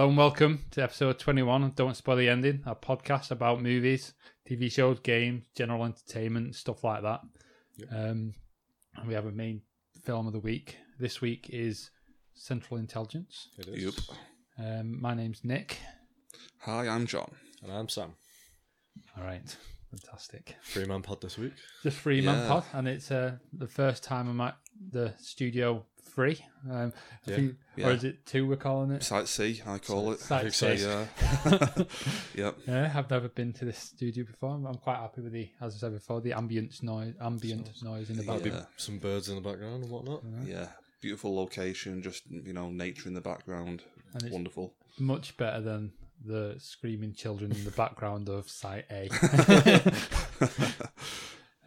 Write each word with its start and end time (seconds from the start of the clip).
Hello 0.00 0.08
and 0.08 0.16
welcome 0.16 0.64
to 0.70 0.82
episode 0.82 1.18
21 1.18 1.62
of 1.62 1.74
Don't 1.74 1.94
Spoil 1.94 2.16
the 2.16 2.30
Ending, 2.30 2.62
a 2.64 2.74
podcast 2.74 3.32
about 3.32 3.60
movies, 3.60 4.14
TV 4.48 4.72
shows, 4.72 4.98
games, 5.00 5.44
general 5.54 5.84
entertainment, 5.84 6.54
stuff 6.54 6.82
like 6.82 7.02
that. 7.02 7.20
Um, 7.92 8.32
and 8.96 9.06
we 9.06 9.12
have 9.12 9.26
a 9.26 9.30
main 9.30 9.60
film 10.02 10.26
of 10.26 10.32
the 10.32 10.38
week. 10.38 10.78
This 10.98 11.20
week 11.20 11.50
is 11.52 11.90
Central 12.32 12.80
Intelligence. 12.80 13.48
It 13.58 13.68
is. 13.68 13.84
Yep. 13.84 13.94
Um, 14.58 15.02
my 15.02 15.12
name's 15.12 15.44
Nick. 15.44 15.76
Hi, 16.60 16.88
I'm 16.88 17.04
John. 17.06 17.32
And 17.62 17.70
I'm 17.70 17.90
Sam. 17.90 18.14
All 19.18 19.24
right, 19.24 19.54
fantastic. 19.90 20.56
Three 20.64 20.84
man 20.86 21.02
pod 21.02 21.20
this 21.20 21.36
week. 21.38 21.52
Just 21.82 21.98
free 21.98 22.20
man 22.20 22.38
Yeah. 22.38 22.48
pod, 22.48 22.64
and 22.72 22.88
it's 22.88 23.10
uh, 23.10 23.36
the 23.52 23.66
first 23.66 24.02
time 24.04 24.28
I'm 24.28 24.40
at 24.40 24.56
the 24.90 25.12
studio 25.18 25.84
free. 26.14 26.44
Um, 26.70 26.92
Yeah. 27.26 27.36
think- 27.36 27.56
Yeah. 27.76 27.88
Or 27.88 27.92
is 27.92 28.04
it 28.04 28.26
two 28.26 28.46
we're 28.46 28.56
calling 28.56 28.90
it? 28.90 29.02
Site 29.02 29.28
C, 29.28 29.62
I 29.66 29.78
call 29.78 30.12
it. 30.12 30.20
Site 30.20 30.52
so, 30.52 30.74
C. 30.76 30.82
Yeah. 30.84 31.84
yep. 32.34 32.58
Yeah, 32.66 32.92
I've 32.94 33.10
never 33.10 33.28
been 33.28 33.52
to 33.54 33.64
this 33.64 33.78
studio 33.78 34.24
before. 34.24 34.50
I'm 34.54 34.74
quite 34.76 34.96
happy 34.98 35.20
with 35.22 35.32
the, 35.32 35.50
as 35.60 35.76
I 35.76 35.78
said 35.78 35.92
before, 35.92 36.20
the 36.20 36.32
ambient 36.32 36.82
noise, 36.82 37.14
ambient 37.20 37.70
noise 37.82 38.10
in 38.10 38.16
the 38.16 38.24
background. 38.24 38.66
Some 38.76 38.98
birds 38.98 39.28
in 39.28 39.36
the 39.36 39.40
background 39.40 39.84
and 39.84 39.90
whatnot. 39.92 40.22
Yeah. 40.44 40.68
Beautiful 41.00 41.34
location, 41.34 42.02
just, 42.02 42.24
you 42.30 42.52
know, 42.52 42.70
nature 42.70 43.08
in 43.08 43.14
the 43.14 43.20
background. 43.22 43.82
And 44.12 44.22
it's 44.24 44.32
Wonderful. 44.32 44.74
much 44.98 45.36
better 45.36 45.60
than 45.60 45.92
the 46.24 46.56
screaming 46.58 47.14
children 47.14 47.52
in 47.52 47.64
the 47.64 47.70
background 47.70 48.28
of 48.28 48.48
Site 48.48 48.84
A. 48.90 49.08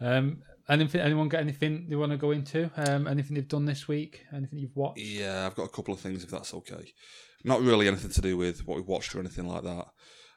um, 0.00 0.42
anything, 0.68 1.00
anyone 1.00 1.28
got 1.28 1.40
anything 1.40 1.86
they 1.88 1.96
want 1.96 2.12
to 2.12 2.18
go 2.18 2.30
into? 2.30 2.70
Um, 2.76 3.06
anything 3.06 3.34
they've 3.34 3.48
done 3.48 3.64
this 3.64 3.88
week? 3.88 4.24
Anything 4.32 4.58
you've 4.58 4.76
watched? 4.76 5.00
Yeah, 5.00 5.46
I've 5.46 5.54
got 5.54 5.64
a 5.64 5.68
couple 5.68 5.94
of 5.94 6.00
things 6.00 6.24
if 6.24 6.30
that's 6.30 6.54
okay. 6.54 6.92
Not 7.44 7.62
really 7.62 7.88
anything 7.88 8.10
to 8.10 8.20
do 8.20 8.36
with 8.36 8.66
what 8.66 8.76
we've 8.76 8.86
watched 8.86 9.14
or 9.14 9.20
anything 9.20 9.46
like 9.46 9.62
that. 9.64 9.86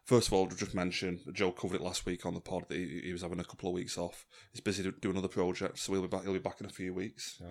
First 0.03 0.27
of 0.27 0.33
all, 0.33 0.47
just 0.47 0.73
mention 0.73 1.19
Joe 1.33 1.51
covered 1.51 1.75
it 1.75 1.81
last 1.81 2.05
week 2.05 2.25
on 2.25 2.33
the 2.33 2.39
pod 2.39 2.63
that 2.69 2.77
he, 2.77 3.01
he 3.05 3.11
was 3.11 3.23
having 3.23 3.41
a 3.41 3.43
couple 3.43 3.67
of 3.69 3.75
weeks 3.75 3.97
off. 3.97 4.25
He's 4.53 4.61
busy 4.61 4.89
doing 5.01 5.17
other 5.17 5.27
projects, 5.27 5.81
so 5.81 5.91
he'll 5.91 6.01
be 6.03 6.07
back. 6.07 6.23
He'll 6.23 6.31
be 6.31 6.39
back 6.39 6.61
in 6.61 6.65
a 6.65 6.69
few 6.69 6.93
weeks. 6.93 7.41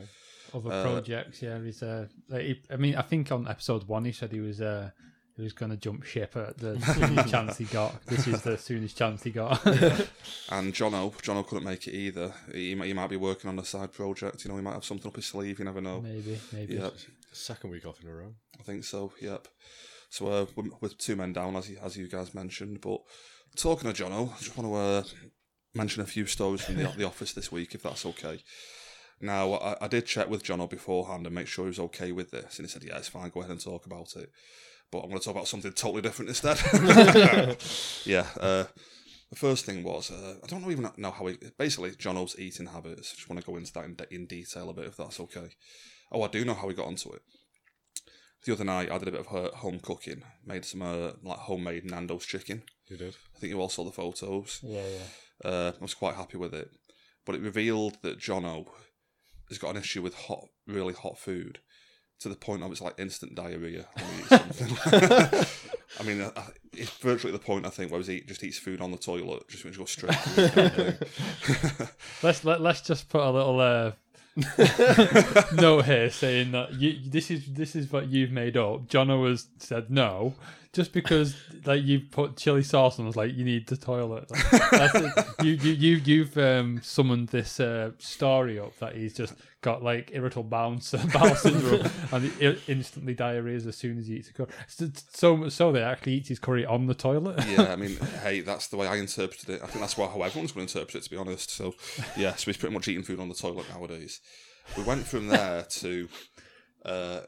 Other 0.54 0.72
Uh, 0.72 0.82
projects? 0.82 1.42
Yeah, 1.42 1.62
he's. 1.62 1.82
Uh, 1.82 2.06
like, 2.30 2.42
he, 2.42 2.62
I 2.70 2.76
mean, 2.76 2.96
I 2.96 3.02
think 3.02 3.30
on 3.30 3.46
episode 3.46 3.86
one 3.86 4.06
he 4.06 4.12
said 4.12 4.32
he 4.32 4.40
was. 4.40 4.62
Uh, 4.62 4.90
he 5.36 5.42
was 5.42 5.52
going 5.52 5.70
to 5.70 5.76
jump 5.76 6.02
ship 6.04 6.34
at 6.36 6.56
the 6.58 6.80
soonest 6.94 7.28
chance 7.30 7.58
he 7.58 7.64
got. 7.64 8.04
This 8.06 8.26
is 8.26 8.42
the 8.42 8.56
soonest 8.56 8.96
chance 8.96 9.22
he 9.22 9.30
got. 9.30 9.64
And 9.66 10.72
Jono, 10.72 11.12
Jono 11.22 11.46
couldn't 11.46 11.64
make 11.64 11.86
it 11.86 11.94
either. 11.94 12.32
He, 12.52 12.74
might- 12.74 12.86
he 12.86 12.92
might 12.94 13.10
be 13.10 13.16
working 13.16 13.48
on 13.50 13.58
a 13.58 13.64
side 13.64 13.92
project. 13.92 14.44
You 14.44 14.50
know, 14.50 14.56
he 14.56 14.62
might 14.62 14.72
have 14.74 14.84
something 14.84 15.08
up 15.08 15.16
his 15.16 15.26
sleeve. 15.26 15.58
You 15.58 15.64
never 15.66 15.80
know. 15.80 16.00
maybe, 16.00 16.38
maybe. 16.52 16.74
Yep. 16.74 16.94
Second 17.32 17.70
week 17.70 17.84
off 17.86 18.02
in 18.02 18.08
a 18.08 18.14
row. 18.14 18.34
I 18.58 18.62
think 18.62 18.84
so. 18.84 19.12
Yep. 19.20 19.46
So 20.08 20.26
uh, 20.28 20.46
we're, 20.54 20.70
we're 20.80 20.88
two 20.88 21.16
men 21.16 21.32
down, 21.32 21.54
as 21.56 21.68
you, 21.68 21.78
as 21.82 21.96
you 21.96 22.08
guys 22.08 22.34
mentioned. 22.34 22.80
But 22.80 23.00
talking 23.56 23.90
of 23.90 23.96
Jono, 23.96 24.32
I 24.34 24.38
just 24.38 24.56
want 24.56 24.70
to 24.70 24.74
uh, 24.74 25.02
mention 25.74 26.02
a 26.02 26.06
few 26.06 26.24
stories 26.26 26.62
from 26.62 26.76
the, 26.76 26.88
the 26.96 27.04
office 27.04 27.32
this 27.34 27.52
week, 27.52 27.74
if 27.74 27.82
that's 27.82 28.06
okay. 28.06 28.38
Now, 29.20 29.54
I, 29.54 29.76
I 29.84 29.88
did 29.88 30.06
check 30.06 30.30
with 30.30 30.44
Jono 30.44 30.68
beforehand 30.70 31.26
and 31.26 31.34
make 31.34 31.46
sure 31.46 31.64
he 31.64 31.68
was 31.70 31.78
okay 31.80 32.12
with 32.12 32.30
this, 32.30 32.58
and 32.58 32.66
he 32.66 32.70
said, 32.72 32.84
"Yeah, 32.84 32.98
it's 32.98 33.08
fine. 33.08 33.30
Go 33.30 33.40
ahead 33.40 33.50
and 33.50 33.60
talk 33.60 33.84
about 33.86 34.14
it." 34.16 34.30
But 34.90 35.00
I'm 35.00 35.08
going 35.08 35.18
to 35.18 35.24
talk 35.24 35.34
about 35.34 35.48
something 35.48 35.72
totally 35.72 36.02
different 36.02 36.28
instead. 36.28 36.58
yeah. 38.04 38.26
Uh, 38.38 38.64
the 39.30 39.36
first 39.36 39.64
thing 39.64 39.82
was 39.82 40.12
uh, 40.12 40.36
I 40.42 40.46
don't 40.46 40.62
know 40.62 40.70
even 40.70 40.88
know 40.96 41.10
how 41.10 41.26
he 41.26 41.36
basically 41.58 41.90
Jono's 41.92 42.38
eating 42.38 42.66
habits. 42.66 43.12
I 43.12 43.16
just 43.16 43.28
want 43.28 43.40
to 43.40 43.46
go 43.46 43.56
into 43.56 43.72
that 43.72 43.84
in, 43.84 43.94
de- 43.96 44.14
in 44.14 44.26
detail 44.26 44.70
a 44.70 44.74
bit, 44.74 44.86
if 44.86 44.96
that's 44.96 45.18
okay. 45.20 45.48
Oh, 46.12 46.22
I 46.22 46.28
do 46.28 46.44
know 46.44 46.54
how 46.54 46.68
he 46.68 46.74
got 46.74 46.86
onto 46.86 47.12
it 47.12 47.22
the 48.46 48.52
other 48.52 48.64
night 48.64 48.90
I 48.90 48.98
did 48.98 49.08
a 49.08 49.12
bit 49.12 49.20
of 49.20 49.26
her 49.26 49.50
home 49.54 49.80
cooking, 49.80 50.22
made 50.44 50.64
some 50.64 50.82
uh, 50.82 51.12
like 51.22 51.38
homemade 51.38 51.84
Nando's 51.84 52.24
chicken. 52.24 52.62
You 52.88 52.96
did. 52.96 53.16
I 53.34 53.38
think 53.38 53.52
you 53.52 53.60
all 53.60 53.68
saw 53.68 53.84
the 53.84 53.90
photos. 53.90 54.60
Yeah, 54.62 54.86
yeah. 54.86 55.50
Uh, 55.50 55.72
I 55.78 55.82
was 55.82 55.94
quite 55.94 56.14
happy 56.14 56.38
with 56.38 56.54
it, 56.54 56.70
but 57.26 57.34
it 57.34 57.42
revealed 57.42 57.98
that 58.02 58.20
Jono 58.20 58.66
has 59.48 59.58
got 59.58 59.74
an 59.74 59.82
issue 59.82 60.00
with 60.00 60.14
hot, 60.14 60.44
really 60.66 60.94
hot 60.94 61.18
food, 61.18 61.58
to 62.20 62.28
the 62.28 62.36
point 62.36 62.62
of 62.62 62.70
it's 62.72 62.80
like 62.80 62.98
instant 62.98 63.34
diarrhea. 63.34 63.86
when 63.94 64.04
he 64.06 64.20
eats 64.20 64.28
something. 64.28 65.46
I 66.00 66.02
mean, 66.02 66.20
uh, 66.20 66.30
it's 66.72 66.90
virtually 66.90 67.32
the 67.32 67.38
point 67.38 67.66
I 67.66 67.70
think 67.70 67.92
where 67.92 68.00
he 68.00 68.20
just 68.20 68.42
eats 68.42 68.58
food 68.58 68.80
on 68.80 68.90
the 68.90 68.98
toilet, 68.98 69.48
just 69.48 69.64
when 69.64 69.72
to 69.72 69.78
go 69.78 69.84
straight. 69.84 70.12
to 70.12 70.28
the 70.30 70.50
kind 70.50 70.66
of 70.66 71.74
thing. 71.76 71.88
Let's 72.22 72.44
let, 72.44 72.60
let's 72.60 72.80
just 72.80 73.08
put 73.08 73.22
a 73.22 73.30
little 73.30 73.60
uh, 73.60 73.92
note 75.54 75.86
here 75.86 76.10
saying 76.10 76.52
that 76.52 76.74
you 76.74 76.98
this 77.06 77.30
is 77.30 77.46
this 77.46 77.74
is 77.74 77.90
what 77.90 78.08
you've 78.08 78.32
made 78.32 78.56
up. 78.56 78.86
Jono 78.86 79.28
has 79.28 79.46
said 79.58 79.90
no, 79.90 80.34
just 80.76 80.92
because 80.92 81.34
like 81.64 81.82
you 81.82 82.00
put 82.00 82.36
chili 82.36 82.62
sauce 82.62 82.98
and 82.98 83.06
was 83.06 83.16
like 83.16 83.34
you 83.34 83.44
need 83.44 83.66
the 83.66 83.78
toilet. 83.78 84.30
Like, 84.30 84.70
that's. 84.70 85.36
You 85.42 85.52
you 85.52 85.72
you 85.72 85.96
you've 86.04 86.38
um, 86.38 86.80
summoned 86.82 87.28
this 87.28 87.60
uh, 87.60 87.92
story 87.98 88.58
up 88.58 88.76
that 88.78 88.96
he's 88.96 89.14
just 89.14 89.34
got 89.60 89.82
like 89.82 90.10
irritable 90.12 90.44
bowel, 90.44 90.78
bowel 91.12 91.34
syndrome 91.34 91.88
and 92.12 92.24
he 92.24 92.58
instantly 92.68 93.14
diarrheas 93.14 93.66
as 93.66 93.76
soon 93.76 93.98
as 93.98 94.06
he 94.06 94.16
eats 94.16 94.30
a 94.30 94.32
curry. 94.32 94.48
So, 94.66 94.90
so 95.12 95.48
so 95.48 95.72
he 95.72 95.80
actually 95.80 96.14
eat 96.14 96.28
his 96.28 96.38
curry 96.38 96.66
on 96.66 96.86
the 96.86 96.94
toilet. 96.94 97.44
yeah, 97.48 97.72
I 97.72 97.76
mean, 97.82 97.96
hey, 98.22 98.40
that's 98.40 98.68
the 98.68 98.76
way 98.76 98.86
I 98.86 98.96
interpreted 98.96 99.48
it. 99.48 99.62
I 99.62 99.66
think 99.66 99.80
that's 99.80 99.96
why 99.96 100.06
how 100.06 100.22
everyone's 100.22 100.52
going 100.52 100.66
to 100.66 100.78
interpret 100.78 101.02
it, 101.02 101.04
to 101.04 101.10
be 101.10 101.16
honest. 101.16 101.50
So, 101.50 101.74
yeah, 102.16 102.34
so 102.34 102.46
he's 102.46 102.56
pretty 102.56 102.74
much 102.74 102.88
eating 102.88 103.02
food 103.02 103.20
on 103.20 103.28
the 103.28 103.34
toilet 103.34 103.66
nowadays. 103.70 104.20
We 104.76 104.82
went 104.82 105.06
from 105.06 105.28
there 105.28 105.62
to. 105.62 106.08
Uh, 106.84 107.20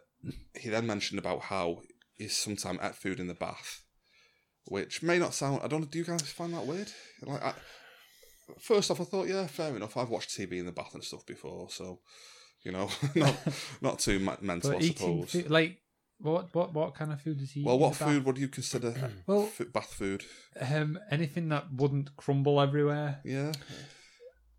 he 0.54 0.69
then 0.69 0.87
mentioned 0.87 1.19
about 1.19 1.42
how 1.42 1.82
he 2.19 2.29
sometimes 2.29 2.81
at 2.81 2.95
food 2.97 3.21
in 3.21 3.29
the 3.29 3.34
bath, 3.34 3.83
which 4.67 5.03
may 5.03 5.19
not 5.19 5.34
sound. 5.34 5.61
I 5.62 5.69
don't 5.69 5.81
know. 5.81 5.87
Do 5.87 5.99
you 5.99 6.05
guys 6.05 6.23
find 6.23 6.53
that 6.55 6.67
weird? 6.67 6.91
Like, 7.23 7.43
I, 7.43 7.55
first 8.61 8.91
off, 8.91 9.01
I 9.01 9.05
thought, 9.05 9.29
yeah, 9.29 9.47
fair 9.47 9.75
enough. 9.77 9.97
I've 9.97 10.11
watched 10.11 10.31
TV 10.31 10.53
in 10.59 10.67
the 10.67 10.73
bath 10.73 10.95
and 10.95 11.03
stuff 11.05 11.25
before, 11.27 11.71
so 11.71 12.01
you 12.65 12.73
know, 12.73 12.89
not 13.15 13.37
not 13.81 13.99
too 14.01 14.19
ma- 14.19 14.37
mental, 14.41 14.73
But 14.73 14.83
I 14.83 14.87
suppose. 14.89 15.31
food, 15.31 15.51
like 15.51 15.79
what 16.21 16.53
what 16.55 16.75
what 16.75 16.95
kind 16.95 17.12
of 17.12 17.21
food 17.23 17.39
does 17.39 17.53
he? 17.53 17.62
well, 17.62 17.75
eat 17.75 17.79
in 17.79 17.83
what 17.83 17.93
the 17.95 18.05
bath? 18.05 18.15
food 18.15 18.25
would 18.27 18.39
you 18.39 18.49
consider 18.49 19.11
Well- 19.27 19.49
f- 19.59 19.73
bath 19.73 19.95
food? 19.95 20.25
Um, 20.61 20.99
anything 21.11 21.49
that 21.50 21.73
wouldn't 21.73 22.17
crumble 22.17 22.61
everywhere. 22.61 23.21
Yeah. 23.25 23.53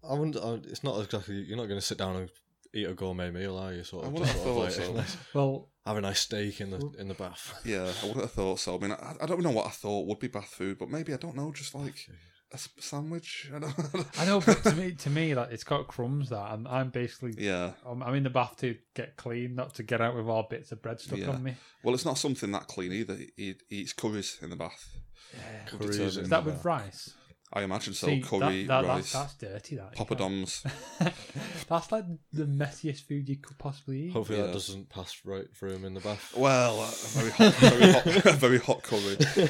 I 0.09 0.13
wouldn't. 0.13 0.37
I, 0.37 0.53
it's 0.71 0.83
not 0.83 0.97
exactly. 1.03 1.35
You're 1.35 1.57
not 1.57 1.67
going 1.67 1.79
to 1.79 1.85
sit 1.85 1.97
down 1.97 2.15
and 2.15 2.29
eat 2.73 2.87
a 2.87 2.93
gourmet 2.93 3.31
meal, 3.31 3.57
are 3.57 3.73
you? 3.73 3.83
Sort 3.83 4.03
I 4.05 4.07
of. 4.07 4.13
wouldn't 4.13 4.31
just 4.31 4.43
have 4.45 4.53
sort 4.53 4.67
of 4.67 4.73
thought 4.75 4.95
like, 4.95 5.07
so. 5.07 5.17
Well, 5.33 5.69
have 5.85 5.97
a 5.97 6.01
nice 6.01 6.19
steak 6.19 6.61
in 6.61 6.69
the 6.71 6.91
in 6.99 7.07
the 7.07 7.13
bath. 7.15 7.59
Yeah, 7.65 7.91
I 8.01 8.05
wouldn't 8.05 8.25
have 8.25 8.31
thought 8.31 8.59
so. 8.59 8.75
I 8.75 8.79
mean, 8.79 8.91
I, 8.91 9.15
I 9.21 9.25
don't 9.25 9.41
know 9.41 9.49
what 9.51 9.65
I 9.67 9.71
thought 9.71 10.07
would 10.07 10.19
be 10.19 10.27
bath 10.27 10.49
food, 10.49 10.77
but 10.77 10.89
maybe 10.89 11.13
I 11.13 11.17
don't 11.17 11.35
know, 11.35 11.51
just 11.51 11.73
like 11.73 12.07
a 12.51 12.57
sandwich. 12.79 13.49
I 13.55 13.59
don't. 13.59 13.73
I 14.19 14.25
know, 14.25 14.39
but 14.41 14.63
to 14.63 14.73
me, 14.75 14.91
to 14.93 15.09
me, 15.09 15.33
like 15.35 15.51
it's 15.51 15.63
got 15.63 15.87
crumbs 15.87 16.29
that, 16.29 16.51
and 16.53 16.67
I'm 16.67 16.89
basically, 16.89 17.33
yeah. 17.37 17.71
I'm, 17.85 18.01
I'm 18.03 18.15
in 18.15 18.23
the 18.23 18.29
bath 18.29 18.57
to 18.57 18.75
get 18.95 19.17
clean, 19.17 19.55
not 19.55 19.75
to 19.75 19.83
get 19.83 20.01
out 20.01 20.15
with 20.15 20.27
all 20.27 20.47
bits 20.49 20.71
of 20.71 20.81
bread 20.81 20.99
stuck 20.99 21.19
Yeah. 21.19 21.29
on 21.29 21.41
me. 21.43 21.55
Well, 21.83 21.93
it's 21.95 22.05
not 22.05 22.17
something 22.17 22.51
that 22.51 22.67
clean 22.67 22.91
either. 22.91 23.15
He, 23.15 23.55
he 23.67 23.75
eats 23.77 23.93
curries 23.93 24.37
in 24.41 24.49
the 24.51 24.55
bath. 24.55 24.95
Yeah, 25.33 25.77
curries 25.77 25.99
Is 25.99 26.15
that 26.29 26.43
the 26.43 26.49
with 26.51 26.55
bath. 26.55 26.65
rice? 26.65 27.13
I 27.51 27.63
imagine 27.63 27.93
so. 27.93 28.07
See, 28.07 28.21
Curry, 28.21 28.65
that, 28.65 28.83
that, 28.83 28.87
rice, 28.87 29.11
that's, 29.13 29.33
that's 29.33 29.53
dirty. 29.53 29.75
That 29.77 29.97
you 29.97 30.05
poppadoms. 30.05 30.63
that's 31.67 31.91
like 31.91 32.05
the 32.31 32.45
messiest 32.45 33.01
food 33.01 33.27
you 33.27 33.37
could 33.37 33.57
possibly 33.57 34.03
eat. 34.07 34.13
Hopefully 34.13 34.39
Yeah. 34.39 34.45
that 34.45 34.53
doesn't 34.53 34.89
pass 34.89 35.19
right 35.25 35.47
through 35.55 35.73
him 35.73 35.85
in 35.85 35.93
the 35.95 35.99
bath. 35.99 36.33
Well, 36.37 36.79
uh, 36.81 36.91
very 37.19 37.31
hot, 37.31 37.53
very 37.55 37.91
hot, 37.91 38.03
very 38.35 38.59
hot 38.59 38.83
curry. 38.83 39.17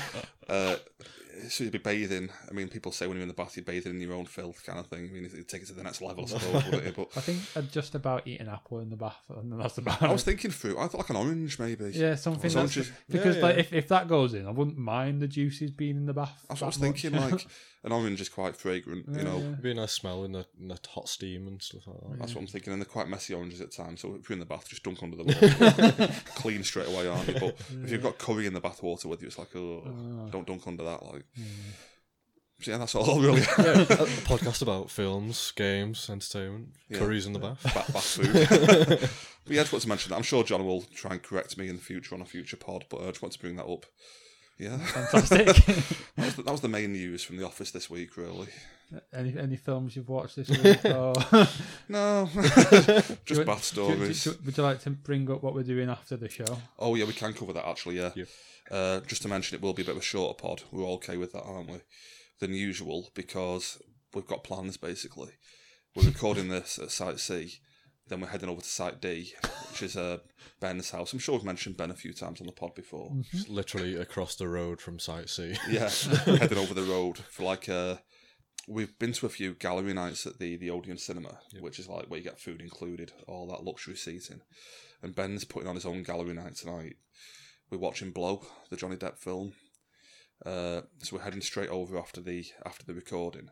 Uh, 0.49 0.77
so 1.47 1.63
you'd 1.63 1.73
be 1.73 1.77
bathing. 1.77 2.29
I 2.49 2.53
mean, 2.53 2.69
people 2.69 2.91
say 2.91 3.05
when 3.05 3.17
you're 3.17 3.21
in 3.21 3.27
the 3.27 3.35
bath, 3.35 3.55
you're 3.55 3.63
bathing 3.63 3.93
in 3.93 4.01
your 4.01 4.16
own 4.16 4.25
filth, 4.25 4.66
kind 4.66 4.79
of 4.79 4.87
thing. 4.87 5.07
I 5.07 5.13
mean, 5.13 5.25
it'd 5.25 5.47
take 5.47 5.61
it 5.61 5.67
to 5.67 5.73
the 5.73 5.83
next 5.83 6.01
level, 6.01 6.23
I 6.23 6.27
suppose, 6.27 6.73
it? 6.73 6.95
But 6.95 7.09
I 7.16 7.19
think 7.21 7.39
I'd 7.55 7.71
just 7.71 7.93
about 7.93 8.27
eat 8.27 8.41
an 8.41 8.49
apple 8.49 8.79
in 8.79 8.89
the 8.89 8.95
bath, 8.95 9.23
and 9.29 9.61
that's 9.61 9.77
about 9.77 10.02
I 10.02 10.09
it. 10.09 10.11
was 10.11 10.23
thinking 10.23 10.49
fruit. 10.49 10.75
I 10.79 10.87
thought 10.87 10.97
like 11.02 11.09
an 11.11 11.17
orange, 11.17 11.59
maybe. 11.59 11.91
Yeah, 11.93 12.16
something 12.16 12.49
So 12.49 12.61
that's 12.61 12.73
just- 12.73 12.91
because 13.07 13.35
Yeah, 13.37 13.43
like 13.43 13.57
if, 13.57 13.72
if 13.73 13.87
that 13.90 14.07
goes 14.07 14.34
in, 14.34 14.47
I 14.47 14.49
wouldn't 14.49 14.79
mind 14.79 15.22
the 15.22 15.28
juices 15.28 15.69
being 15.69 15.97
in 15.97 16.07
the 16.07 16.13
bath. 16.13 16.34
That's 16.49 16.61
what 16.61 16.66
I 16.66 16.69
was 16.69 16.79
much. 16.79 17.02
thinking. 17.03 17.19
Like 17.19 17.45
an 17.84 17.91
orange 17.91 18.20
is 18.20 18.29
quite 18.29 18.55
fragrant, 18.55 19.05
you 19.09 19.23
know. 19.23 19.37
Yeah. 19.37 19.43
It'd 19.43 19.61
be 19.61 19.72
a 19.72 19.76
nice 19.76 19.93
smell 19.93 20.23
in 20.26 20.34
the, 20.34 20.46
in 20.59 20.67
the 20.67 20.78
hot 20.90 21.08
steam 21.08 21.47
and 21.47 21.61
stuff 21.61 21.87
like 21.87 21.99
that. 22.02 22.20
That's 22.20 22.35
what 22.35 22.41
I'm 22.41 22.47
mm. 22.47 22.52
thinking, 22.52 22.73
and 22.73 22.81
they're 22.81 22.90
quite 22.90 23.08
messy 23.08 23.34
oranges 23.34 23.61
at 23.61 23.72
times. 23.72 24.02
So 24.02 24.16
if 24.16 24.29
you're 24.29 24.35
in 24.35 24.40
the 24.40 24.46
bath, 24.46 24.67
just 24.67 24.84
dunk 24.84 25.02
under 25.02 25.16
the 25.16 25.23
water, 25.97 26.14
clean 26.35 26.64
straight 26.64 26.87
away, 26.87 27.08
aren't 27.08 27.28
you? 27.28 27.40
But 27.40 27.55
if 27.84 27.91
you've 27.91 28.03
got 28.03 28.17
curry 28.17 28.46
in 28.47 28.53
the 28.53 28.59
bath 28.59 28.84
water 28.84 29.08
with 29.08 29.22
you, 29.22 29.28
it's 29.28 29.37
like, 29.37 29.55
oh, 29.55 30.29
don't 30.31 30.46
dunk 30.46 30.67
under 30.67 30.84
that. 30.84 31.05
Like, 31.05 31.23
so 32.61 32.72
yeah, 32.72 32.78
that's 32.78 32.96
all 32.96 33.20
really. 33.22 33.40
yeah, 33.40 33.55
a 33.58 33.81
a 33.81 34.08
podcast 34.28 34.61
about 34.61 34.91
films, 34.91 35.52
games, 35.55 36.09
entertainment, 36.09 36.73
Yeah. 36.90 36.99
curries 36.99 37.26
in 37.26 37.34
the 37.34 37.40
bath. 37.40 37.64
bath, 37.64 37.93
bath 37.93 38.03
food. 38.03 38.34
but 39.46 39.53
yeah, 39.53 39.61
I 39.61 39.64
just 39.64 39.72
want 39.72 39.84
to 39.84 39.90
mention 39.90 40.09
that. 40.09 40.17
I'm 40.17 40.23
sure 40.23 40.43
John 40.43 40.66
will 40.66 40.81
try 40.93 41.11
and 41.11 41.23
correct 41.23 41.58
me 41.58 41.70
in 41.70 41.78
the 41.78 41.81
future 41.81 42.14
on 42.16 42.22
a 42.22 42.26
future 42.26 42.58
pod, 42.58 42.84
but 42.90 43.02
I 43.02 43.05
just 43.08 43.22
want 43.22 43.34
to 43.34 43.40
bring 43.40 43.55
that 43.55 43.66
up. 43.66 43.85
Yeah, 44.59 44.78
Fantastic. 44.78 45.46
that 46.17 46.26
was, 46.26 46.35
the, 46.35 46.44
that 46.44 46.52
was 46.52 46.61
the 46.61 46.67
main 46.67 46.91
news 46.91 47.23
from 47.23 47.38
the 47.38 47.46
office 47.46 47.72
this 47.72 47.90
week. 47.90 48.17
Really, 48.17 48.47
any 49.14 49.38
any 49.38 49.56
films 49.56 49.96
you've 49.96 50.09
watched 50.09 50.35
this 50.35 50.50
week? 50.64 50.84
Or 50.85 51.14
no, 51.88 52.29
just 53.26 53.29
you- 53.40 53.46
bath 53.46 53.72
do 53.73 53.84
you- 53.84 53.96
do 53.96 54.14
stories. 54.14 54.26
would 54.46 54.58
you 54.58 54.64
like 54.64 54.82
to 54.82 54.90
bring 54.90 55.32
up 55.32 55.41
what 55.44 55.53
we're 55.56 55.64
doing 55.64 55.90
after 55.90 56.17
the 56.17 56.28
show? 56.29 56.58
Oh 56.78 56.96
yeah, 56.96 57.06
we 57.06 57.14
can 57.14 57.34
cover 57.34 57.53
that 57.53 57.66
actually. 57.67 57.97
Yeah. 57.97 58.11
Yep. 58.16 58.28
Uh, 58.70 59.00
just 59.08 59.22
to 59.23 59.28
mention, 59.28 59.56
it 59.56 59.61
will 59.61 59.73
be 59.73 59.82
a 59.82 59.85
bit 59.85 59.96
of 59.96 60.02
a 60.02 60.06
shorter 60.06 60.35
pod. 60.40 60.62
We're 60.72 60.84
all 60.84 60.96
okay 60.96 61.17
with 61.17 61.32
that, 61.32 61.41
aren't 61.44 61.72
we? 61.72 61.79
Than 62.40 62.53
usual 62.53 63.09
because 63.16 63.82
we've 64.14 64.28
got 64.28 64.44
plans. 64.44 64.76
Basically, 64.78 65.32
we're 65.96 66.03
recording 66.03 66.50
this 66.50 66.78
at 66.78 66.91
Site 66.91 67.20
C, 67.20 67.59
then 68.09 68.20
we're 68.22 68.28
heading 68.28 68.50
over 68.50 68.61
to 68.61 68.67
Site 68.67 69.00
D, 69.00 69.34
which 69.70 69.84
is 69.84 69.96
uh, 69.96 70.17
Ben's 70.59 70.91
house. 70.91 71.14
I'm 71.14 71.20
sure 71.20 71.35
we've 71.35 71.44
mentioned 71.46 71.78
Ben 71.78 71.91
a 71.91 71.96
few 71.96 72.11
times 72.14 72.41
on 72.41 72.47
the 72.47 72.53
pod 72.53 72.76
before. 72.76 73.11
Just 73.32 73.50
literally 73.50 73.96
across 73.96 74.35
the 74.35 74.47
road 74.47 74.82
from 74.82 75.00
Site 75.00 75.29
C. 75.29 75.56
Yeah, 75.70 75.90
heading 76.26 76.58
over 76.58 76.73
the 76.73 76.84
road 76.84 77.17
for 77.17 77.44
like 77.44 77.70
uh 77.70 77.97
We've 78.67 78.97
been 79.00 79.14
to 79.14 79.26
a 79.26 79.29
few 79.29 79.56
gallery 79.56 79.94
nights 79.94 80.28
at 80.28 80.38
the 80.38 80.56
the 80.56 80.70
Odeon 80.70 80.97
Cinema, 81.00 81.40
which 81.59 81.79
is 81.79 81.88
like 81.88 82.06
where 82.06 82.20
you 82.20 82.23
get 82.23 82.40
food 82.40 82.61
included, 82.61 83.14
all 83.28 83.47
that 83.47 83.64
luxury 83.64 83.96
seating. 83.96 84.41
And 85.02 85.16
Ben's 85.16 85.44
putting 85.44 85.67
on 85.67 85.73
his 85.76 85.85
own 85.85 86.03
gallery 86.03 86.34
night 86.34 86.55
tonight. 86.55 86.97
We're 87.72 87.79
watching 87.79 88.12
Blow, 88.12 88.46
the 88.70 88.76
Johnny 88.76 88.96
Depp 88.97 89.17
film. 89.17 89.53
Uh, 90.46 90.82
so 91.00 91.16
we're 91.16 91.23
heading 91.23 91.41
straight 91.41 91.70
over 91.70 91.97
after 91.97 92.22
the 92.22 92.46
after 92.64 92.85
the 92.85 92.94
recording. 92.94 93.50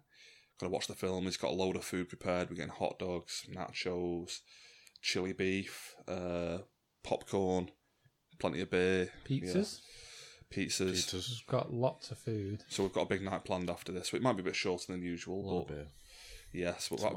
Gonna 0.59 0.71
watch 0.71 0.87
the 0.87 0.95
film. 0.95 1.25
He's 1.25 1.37
got 1.37 1.51
a 1.51 1.55
load 1.55 1.75
of 1.75 1.83
food 1.83 2.09
prepared. 2.09 2.49
We're 2.49 2.55
getting 2.55 2.71
hot 2.71 2.97
dogs, 2.99 3.45
nachos, 3.53 4.39
chili 5.01 5.33
beef, 5.33 5.93
uh, 6.07 6.59
popcorn, 7.03 7.69
plenty 8.39 8.61
of 8.61 8.71
beer, 8.71 9.09
Pizzas. 9.25 9.79
yeah, 10.51 10.63
pizzas. 10.65 10.91
Pizzas. 10.91 11.29
We've 11.29 11.47
got 11.47 11.71
lots 11.73 12.09
of 12.11 12.17
food. 12.17 12.63
So 12.69 12.83
we've 12.83 12.93
got 12.93 13.03
a 13.03 13.07
big 13.09 13.21
night 13.21 13.45
planned 13.45 13.69
after 13.69 13.91
this. 13.91 14.09
So 14.09 14.17
it 14.17 14.23
might 14.23 14.35
be 14.35 14.41
a 14.41 14.45
bit 14.45 14.55
shorter 14.55 14.91
than 14.91 15.01
usual, 15.03 15.39
A 15.39 15.45
lot 15.45 15.61
of 15.61 15.67
but 15.67 15.75
beer. 15.75 15.87
yes. 16.53 16.87
But 16.89 17.01
that- 17.01 17.13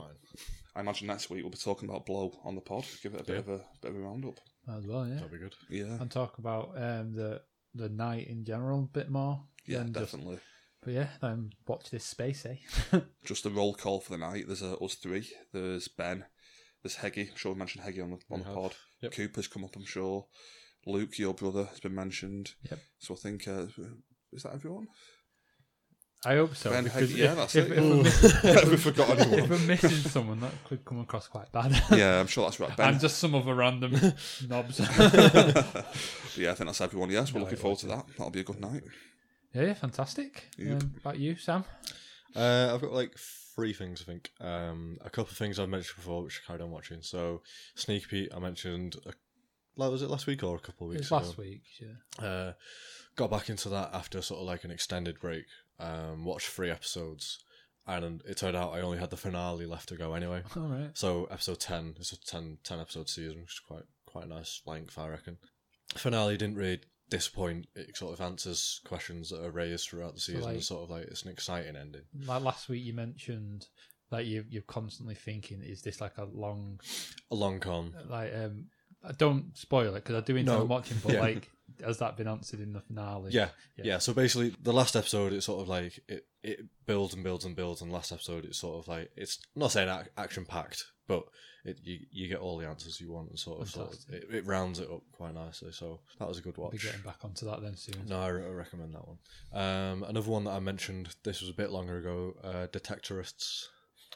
I 0.77 0.81
imagine 0.81 1.09
next 1.09 1.31
week 1.31 1.43
we'll 1.43 1.51
be 1.51 1.57
talking 1.59 1.89
about 1.89 2.07
Blow 2.07 2.39
on 2.45 2.55
the 2.55 2.61
pod. 2.61 2.87
Give 3.03 3.15
it 3.15 3.23
a 3.23 3.25
bit 3.25 3.33
Yeah. 3.33 3.39
of 3.41 3.49
a 3.49 3.65
bit 3.83 3.91
of 3.91 3.97
a 3.97 4.01
roundup. 4.01 4.39
as 4.69 4.87
well, 4.87 5.09
yeah. 5.09 5.15
That'd 5.15 5.33
be 5.33 5.39
good. 5.39 5.55
Yeah, 5.69 6.01
And 6.01 6.11
talk 6.11 6.39
about 6.39 6.77
um, 6.77 7.13
the 7.15 7.43
the 7.75 7.89
night 7.89 8.29
in 8.29 8.45
general 8.45 8.85
a 8.85 8.87
bit 8.87 9.09
more. 9.11 9.47
yeah, 9.67 9.79
than 9.79 9.93
just- 9.95 10.13
definitely. 10.13 10.39
But 10.83 10.95
yeah, 10.95 11.09
then 11.21 11.51
watch 11.67 11.91
this 11.91 12.05
space, 12.05 12.47
eh? 12.47 12.99
Just 13.25 13.45
a 13.45 13.51
roll 13.51 13.75
call 13.75 14.01
for 14.01 14.13
the 14.13 14.19
night. 14.19 14.45
There's 14.47 14.63
uh, 14.63 14.75
us 14.75 14.95
three. 14.95 15.29
There's 15.53 15.89
Ben. 15.89 16.25
There's 16.83 16.97
Heggy. 16.97 17.31
I'm 17.31 17.37
sure 17.37 17.53
we 17.53 17.59
mentioned 17.59 17.85
Heggy 17.85 18.03
on 18.03 18.11
the 18.11 18.17
on 18.31 18.39
We 18.39 18.39
the 18.39 18.45
have. 18.45 18.55
pod. 18.55 18.75
Yep. 19.03 19.13
Cooper's 19.13 19.49
come 19.49 19.65
up. 19.65 19.77
I'm 19.77 19.85
sure. 19.85 20.27
Luke, 20.87 21.19
your 21.19 21.35
brother, 21.35 21.65
has 21.67 21.81
been 21.81 21.95
mentioned. 21.95 22.53
Yep. 22.71 22.79
So 22.99 23.15
I 23.15 23.17
think 23.19 23.47
uh, 23.47 23.67
is 24.33 24.43
that 24.45 24.55
everyone? 24.55 24.87
I 26.25 26.35
hope 26.37 26.55
so. 26.55 26.71
Ben 26.71 26.85
because 26.85 27.11
Heggy, 27.11 27.17
yeah, 27.17 27.31
if, 27.33 27.37
that's 27.37 27.57
if, 27.57 27.71
it. 27.71 27.79
if 27.79 27.83
we're 27.85 28.03
missing, 28.03 28.31
Have 28.55 28.71
we 28.71 28.77
forgot 28.77 29.11
if 29.11 29.21
anyone? 29.21 29.49
we're 29.51 29.59
missing 29.59 29.91
someone, 29.91 30.41
that 30.41 30.53
could 30.65 30.85
come 30.85 31.01
across 31.01 31.29
quite 31.29 31.51
bad. 31.53 31.73
yeah, 31.93 32.21
I'm 32.21 32.27
sure 32.27 32.45
that's 32.45 32.61
right. 32.61 32.75
Ben. 32.77 32.91
and 32.93 33.01
just 33.01 33.19
some 33.19 33.35
other 33.35 33.55
random 33.55 33.93
knobs. 34.49 34.81
yeah, 34.81 36.51
I 36.51 36.55
think 36.55 36.67
that's 36.69 36.81
everyone. 36.81 37.11
Yes, 37.11 37.33
we're 37.33 37.41
No, 37.41 37.45
looking 37.45 37.59
forward 37.59 37.79
to 37.81 37.87
that. 37.89 38.07
That'll 38.17 38.31
be 38.31 38.41
a 38.41 38.45
good 38.45 38.61
night. 38.61 38.83
Yeah, 39.53 39.63
yeah, 39.63 39.75
fantastic. 39.75 40.49
Yep. 40.59 40.83
Um, 40.83 40.95
about 41.01 41.19
you, 41.19 41.37
Sam? 41.37 41.65
Uh, 42.37 42.71
I've 42.73 42.81
got 42.81 42.93
like 42.93 43.17
three 43.55 43.73
things, 43.73 44.03
I 44.03 44.05
think. 44.05 44.31
Um, 44.41 44.99
a 45.05 45.11
couple 45.11 45.33
of 45.33 45.37
things 45.37 45.59
I've 45.59 45.69
mentioned 45.69 45.97
before, 45.97 46.23
which 46.23 46.41
I 46.45 46.47
carried 46.47 46.63
on 46.63 46.71
watching. 46.71 47.03
So, 47.03 47.43
Sneaky 47.75 48.07
Pete, 48.09 48.33
I 48.35 48.39
mentioned. 48.39 48.97
A, 49.07 49.13
like, 49.77 49.91
was 49.91 50.03
it 50.03 50.11
last 50.11 50.27
week 50.27 50.43
or 50.43 50.57
a 50.57 50.61
couple 50.61 50.89
of 50.89 50.95
It 50.95 50.99
weeks 50.99 51.11
last 51.11 51.39
week. 51.39 51.63
Yeah. 51.81 52.25
Uh, 52.25 52.53
got 53.17 53.31
back 53.31 53.51
into 53.51 53.69
that 53.71 53.91
after 53.93 54.23
sort 54.23 54.41
of 54.41 54.47
like 54.47 54.65
an 54.65 54.71
extended 54.71 55.19
break. 55.21 55.45
Um, 55.79 56.25
watched 56.25 56.49
three 56.49 56.71
episodes, 56.71 57.39
and 57.87 58.23
it 58.29 58.37
turned 58.37 58.57
out 58.57 58.75
I 58.75 58.83
only 58.83 58.99
had 58.99 59.11
the 59.11 59.17
finale 59.17 59.67
left 59.67 59.89
to 59.89 59.97
go 59.97 60.15
anyway. 60.15 60.43
All 60.57 60.63
right. 60.63 60.91
So 60.95 61.25
episode 61.25 61.61
ten 61.61 61.95
is 61.99 62.13
a 62.13 62.21
10, 62.21 62.59
10 62.63 62.81
episode 62.81 63.09
season, 63.09 63.41
which 63.41 63.55
is 63.55 63.61
quite 63.67 63.85
quite 64.07 64.27
a 64.27 64.29
nice 64.29 64.61
length, 64.67 64.99
I 64.99 65.09
reckon. 65.09 65.39
Finale 65.97 66.37
didn't 66.37 66.57
really 66.57 66.81
disappoint. 67.11 67.67
It 67.75 67.97
sort 67.97 68.13
of 68.15 68.21
answers 68.21 68.81
questions 68.85 69.31
that 69.31 69.45
are 69.45 69.51
raised 69.51 69.89
throughout 69.89 70.15
the 70.15 70.21
season. 70.21 70.43
like- 70.43 70.63
sort 70.63 70.85
of 70.85 70.91
like 70.91 71.05
it's 71.05 71.23
an 71.25 71.31
exciting 71.31 71.77
ending. 71.77 72.03
Like 72.27 72.43
last 72.43 72.69
week, 72.69 72.85
you 72.85 72.93
mentioned 72.95 73.67
that 74.11 74.27
you 74.27 74.45
you're 74.49 74.63
constantly 74.63 75.15
thinking, 75.15 75.63
is 75.63 75.83
this 75.83 76.01
like 76.01 76.17
a 76.19 76.25
long 76.25 76.81
A 77.31 77.35
long 77.35 77.61
con. 77.61 77.95
like 78.09 78.35
um? 78.35 78.67
I 79.03 79.13
don't 79.13 79.57
spoil 79.57 79.95
it 79.95 80.05
because 80.05 80.17
I 80.17 80.21
do 80.21 80.37
enjoy 80.37 80.59
No. 80.59 80.65
watching, 80.65 80.99
but 81.03 81.13
Yeah. 81.15 81.21
like, 81.23 81.49
has 81.83 81.97
that 82.01 82.19
been 82.19 82.29
answered 82.29 82.61
in 82.61 82.75
the 82.75 82.81
finale? 82.83 83.31
Yeah, 83.33 83.49
Yeah. 83.79 83.85
yeah, 83.87 83.99
So 83.99 84.13
basically, 84.13 84.55
the 84.61 84.75
last 84.75 84.95
episode, 84.95 85.33
it's 85.33 85.47
sort 85.47 85.63
of 85.63 85.69
like 85.69 86.01
it, 86.07 86.27
it 86.43 86.67
builds 86.85 87.15
and 87.15 87.25
builds 87.25 87.47
and 87.47 87.57
builds, 87.57 87.81
and 87.81 87.91
last 87.91 88.13
episode, 88.13 88.45
it's 88.45 88.59
sort 88.59 88.79
of 88.79 88.89
like 88.89 89.11
it's 89.17 89.39
I'm 89.57 89.61
not 89.61 89.73
saying 89.73 89.89
ac- 89.89 90.11
action 90.19 90.45
packed, 90.45 90.85
but 91.11 91.25
it, 91.65 91.81
you 91.83 91.99
you 92.13 92.29
get 92.29 92.39
all 92.39 92.57
the 92.57 92.69
answers 92.69 93.01
you 93.01 93.11
want 93.11 93.31
and 93.31 93.39
sort 93.39 93.61
of, 93.61 93.69
sort 93.69 93.93
of 93.93 94.15
it, 94.15 94.25
it, 94.33 94.47
rounds 94.47 94.79
it 94.79 94.89
up 94.89 95.03
quite 95.11 95.35
nicely. 95.35 95.73
So 95.73 95.99
that 96.21 96.29
was 96.29 96.39
a 96.39 96.41
good 96.41 96.57
watch. 96.57 96.71
Be 96.71 96.79
getting 96.79 97.01
back 97.01 97.25
onto 97.25 97.47
that 97.47 97.61
then 97.61 97.77
soon. 97.77 98.07
No, 98.07 98.21
I, 98.21 98.29
I 98.29 98.31
recommend 98.31 98.95
that 98.95 99.09
one. 99.09 99.19
Um, 99.53 100.05
another 100.05 100.31
one 100.31 100.45
that 100.45 100.53
I 100.53 100.61
mentioned. 100.61 101.17
This 101.25 101.41
was 101.41 101.51
a 101.51 101.55
bit 101.55 101.71
longer 101.71 101.99
ago. 101.99 102.35
Uh, 102.45 102.67
Detectorists. 102.69 103.67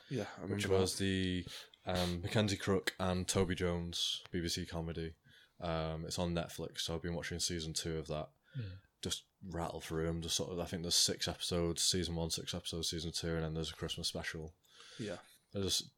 Yeah, 0.08 0.26
which 0.46 0.69
was 0.69 0.94
that. 0.94 1.05
the 1.05 1.44
um, 1.85 2.23
Mackenzie 2.23 2.56
Crook 2.56 2.94
and 3.00 3.26
Toby 3.26 3.56
Jones 3.56 4.23
BBC 4.32 4.69
comedy. 4.69 5.14
Um, 5.61 6.05
it's 6.06 6.20
on 6.20 6.32
Netflix, 6.32 6.82
so 6.82 6.94
I've 6.94 7.02
been 7.02 7.14
watching 7.14 7.41
season 7.41 7.73
two 7.73 7.99
of 7.99 8.06
that. 8.06 8.29
Yeah. 8.56 8.62
Just 9.02 9.25
rattle 9.50 9.81
through 9.81 10.06
them. 10.06 10.23
Just 10.23 10.37
sort 10.37 10.52
of, 10.52 10.61
I 10.61 10.64
think 10.64 10.82
there's 10.82 10.94
six 10.94 11.26
episodes, 11.26 11.82
season 11.82 12.14
one, 12.14 12.31
six 12.31 12.55
episodes, 12.55 12.91
season 12.91 13.11
two, 13.11 13.35
and 13.35 13.43
then 13.43 13.55
there's 13.55 13.70
a 13.70 13.75
Christmas 13.75 14.06
special. 14.06 14.55
Yeah, 15.00 15.17
I 15.56 15.58
just 15.58 15.88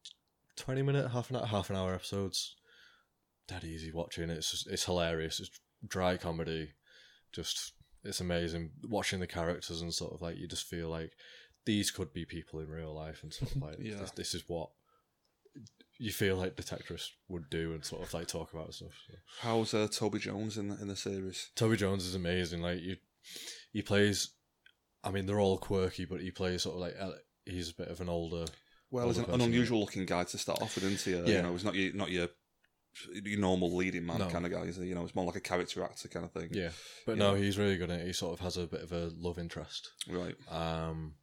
20 0.56 0.82
minute, 0.82 1.10
half 1.10 1.30
an 1.30 1.36
hour, 1.36 1.46
half 1.46 1.70
an 1.70 1.76
hour 1.76 1.94
episodes. 1.94 2.56
Dead 3.48 3.64
easy 3.64 3.92
watching. 3.92 4.30
It's 4.30 4.50
just, 4.50 4.66
it's 4.66 4.84
hilarious. 4.84 5.40
It's 5.40 5.50
dry 5.86 6.16
comedy. 6.16 6.70
Just 7.32 7.72
it's 8.04 8.20
amazing 8.20 8.70
watching 8.84 9.20
the 9.20 9.26
characters 9.26 9.82
and 9.82 9.92
sort 9.92 10.14
of 10.14 10.22
like 10.22 10.36
you 10.36 10.46
just 10.46 10.66
feel 10.66 10.88
like 10.88 11.12
these 11.64 11.90
could 11.90 12.12
be 12.12 12.24
people 12.24 12.60
in 12.60 12.68
real 12.68 12.94
life 12.94 13.22
and 13.22 13.32
sort 13.32 13.50
of 13.54 13.56
like 13.62 13.76
yeah. 13.80 13.96
this, 13.96 14.10
this, 14.12 14.34
is 14.34 14.44
what 14.46 14.70
you 15.98 16.12
feel 16.12 16.36
like 16.36 16.56
detectives 16.56 17.12
would 17.28 17.50
do 17.50 17.72
and 17.72 17.84
sort 17.84 18.02
of 18.02 18.14
like 18.14 18.28
talk 18.28 18.52
about 18.52 18.72
stuff. 18.72 18.92
So. 19.06 19.14
How's 19.40 19.74
uh, 19.74 19.88
Toby 19.90 20.18
Jones 20.18 20.56
in 20.56 20.68
the, 20.68 20.80
in 20.80 20.88
the 20.88 20.96
series? 20.96 21.50
Toby 21.56 21.76
Jones 21.76 22.06
is 22.06 22.14
amazing. 22.14 22.62
Like 22.62 22.80
you, 22.80 22.96
he 23.72 23.82
plays. 23.82 24.30
I 25.02 25.10
mean, 25.10 25.26
they're 25.26 25.40
all 25.40 25.58
quirky, 25.58 26.04
but 26.04 26.20
he 26.20 26.30
plays 26.30 26.62
sort 26.62 26.76
of 26.76 26.80
like 26.80 26.94
uh, 27.00 27.18
he's 27.44 27.70
a 27.70 27.74
bit 27.74 27.88
of 27.88 28.00
an 28.00 28.08
older 28.08 28.46
well, 28.96 29.06
he's 29.08 29.18
an, 29.18 29.30
an 29.30 29.40
unusual 29.40 29.80
looking 29.80 30.04
guy 30.06 30.24
to 30.24 30.38
start 30.38 30.60
off 30.62 30.74
with, 30.74 30.84
isn't 30.84 31.00
he? 31.00 31.20
Uh, 31.20 31.26
You 31.26 31.42
know, 31.42 31.52
he's 31.52 31.64
not 31.64 31.74
your 31.74 31.92
not 31.94 32.10
your 32.10 32.28
your 33.24 33.38
normal 33.38 33.74
leading 33.76 34.06
man 34.06 34.18
No. 34.20 34.28
kind 34.28 34.46
of 34.46 34.52
guy. 34.52 34.62
Is 34.62 34.76
he? 34.76 34.86
You 34.86 34.94
know, 34.94 35.04
it's 35.04 35.14
more 35.14 35.26
like 35.26 35.36
a 35.36 35.40
character 35.40 35.82
actor 35.84 36.08
kind 36.08 36.24
of 36.24 36.32
thing. 36.32 36.48
Yeah, 36.52 36.70
but 37.06 37.18
no, 37.18 37.34
he's 37.34 37.58
really 37.58 37.76
good 37.76 37.90
at 37.90 38.00
it. 38.00 38.06
He 38.06 38.12
sort 38.12 38.32
of 38.32 38.40
has 38.40 38.56
a 38.56 38.66
bit 38.66 38.80
of 38.82 38.92
a 38.92 39.10
love 39.16 39.38
interest. 39.38 39.90
Right. 40.08 40.34
Um, 40.50 41.14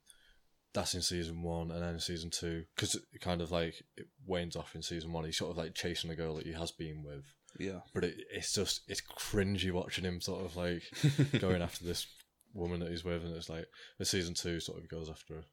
that's 0.74 0.96
in 0.96 1.02
season 1.02 1.42
one, 1.44 1.70
and 1.72 1.82
then 1.84 1.94
in 1.96 2.00
season 2.00 2.30
two, 2.32 2.64
because 2.76 2.96
it 2.96 3.22
kind 3.22 3.42
of 3.42 3.52
like 3.52 3.76
it 3.96 4.08
wanes 4.26 4.56
off 4.56 4.74
in 4.76 4.82
season 4.82 5.12
one. 5.14 5.26
He's 5.26 5.38
sort 5.38 5.52
of 5.52 5.58
like 5.58 5.76
chasing 5.76 6.10
a 6.12 6.16
girl 6.16 6.36
that 6.36 6.46
he 6.48 6.54
has 6.54 6.72
been 6.72 7.04
with, 7.04 7.26
Yeah. 7.60 7.80
but 7.94 8.04
it, 8.04 8.16
it's 8.32 8.54
just 8.54 8.82
it's 8.88 9.02
cringy 9.02 9.72
watching 9.72 10.04
him 10.04 10.20
sort 10.22 10.44
of 10.46 10.56
like 10.56 10.84
going 11.40 11.62
after 11.62 11.86
this 11.86 12.08
woman 12.56 12.80
that 12.80 12.90
he's 12.90 13.04
with, 13.04 13.24
and 13.24 13.36
it's 13.36 13.50
like 13.50 13.66
the 14.00 14.06
season 14.06 14.34
two 14.34 14.60
sort 14.60 14.80
of 14.80 14.88
goes 14.90 15.10
after 15.10 15.44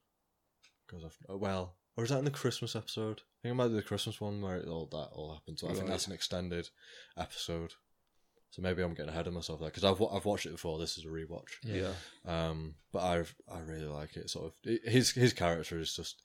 goes 0.90 1.04
after. 1.04 1.24
oh, 1.28 1.36
Well, 1.38 1.76
or 1.96 2.04
is 2.04 2.10
that 2.10 2.18
in 2.18 2.24
the 2.24 2.30
Christmas 2.30 2.74
episode? 2.76 3.20
I 3.20 3.36
think 3.42 3.52
it 3.52 3.54
might 3.54 3.68
be 3.68 3.74
the 3.74 3.82
Christmas 3.82 4.20
one 4.20 4.40
where 4.40 4.56
it 4.58 4.68
all 4.68 4.86
that 4.86 5.10
all 5.12 5.32
happens. 5.34 5.60
So 5.60 5.66
I 5.68 5.70
think 5.70 5.82
Right. 5.84 5.90
that's 5.90 6.06
an 6.06 6.12
extended 6.12 6.68
episode. 7.16 7.72
So 8.50 8.62
maybe 8.62 8.82
I'm 8.82 8.94
getting 8.94 9.10
ahead 9.10 9.26
of 9.28 9.32
myself 9.32 9.60
there 9.60 9.68
because 9.68 9.84
I've 9.84 10.00
wa- 10.00 10.14
I've 10.14 10.24
watched 10.24 10.46
it 10.46 10.50
before. 10.52 10.78
This 10.78 10.98
is 10.98 11.04
a 11.04 11.08
rewatch. 11.08 11.52
Yeah. 11.62 11.92
Um, 12.26 12.74
but 12.92 13.00
I 13.00 13.18
I 13.54 13.60
really 13.60 13.86
like 13.86 14.16
it. 14.16 14.28
Sort 14.28 14.46
of 14.46 14.80
his 14.84 15.10
his 15.12 15.32
character 15.32 15.78
is 15.78 15.94
just 15.94 16.20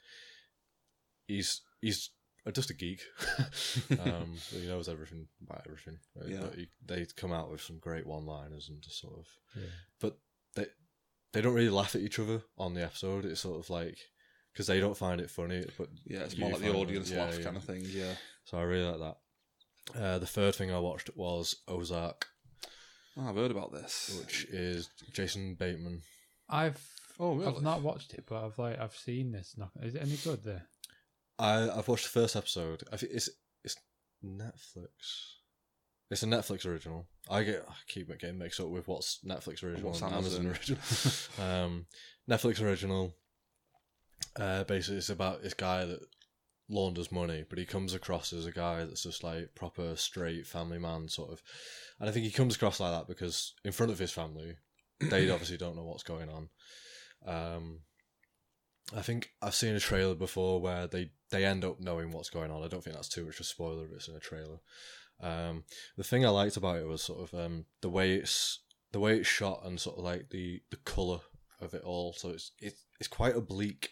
he's 1.28 1.62
he's 1.82 2.10
just 2.54 2.70
a 2.70 2.74
geek. 2.74 3.02
um, 4.00 4.34
he 4.52 4.68
knows 4.68 4.88
everything 4.90 5.28
about 5.42 5.66
everything. 5.68 6.00
Uh, 6.20 6.26
Yeah. 6.28 6.40
But 6.42 6.56
he, 6.56 6.68
they 6.86 7.06
come 7.16 7.32
out 7.34 7.52
with 7.52 7.62
some 7.62 7.80
great 7.80 8.06
one 8.06 8.26
liners 8.26 8.70
and 8.70 8.82
just 8.82 9.00
sort 9.00 9.20
of. 9.20 9.28
Yeah. 9.56 9.70
But 10.00 10.18
they 10.56 10.66
they 11.34 11.42
don't 11.42 11.54
really 11.56 11.70
laugh 11.70 11.96
at 11.96 12.02
each 12.02 12.20
other 12.20 12.42
on 12.58 12.74
the 12.74 12.84
episode. 12.84 13.26
It's 13.26 13.42
sort 13.42 13.60
of 13.60 13.70
like 13.70 13.98
because 14.56 14.68
they 14.68 14.80
don't 14.80 14.96
find 14.98 15.20
it 15.20 15.30
funny, 15.30 15.66
but 15.78 15.90
Yeah, 16.06 16.22
it's 16.22 16.38
more 16.38 16.50
like 16.52 16.60
the 16.62 16.68
find 16.68 16.78
it- 16.78 16.82
audience 16.82 17.12
yeah, 17.12 17.24
laugh 17.26 17.38
yeah. 17.38 17.44
kind 17.44 17.58
of 17.58 17.64
thing. 17.66 17.84
Yeah. 17.88 18.14
So 18.46 18.58
I 18.58 18.62
really 18.62 18.90
like 18.90 19.00
that. 19.94 20.00
Uh, 20.02 20.18
the 20.20 20.26
third 20.26 20.56
thing 20.56 20.72
I 20.72 20.80
watched 20.80 21.10
was 21.16 21.58
Ozark, 21.68 22.28
Oh, 23.18 23.30
I've 23.30 23.36
heard 23.36 23.52
about 23.52 23.72
this. 23.72 24.18
which 24.20 24.46
is 24.46 24.90
Jason 25.14 25.56
Bateman. 25.56 26.02
I've 26.50 26.82
Oh, 27.20 27.36
really? 27.36 27.48
I've 27.56 27.62
not 27.62 27.82
watched 27.82 28.14
it, 28.14 28.26
but 28.28 28.44
I've 28.46 28.58
like 28.58 28.80
I've 28.80 28.96
seen 28.96 29.32
this. 29.32 29.56
Is 29.82 29.96
it 29.96 30.02
any 30.02 30.18
good 30.18 30.44
there? 30.44 30.64
I 31.40 31.70
I've 31.70 31.88
watched 31.88 32.04
the 32.06 32.20
first 32.20 32.36
episode. 32.36 32.84
I 32.92 32.98
think 32.98 33.14
it's 33.14 33.30
it's 33.64 33.76
Netflix. 34.24 34.90
It's 36.12 36.24
a 36.24 36.28
Netflix 36.28 36.66
original. 36.66 37.08
I 37.30 37.44
get 37.44 37.66
I 37.68 37.74
keep 37.88 38.08
getting 38.20 38.38
mixed 38.38 38.60
up 38.60 38.68
with 38.68 38.88
what's 38.88 39.20
Netflix 39.26 39.64
original 39.64 39.90
What's 39.92 40.02
and 40.02 40.14
Amazon, 40.14 40.46
Amazon. 40.48 40.78
original. 40.78 40.82
um, 41.66 41.86
Netflix 42.30 42.62
original. 42.62 43.16
Uh, 44.38 44.64
basically, 44.64 44.98
it's 44.98 45.10
about 45.10 45.42
this 45.42 45.54
guy 45.54 45.86
that 45.86 46.00
launders 46.70 47.12
money, 47.12 47.46
but 47.48 47.60
he 47.60 47.66
comes 47.66 47.94
across 47.94 48.34
as 48.34 48.46
a 48.46 48.52
guy 48.52 48.84
that's 48.84 49.04
just 49.04 49.24
like 49.24 49.56
proper 49.56 49.96
straight 49.96 50.48
family 50.48 50.80
man 50.80 51.08
sort 51.08 51.32
of. 51.32 51.42
And 52.00 52.10
I 52.10 52.12
think 52.12 52.26
he 52.26 52.32
comes 52.32 52.56
across 52.56 52.80
like 52.80 52.92
that 52.92 53.08
because 53.08 53.54
in 53.64 53.72
front 53.72 53.92
of 53.92 54.00
his 54.00 54.12
family, 54.12 54.56
they 55.00 55.30
obviously 55.32 55.58
don't 55.58 55.76
know 55.76 55.86
what's 55.86 56.04
going 56.04 56.30
on. 56.30 56.50
Um, 57.26 57.80
I 58.96 59.02
think 59.02 59.32
I've 59.42 59.56
seen 59.56 59.76
a 59.76 59.80
trailer 59.80 60.16
before 60.16 60.62
where 60.62 60.88
they 60.88 61.12
they 61.32 61.46
end 61.46 61.66
up 61.66 61.80
knowing 61.80 62.12
what's 62.12 62.30
going 62.30 62.52
on. 62.52 62.64
I 62.64 62.68
don't 62.68 62.84
think 62.84 62.96
that's 62.96 63.10
too 63.10 63.26
much 63.26 63.36
of 63.36 63.42
a 63.42 63.46
spoiler 63.46 63.86
if 63.86 63.92
it's 63.92 64.08
in 64.08 64.16
a 64.16 64.20
trailer. 64.20 64.60
Um, 65.22 65.64
the 65.98 66.04
thing 66.04 66.26
I 66.26 66.30
liked 66.30 66.58
about 66.58 66.78
it 66.78 66.88
was 66.88 67.02
sort 67.02 67.22
of 67.22 67.40
um, 67.40 67.66
the 67.82 67.90
way 67.90 68.14
it's 68.14 68.60
the 68.92 69.00
way 69.00 69.18
it's 69.18 69.28
shot 69.28 69.62
and 69.66 69.80
sort 69.80 69.98
of 69.98 70.04
like 70.04 70.30
the 70.30 70.62
the 70.70 70.78
color 70.78 71.20
of 71.62 71.74
it 71.74 71.84
all. 71.84 72.14
So 72.14 72.30
it's 72.30 72.52
it's 72.60 72.86
it's 73.00 73.08
quite 73.08 73.36
a 73.36 73.42
bleak 73.42 73.92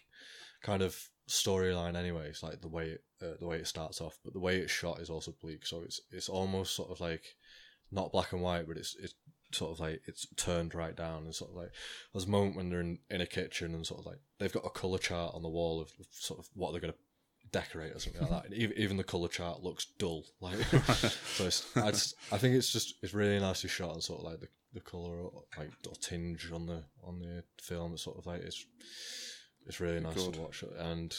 kind 0.63 0.82
of 0.82 0.98
storyline 1.29 1.96
anyway. 1.96 2.27
It's 2.29 2.41
like 2.41 2.62
the 2.62 2.67
way 2.67 2.89
it, 2.89 3.03
uh, 3.22 3.38
the 3.39 3.48
way 3.48 3.58
it 3.58 3.67
starts 3.67 4.01
off, 4.01 4.17
but 4.24 4.34
the 4.34 4.39
way 4.39 4.58
it's 4.58 4.72
shot 4.72 5.00
is 5.00 5.10
also 5.10 5.36
bleak. 5.41 5.65
So 5.65 5.82
it's 5.82 6.01
it's 6.12 6.29
almost 6.29 6.75
sort 6.75 6.89
of 6.89 7.00
like 7.00 7.24
not 7.91 8.12
black 8.12 8.34
and 8.34 8.41
white, 8.41 8.67
but 8.67 8.77
it's 8.77 8.96
it's 9.00 9.13
sort 9.51 9.72
of 9.72 9.79
like 9.79 10.01
it's 10.08 10.25
turned 10.36 10.74
right 10.74 10.96
down 10.96 11.25
and 11.25 11.36
sort 11.36 11.51
of 11.51 11.58
like 11.58 11.72
there's 12.12 12.25
a 12.25 12.29
moment 12.29 12.55
when 12.55 12.70
they're 12.70 12.82
in, 12.82 12.98
in 13.12 13.22
a 13.22 13.27
kitchen 13.27 13.75
and 13.75 13.86
sort 13.86 14.00
of 14.00 14.08
like 14.08 14.20
they've 14.39 14.51
got 14.51 14.65
a 14.65 14.70
color 14.70 14.98
chart 14.98 15.36
on 15.36 15.43
the 15.43 15.50
wall 15.50 15.79
of 15.79 15.93
of 16.00 16.08
sort 16.12 16.39
of 16.39 16.50
what 16.55 16.72
they're 16.72 16.82
gonna 16.82 16.93
decorate 17.51 17.96
or 17.96 18.00
something 18.00 18.22
like 18.22 18.32
that. 18.32 18.46
And 18.46 18.53
even, 18.55 18.77
even 18.77 18.98
the 18.98 19.03
color 19.03 19.27
chart 19.27 19.62
looks 19.62 19.86
dull. 19.98 20.25
Like 20.41 20.58
so, 21.36 21.46
I 21.75 21.91
just 21.91 22.15
I 22.32 22.38
think 22.38 22.55
it's 22.55 22.74
just 22.74 22.96
it's 23.01 23.13
really 23.13 23.39
nicely 23.39 23.70
shot 23.70 23.93
and 23.93 24.03
sort 24.03 24.20
of 24.20 24.25
like 24.25 24.39
the 24.39 24.48
the 24.74 24.82
color 24.82 25.29
like 25.58 25.72
or 25.88 25.93
tinge 26.01 26.51
on 26.51 26.65
the 26.65 26.84
on 27.03 27.20
the 27.20 27.43
film. 27.62 27.93
It's 27.93 28.03
sort 28.03 28.17
of 28.17 28.25
like 28.25 28.41
it's 28.41 28.65
it's 29.65 29.79
really 29.79 30.00
nice 30.00 30.15
Good. 30.15 30.34
to 30.36 30.41
watch 30.41 30.63
it, 30.63 30.74
and 30.77 31.15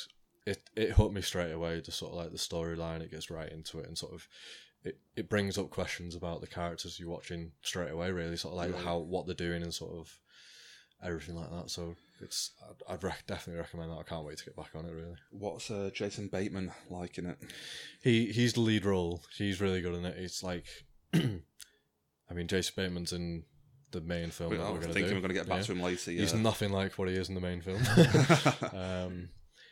it 0.46 0.62
it 0.76 0.90
hooked 0.90 1.14
me 1.14 1.22
straight 1.22 1.52
away. 1.52 1.80
The 1.80 1.92
sort 1.92 2.12
of 2.12 2.18
like 2.18 2.30
the 2.32 2.38
storyline, 2.38 3.00
it 3.00 3.10
gets 3.10 3.30
right 3.30 3.50
into 3.50 3.78
it 3.80 3.86
and 3.88 3.96
sort 3.98 4.12
of. 4.14 4.26
It, 4.86 4.98
it 5.16 5.30
brings 5.30 5.56
up 5.56 5.70
questions 5.70 6.14
about 6.14 6.42
the 6.42 6.46
characters 6.46 7.00
you're 7.00 7.08
watching 7.08 7.52
straight 7.62 7.90
away, 7.90 8.10
really, 8.10 8.36
sort 8.36 8.52
of 8.52 8.58
like 8.58 8.74
Right. 8.74 8.84
how 8.84 8.98
what 8.98 9.24
they're 9.24 9.34
doing 9.34 9.62
and 9.62 9.72
sort 9.72 9.94
of 9.96 10.18
everything 11.02 11.36
like 11.36 11.50
that. 11.50 11.70
So 11.70 11.96
it's 12.20 12.50
I'd, 12.68 12.92
I'd 12.92 13.02
rec- 13.02 13.26
definitely 13.26 13.62
recommend 13.62 13.90
that. 13.92 13.96
I 13.98 14.02
can't 14.02 14.26
wait 14.26 14.36
to 14.36 14.44
get 14.44 14.56
back 14.56 14.72
on 14.74 14.84
it. 14.84 14.92
Really, 14.92 15.16
What's 15.30 15.70
uh, 15.70 15.88
Jason 15.94 16.28
Bateman 16.28 16.70
like 16.90 17.16
in 17.16 17.24
it? 17.24 17.38
he 18.02 18.26
he's 18.30 18.52
the 18.52 18.60
lead 18.60 18.84
role. 18.84 19.22
He's 19.38 19.58
really 19.58 19.80
good 19.80 19.94
in 19.94 20.04
it. 20.04 20.18
It's 20.18 20.42
like, 20.42 20.66
I 21.14 22.34
mean, 22.34 22.46
Jason 22.46 22.74
Bateman's 22.76 23.14
in 23.14 23.44
the 23.94 24.06
main 24.06 24.30
film 24.30 24.50
We- 24.50 24.56
that 24.58 24.62
I 24.64 24.66
we're 24.68 24.76
was 24.78 24.86
going 24.86 24.88
to 24.88 24.94
thinking 24.94 25.10
do. 25.10 25.14
we're 25.16 25.20
going 25.22 25.28
to 25.34 25.40
get 25.40 25.48
back 25.48 25.58
Yeah. 25.60 25.64
to 25.64 25.72
him 25.72 25.82
later. 25.82 26.12
Yeah. 26.12 26.20
He's 26.20 26.34
nothing 26.34 26.70
like 26.72 26.92
what 26.98 27.08
he 27.08 27.14
is 27.14 27.28
in 27.28 27.34
the 27.34 27.40
main 27.40 27.60
film. 27.62 27.82
um, 28.78 29.28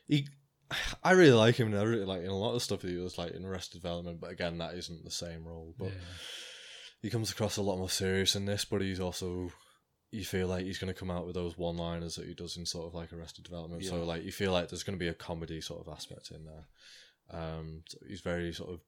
he, 0.08 0.28
I 1.04 1.12
really 1.12 1.32
like 1.32 1.56
him. 1.56 1.68
And 1.68 1.78
I 1.78 1.82
really 1.82 2.04
like 2.04 2.20
in 2.22 2.28
a 2.28 2.36
lot 2.36 2.48
of 2.48 2.54
the 2.54 2.60
stuff 2.60 2.80
that 2.80 2.90
he 2.90 2.96
was 2.96 3.18
like 3.18 3.32
in 3.32 3.44
Arrested 3.44 3.80
Development. 3.82 4.20
But 4.20 4.30
again, 4.30 4.58
that 4.58 4.74
isn't 4.74 5.04
the 5.04 5.10
same 5.10 5.44
role. 5.46 5.74
But 5.78 5.88
Yeah. 5.88 5.94
he 7.02 7.10
comes 7.10 7.30
across 7.30 7.56
a 7.56 7.62
lot 7.62 7.78
more 7.78 7.90
serious 7.90 8.34
in 8.36 8.46
this. 8.46 8.64
But 8.64 8.80
he's 8.82 9.00
also, 9.00 9.50
you 10.10 10.24
feel 10.24 10.48
like 10.48 10.64
he's 10.64 10.78
going 10.78 10.92
to 10.92 10.98
come 10.98 11.10
out 11.10 11.26
with 11.26 11.34
those 11.34 11.56
one-liners 11.58 12.16
that 12.16 12.26
he 12.26 12.34
does 12.34 12.56
in 12.56 12.66
sort 12.66 12.86
of 12.86 12.94
like 12.94 13.12
Arrested 13.12 13.44
Development. 13.44 13.84
So 13.84 14.04
like 14.04 14.24
you 14.24 14.32
feel 14.32 14.52
like 14.52 14.68
there's 14.68 14.82
going 14.82 14.98
to 14.98 15.02
be 15.04 15.08
a 15.08 15.14
comedy 15.14 15.60
sort 15.60 15.86
of 15.86 15.92
aspect 15.92 16.30
in 16.30 16.44
there. 16.44 16.66
Um, 17.30 17.82
so 17.88 17.98
he's 18.08 18.20
very 18.20 18.52
sort 18.52 18.70
of 18.70 18.80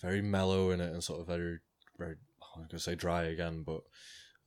very 0.00 0.20
mellow 0.22 0.70
in 0.70 0.80
it 0.80 0.92
and 0.92 1.02
sort 1.04 1.20
of 1.20 1.26
very 1.28 1.58
very. 1.98 2.16
I'm 2.54 2.62
going 2.62 2.70
to 2.70 2.78
say 2.80 2.94
dry 2.94 3.24
again, 3.24 3.62
but 3.64 3.82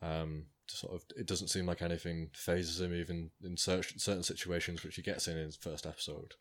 um, 0.01 0.45
sort 0.67 0.93
of 0.93 1.03
it 1.17 1.27
doesn't 1.27 1.47
seem 1.49 1.65
like 1.65 1.81
anything 1.81 2.29
phases 2.33 2.81
him 2.81 2.93
even 2.93 3.31
in 3.43 3.57
cer- 3.57 3.83
certain 3.83 4.23
situations 4.23 4.83
which 4.83 4.95
he 4.95 5.01
gets 5.01 5.27
in 5.27 5.37
his 5.37 5.55
first 5.55 5.85
episode. 5.85 6.33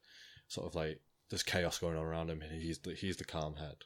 Sort 0.49 0.67
of 0.67 0.75
like 0.75 1.01
there's 1.31 1.43
chaos 1.43 1.79
going 1.79 1.97
on 1.97 2.05
around 2.05 2.31
him, 2.31 2.43
and 2.43 2.61
he's 2.61 2.79
the, 2.79 2.95
he's 2.95 3.17
the 3.17 3.25
calm 3.25 3.57
head. 3.57 3.77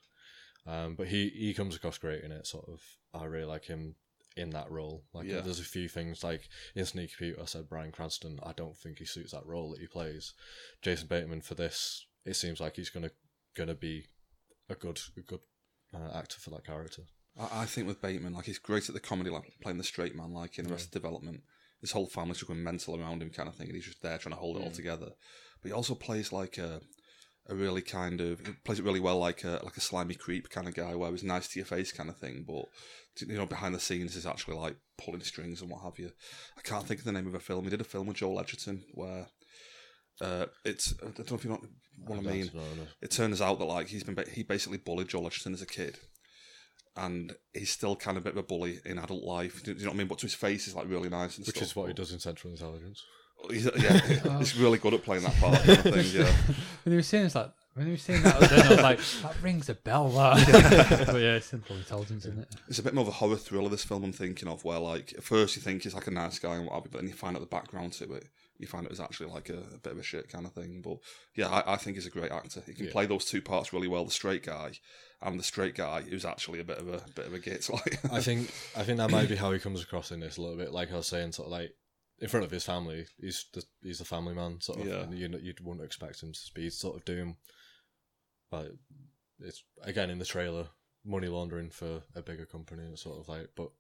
Um, 0.67 0.95
but 0.97 1.09
he 1.09 1.29
he 1.31 1.55
comes 1.55 1.75
across 1.77 1.99
great 1.99 2.25
in 2.25 2.33
it. 2.33 2.47
Sort 2.47 2.69
of, 2.69 2.81
I 3.15 3.25
really 3.25 3.45
like 3.47 3.65
him 3.67 3.95
in 4.37 4.51
that 4.51 4.71
role. 4.71 5.05
Like 5.13 5.27
Yeah. 5.27 5.41
there's 5.41 5.61
a 5.61 5.65
few 5.65 5.89
things 5.89 6.23
like 6.23 6.49
in 6.75 6.85
Sneaky 6.85 7.15
Pete, 7.19 7.37
I 7.41 7.45
said 7.47 7.69
Bryan 7.69 7.91
Cranston. 7.93 8.39
I 8.43 8.53
don't 8.53 8.77
think 8.77 8.99
he 8.99 9.05
suits 9.05 9.33
that 9.33 9.47
role 9.47 9.71
that 9.71 9.81
he 9.81 9.87
plays. 9.87 10.35
Jason 10.83 11.09
Bateman 11.09 11.41
for 11.41 11.55
this, 11.55 12.07
it 12.25 12.35
seems 12.35 12.61
like 12.61 12.77
he's 12.77 12.91
gonna 12.91 13.11
gonna 13.57 13.75
be 13.75 14.07
a 14.69 14.75
good 14.75 15.01
a 15.17 15.21
good 15.23 15.41
uh, 15.95 16.11
actor 16.17 16.39
for 16.39 16.51
that 16.51 16.65
character. 16.67 17.03
I, 17.39 17.63
I 17.63 17.65
think 17.67 17.87
with 17.87 18.03
Bateman, 18.03 18.35
like 18.35 18.47
he's 18.47 18.59
great 18.59 18.89
at 18.89 18.95
the 18.95 19.01
comedy, 19.01 19.31
like 19.31 19.53
playing 19.63 19.79
the 19.79 19.85
straight 19.85 20.17
man, 20.17 20.33
like 20.33 20.59
in 20.59 20.65
the 20.65 20.71
rest 20.71 20.85
Arrested 20.85 21.03
Development. 21.03 21.43
His 21.81 21.93
whole 21.93 22.07
family's 22.07 22.39
just 22.39 22.49
going 22.49 22.63
mental 22.63 23.01
around 23.01 23.23
him, 23.23 23.31
kind 23.31 23.49
of 23.49 23.55
thing, 23.55 23.69
and 23.69 23.77
he's 23.77 23.85
just 23.85 24.03
there 24.03 24.19
trying 24.19 24.35
to 24.35 24.41
hold 24.41 24.57
it 24.57 24.65
all 24.65 24.71
together. 24.73 25.11
But 25.63 25.69
he 25.69 25.73
also 25.73 25.95
plays 25.95 26.33
like 26.33 26.59
a, 26.59 26.81
a 27.49 27.55
really 27.55 27.83
kind 27.83 28.21
of 28.21 28.45
he 28.45 28.53
plays 28.65 28.81
it 28.81 28.85
really 28.85 29.01
well, 29.01 29.19
like 29.19 29.45
a 29.45 29.61
like 29.63 29.77
a 29.77 29.81
slimy 29.81 30.15
creep 30.15 30.51
kind 30.51 30.67
of 30.67 30.75
guy, 30.75 30.95
where 30.97 31.11
he's 31.11 31.23
nice 31.23 31.47
to 31.49 31.59
your 31.59 31.67
face, 31.67 31.93
kind 31.93 32.09
of 32.09 32.17
thing. 32.17 32.45
But 32.47 32.65
you 33.27 33.37
know, 33.37 33.47
behind 33.47 33.75
the 33.75 33.81
scenes, 33.81 34.17
is 34.17 34.27
actually 34.27 34.57
like 34.57 34.77
pulling 34.97 35.21
strings 35.21 35.61
and 35.61 35.71
what 35.71 35.83
have 35.83 35.99
you. 35.99 36.11
I 36.57 36.63
can't 36.63 36.85
think 36.85 37.01
of 37.01 37.07
the 37.07 37.13
name 37.13 37.29
of 37.29 37.35
a 37.35 37.41
film. 37.41 37.65
He 37.65 37.71
did 37.71 37.81
a 37.81 37.85
film 37.85 38.09
with 38.09 38.17
Joel 38.17 38.41
Edgerton 38.41 38.85
where. 38.95 39.29
Uh, 40.21 40.47
it's 40.65 40.95
I 41.01 41.11
don't 41.11 41.31
know 41.31 41.37
if 41.37 41.45
you 41.45 41.51
know 41.51 41.61
what 42.05 42.19
I 42.19 42.23
don't 42.23 42.27
mean 42.27 42.51
it 43.01 43.13
turns 43.13 43.41
out 43.41 43.61
that 43.61 43.67
like 43.67 43.87
he's 43.87 44.03
been 44.03 44.19
he 44.33 44.43
basically 44.43 44.79
bullied 44.79 45.07
Joel 45.07 45.29
Edgerton 45.29 45.55
as 45.55 45.63
a 45.63 45.67
kid, 45.67 45.97
and 46.99 47.35
he's 47.55 47.71
still 47.71 47.97
kind 47.97 48.17
of 48.17 48.23
a 48.23 48.25
bit 48.25 48.33
of 48.33 48.39
a 48.39 48.43
bully 48.43 48.81
in 48.85 48.99
adult 48.99 49.23
life. 49.25 49.63
Do 49.63 49.73
you 49.73 49.79
know 49.79 49.87
what 49.87 49.95
I 49.95 49.99
mean? 49.99 50.09
But 50.09 50.19
to 50.19 50.27
his 50.27 50.35
face 50.35 50.67
he's 50.67 50.75
like 50.75 50.89
really 50.89 51.09
nice 51.09 51.39
and 51.39 51.47
Which 51.47 51.57
stuff. 51.57 51.69
is 51.69 51.77
what 51.77 51.89
he 51.89 51.95
does 51.95 52.13
in 52.13 52.19
Central 52.19 52.53
Intelligence. 52.53 53.05
He's, 53.51 53.65
yeah, 53.77 53.99
he's 54.39 54.57
really 54.57 54.79
good 54.79 54.95
at 54.95 55.05
playing 55.05 55.23
that 55.23 55.37
part. 55.37 55.63
Kind 55.63 55.79
of 55.79 55.83
thing, 55.83 56.07
yeah. 56.21 56.33
when 56.83 56.93
he 56.93 56.97
was 56.97 57.07
saying 57.07 57.27
it's 57.27 57.35
like 57.35 57.53
when 57.75 57.87
he 57.87 57.93
was 57.93 58.03
saying 58.03 58.23
that, 58.25 58.41
then 58.41 58.67
I 58.67 58.69
was 58.71 58.83
like, 58.83 58.99
that 59.23 59.41
rings 59.41 59.69
a 59.69 59.75
bell. 59.75 60.09
That. 60.09 61.07
but 61.07 61.21
yeah, 61.21 61.37
it's 61.37 61.47
simple 61.47 61.77
intelligence, 61.77 62.25
isn't 62.27 62.41
it? 62.41 62.49
It's 62.67 62.81
a 62.81 62.83
bit 62.83 62.93
more 62.93 63.03
of 63.03 63.09
a 63.09 63.13
horror 63.13 63.37
thriller. 63.37 63.69
This 63.69 63.85
film 63.85 64.03
I'm 64.03 64.13
thinking 64.13 64.49
of, 64.49 64.65
where 64.65 64.81
like 64.81 65.15
at 65.17 65.23
first 65.23 65.55
you 65.55 65.63
think 65.63 65.85
he's 65.85 65.95
like 65.95 66.09
a 66.09 66.11
nice 66.11 66.41
guy 66.41 66.57
and 66.57 66.67
what 66.67 66.75
have 66.75 66.85
you, 66.85 66.91
but 66.91 67.01
then 67.01 67.09
you 67.09 67.15
find 67.15 67.37
out 67.37 67.41
the 67.41 67.47
background 67.47 67.93
to 67.93 68.13
it. 68.15 68.25
You 68.59 68.67
find 68.67 68.85
it 68.85 68.91
was 68.91 69.01
actually 69.01 69.31
like 69.31 69.49
a, 69.51 69.59
a 69.75 69.79
bit 69.79 69.93
of 69.93 69.99
a 69.99 70.03
shit 70.03 70.29
kind 70.29 70.45
of 70.45 70.53
thing. 70.53 70.83
But 70.83 70.99
yeah, 71.37 71.49
I, 71.49 71.75
I 71.75 71.77
think 71.77 71.97
he's 71.97 72.07
a 72.07 72.11
great 72.11 72.33
actor. 72.33 72.63
He 72.67 72.75
can 72.75 72.87
Yeah. 72.87 72.93
play 72.93 73.07
those 73.07 73.25
two 73.25 73.41
parts 73.41 73.73
really 73.73 73.89
well. 73.89 74.05
The 74.05 74.11
straight 74.11 74.45
guy 74.45 74.73
and 75.23 75.39
the 75.39 75.45
straight 75.45 75.75
guy 75.77 76.03
who's 76.03 76.25
actually 76.25 76.61
a 76.61 76.65
bit 76.65 76.79
of 76.79 76.89
a 76.89 77.03
bit 77.15 77.27
of 77.27 77.35
a 77.35 77.39
git. 77.39 77.69
Like 77.73 77.99
I 78.13 78.21
think 78.21 78.51
I 78.77 78.83
think 78.83 78.99
that 78.99 79.11
might 79.11 79.29
be 79.29 79.37
how 79.37 79.53
he 79.53 79.59
comes 79.59 79.83
across 79.83 80.11
in 80.11 80.21
this 80.21 80.37
a 80.37 80.43
little 80.43 80.57
bit. 80.57 80.73
Like 80.73 80.93
I 80.93 80.97
was 80.97 81.07
saying, 81.07 81.33
sort 81.33 81.47
of 81.47 81.53
like 81.53 81.73
in 82.21 82.29
front 82.29 82.45
of 82.45 82.51
his 82.51 82.65
family, 82.65 83.07
he's 83.21 83.45
the 83.53 83.63
he's 83.83 83.99
the 84.01 84.05
family 84.05 84.35
man, 84.35 84.61
sort 84.61 84.81
of. 84.81 84.87
Yeah. 84.87 85.03
And 85.03 85.15
you 85.17 85.29
you 85.41 85.55
wouldn't 85.63 85.85
expect 85.87 86.23
him 86.23 86.33
to 86.33 86.41
be 86.55 86.69
sort 86.71 86.97
of 86.97 87.05
doing, 87.05 87.37
but 88.51 88.73
it's 89.41 89.63
again 89.83 90.11
in 90.11 90.19
the 90.19 90.25
trailer, 90.25 90.67
money 91.05 91.29
laundering 91.29 91.71
for 91.71 92.03
a 92.17 92.23
bigger 92.23 92.45
company, 92.47 92.83
and 92.83 92.99
sort 92.99 93.21
of 93.21 93.29
like, 93.29 93.51
but 93.57 93.71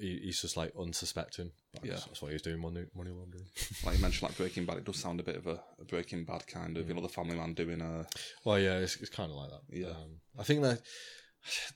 he, 0.00 0.20
he's 0.24 0.40
just 0.40 0.56
like 0.56 0.72
unsuspecting. 0.78 1.50
That's, 1.72 1.84
Yeah. 1.86 1.94
that's 1.94 2.20
what 2.22 2.32
he's 2.32 2.42
doing, 2.42 2.60
money 2.60 2.84
money 2.94 3.10
laundering. 3.10 3.46
like 3.84 3.96
you 3.96 4.02
mentioned, 4.02 4.28
like 4.28 4.36
Breaking 4.36 4.64
Bad, 4.64 4.78
it 4.78 4.84
does 4.84 4.96
sound 4.96 5.20
a 5.20 5.24
bit 5.24 5.36
of 5.36 5.46
a, 5.46 5.60
a 5.80 5.84
Breaking 5.84 6.24
Bad 6.24 6.46
kind 6.46 6.76
of, 6.76 6.88
you 6.88 6.94
know, 6.94 7.00
the 7.02 7.08
family 7.08 7.36
man 7.36 7.54
doing 7.54 7.80
a 7.80 8.06
Well, 8.44 8.58
yeah, 8.58 8.78
it's, 8.78 8.96
it's 8.96 9.10
kind 9.10 9.30
of 9.30 9.36
like 9.36 9.50
that. 9.50 9.62
Yeah. 9.76 9.88
um, 9.88 10.20
I 10.38 10.42
think 10.42 10.62
that 10.62 10.80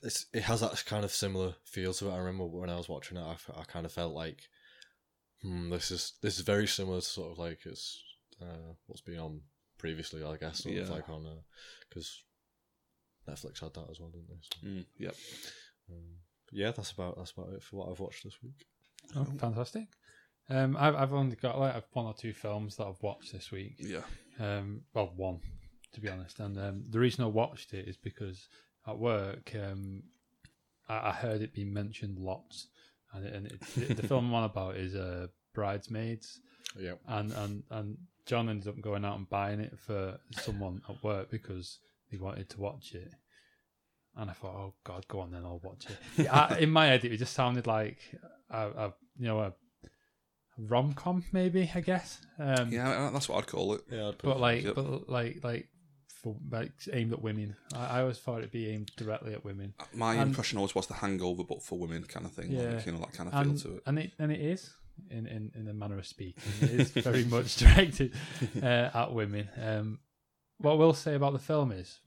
it's, 0.01 0.25
it 0.33 0.43
has 0.43 0.61
that 0.61 0.83
kind 0.85 1.05
of 1.05 1.11
similar 1.11 1.53
feel 1.65 1.93
to 1.93 2.09
it. 2.09 2.13
I 2.13 2.17
remember 2.17 2.45
when 2.45 2.69
I 2.69 2.77
was 2.77 2.89
watching 2.89 3.17
it, 3.17 3.23
I 3.55 3.63
kind 3.63 3.85
of 3.85 3.91
felt 3.91 4.13
like, 4.13 4.41
hmm, 5.41 5.69
this 5.69 5.91
is 5.91 6.13
this 6.21 6.35
is 6.37 6.41
very 6.43 6.67
similar 6.67 6.99
to 6.99 7.05
sort 7.05 7.31
of 7.31 7.37
like 7.37 7.59
it's 7.65 8.01
uh, 8.41 8.73
what's 8.87 9.01
been 9.01 9.19
on 9.19 9.41
previously, 9.77 10.23
I 10.23 10.37
guess, 10.37 10.63
sort 10.63 10.75
of 10.75 10.87
Yeah. 10.87 10.93
like 10.93 11.09
on 11.09 11.25
because 11.87 12.23
Netflix 13.27 13.59
had 13.59 13.73
that 13.75 13.89
as 13.91 13.99
well, 13.99 14.09
didn't 14.09 14.27
they? 14.29 14.39
So, 14.41 14.67
mm, 14.67 14.85
yep. 14.97 15.15
um, 15.91 16.03
yeah, 16.51 16.71
that's 16.71 16.91
about 16.91 17.17
that's 17.17 17.31
about 17.31 17.53
it 17.53 17.63
for 17.63 17.77
what 17.77 17.89
I've 17.89 17.99
watched 17.99 18.23
this 18.23 18.37
week. 18.43 18.65
Oh, 19.15 19.25
fantastic. 19.37 19.87
Um, 20.49 20.75
I've 20.79 20.95
I've 20.95 21.13
only 21.13 21.35
got 21.35 21.59
like 21.59 21.83
one 21.93 22.05
or 22.05 22.13
two 22.13 22.33
films 22.33 22.75
that 22.77 22.87
I've 22.87 23.01
watched 23.01 23.31
this 23.33 23.51
week. 23.51 23.75
Yeah. 23.79 24.01
Um, 24.39 24.81
well, 24.93 25.11
one 25.15 25.39
to 25.93 26.01
be 26.01 26.09
honest, 26.09 26.39
and 26.39 26.57
um, 26.59 26.83
the 26.89 26.99
reason 26.99 27.23
I 27.23 27.27
watched 27.27 27.73
it 27.73 27.87
is 27.87 27.97
because 27.97 28.47
at 28.87 28.97
work, 28.97 29.51
um, 29.55 30.03
I, 30.87 31.09
I 31.09 31.11
heard 31.11 31.41
it 31.41 31.53
being 31.53 31.73
mentioned 31.73 32.19
lots, 32.19 32.67
and 33.13 33.25
it, 33.25 33.33
and 33.33 33.47
it, 33.47 33.97
the 33.97 34.07
film 34.07 34.27
I'm 34.27 34.33
on 34.33 34.43
about 34.43 34.77
is 34.77 34.95
uh, 34.95 35.27
Bridesmaids, 35.53 36.41
Yeah, 36.79 36.93
and 37.07 37.31
and 37.31 37.63
and 37.71 37.97
John 38.25 38.49
ended 38.49 38.67
up 38.67 38.79
going 38.81 39.03
out 39.03 39.17
and 39.17 39.29
buying 39.29 39.59
it 39.59 39.77
for 39.79 40.19
someone 40.31 40.81
at 40.87 41.03
work 41.03 41.31
because 41.31 41.79
he 42.09 42.17
wanted 42.17 42.49
to 42.51 42.61
watch 42.61 42.93
it. 42.93 43.11
And 44.19 44.29
I 44.29 44.33
thought, 44.33 44.53
oh 44.55 44.73
God, 44.83 45.07
go 45.07 45.19
on 45.21 45.31
then, 45.31 45.45
I'll 45.45 45.61
watch 45.63 45.85
it. 46.17 46.27
I, 46.31 46.59
in 46.59 46.69
my 46.71 46.87
head, 46.87 47.05
it 47.05 47.15
just 47.17 47.33
sounded 47.33 47.65
like 47.67 47.99
a, 48.49 48.67
a 48.69 48.93
you 49.17 49.25
know 49.27 49.39
a 49.39 49.53
rom 50.57 50.93
com, 50.93 51.23
maybe 51.31 51.71
I 51.73 51.79
guess. 51.81 52.19
Um, 52.37 52.71
Yeah, 52.71 53.09
that's 53.13 53.29
what 53.29 53.37
I'd 53.37 53.47
call 53.47 53.73
it. 53.75 53.81
yeah, 53.91 54.11
but 54.21 54.31
it- 54.31 54.39
like, 54.39 54.63
Yep. 54.63 54.75
but 54.75 55.09
like, 55.09 55.39
like 55.43 55.67
for 56.21 56.35
like 56.51 56.71
aimed 56.91 57.13
at 57.13 57.21
women. 57.21 57.55
I, 57.73 57.97
I 57.97 58.01
always 58.01 58.17
thought 58.19 58.39
it'd 58.39 58.51
be 58.51 58.67
aimed 58.69 58.91
directly 58.97 59.33
at 59.33 59.45
women. 59.45 59.73
My 59.93 60.15
And- 60.15 60.29
impression 60.29 60.57
always 60.57 60.75
was 60.75 60.87
the 60.87 60.95
hangover, 60.95 61.43
but 61.43 61.63
for 61.63 61.79
women 61.79 62.03
kind 62.03 62.25
of 62.25 62.33
thing. 62.33 62.51
Yeah. 62.51 62.73
Like, 62.73 62.85
you 62.85 62.91
know, 62.91 62.99
that 62.99 63.13
kind 63.13 63.29
of 63.29 63.35
and, 63.35 63.61
feel 63.61 63.71
to 63.71 63.77
it. 63.77 63.83
and 63.85 63.99
it 63.99 64.11
and 64.19 64.31
it 64.31 64.41
is 64.41 64.69
in, 65.09 65.27
in, 65.27 65.51
in 65.55 65.67
a 65.69 65.73
manner 65.73 65.97
of 65.97 66.05
speaking. 66.05 66.43
It 66.61 66.71
is 66.71 66.91
very 66.91 67.23
much 67.35 67.55
directed 67.55 68.13
uh, 68.61 68.89
at 68.93 69.13
women. 69.13 69.47
Um, 69.61 69.99
what 70.57 70.71
I 70.73 70.75
will 70.75 70.93
say 70.93 71.15
about 71.15 71.31
the 71.31 71.39
film 71.39 71.71
is, 71.71 71.99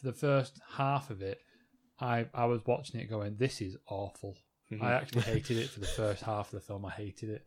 for 0.00 0.06
the 0.06 0.14
first 0.14 0.58
half 0.76 1.10
of 1.10 1.20
it, 1.20 1.40
I 2.00 2.26
I 2.34 2.44
was 2.46 2.64
watching 2.66 3.00
it 3.00 3.08
going, 3.10 3.36
"This 3.36 3.60
is 3.60 3.76
awful." 3.88 4.36
Mhm. 4.72 4.82
I 4.82 4.92
actually 4.92 5.22
hated 5.34 5.56
it 5.58 5.70
for 5.70 5.80
the 5.80 5.86
first 5.86 6.22
half 6.22 6.52
of 6.52 6.60
the 6.60 6.66
film. 6.66 6.84
I 6.84 6.90
hated 6.90 7.30
it, 7.30 7.44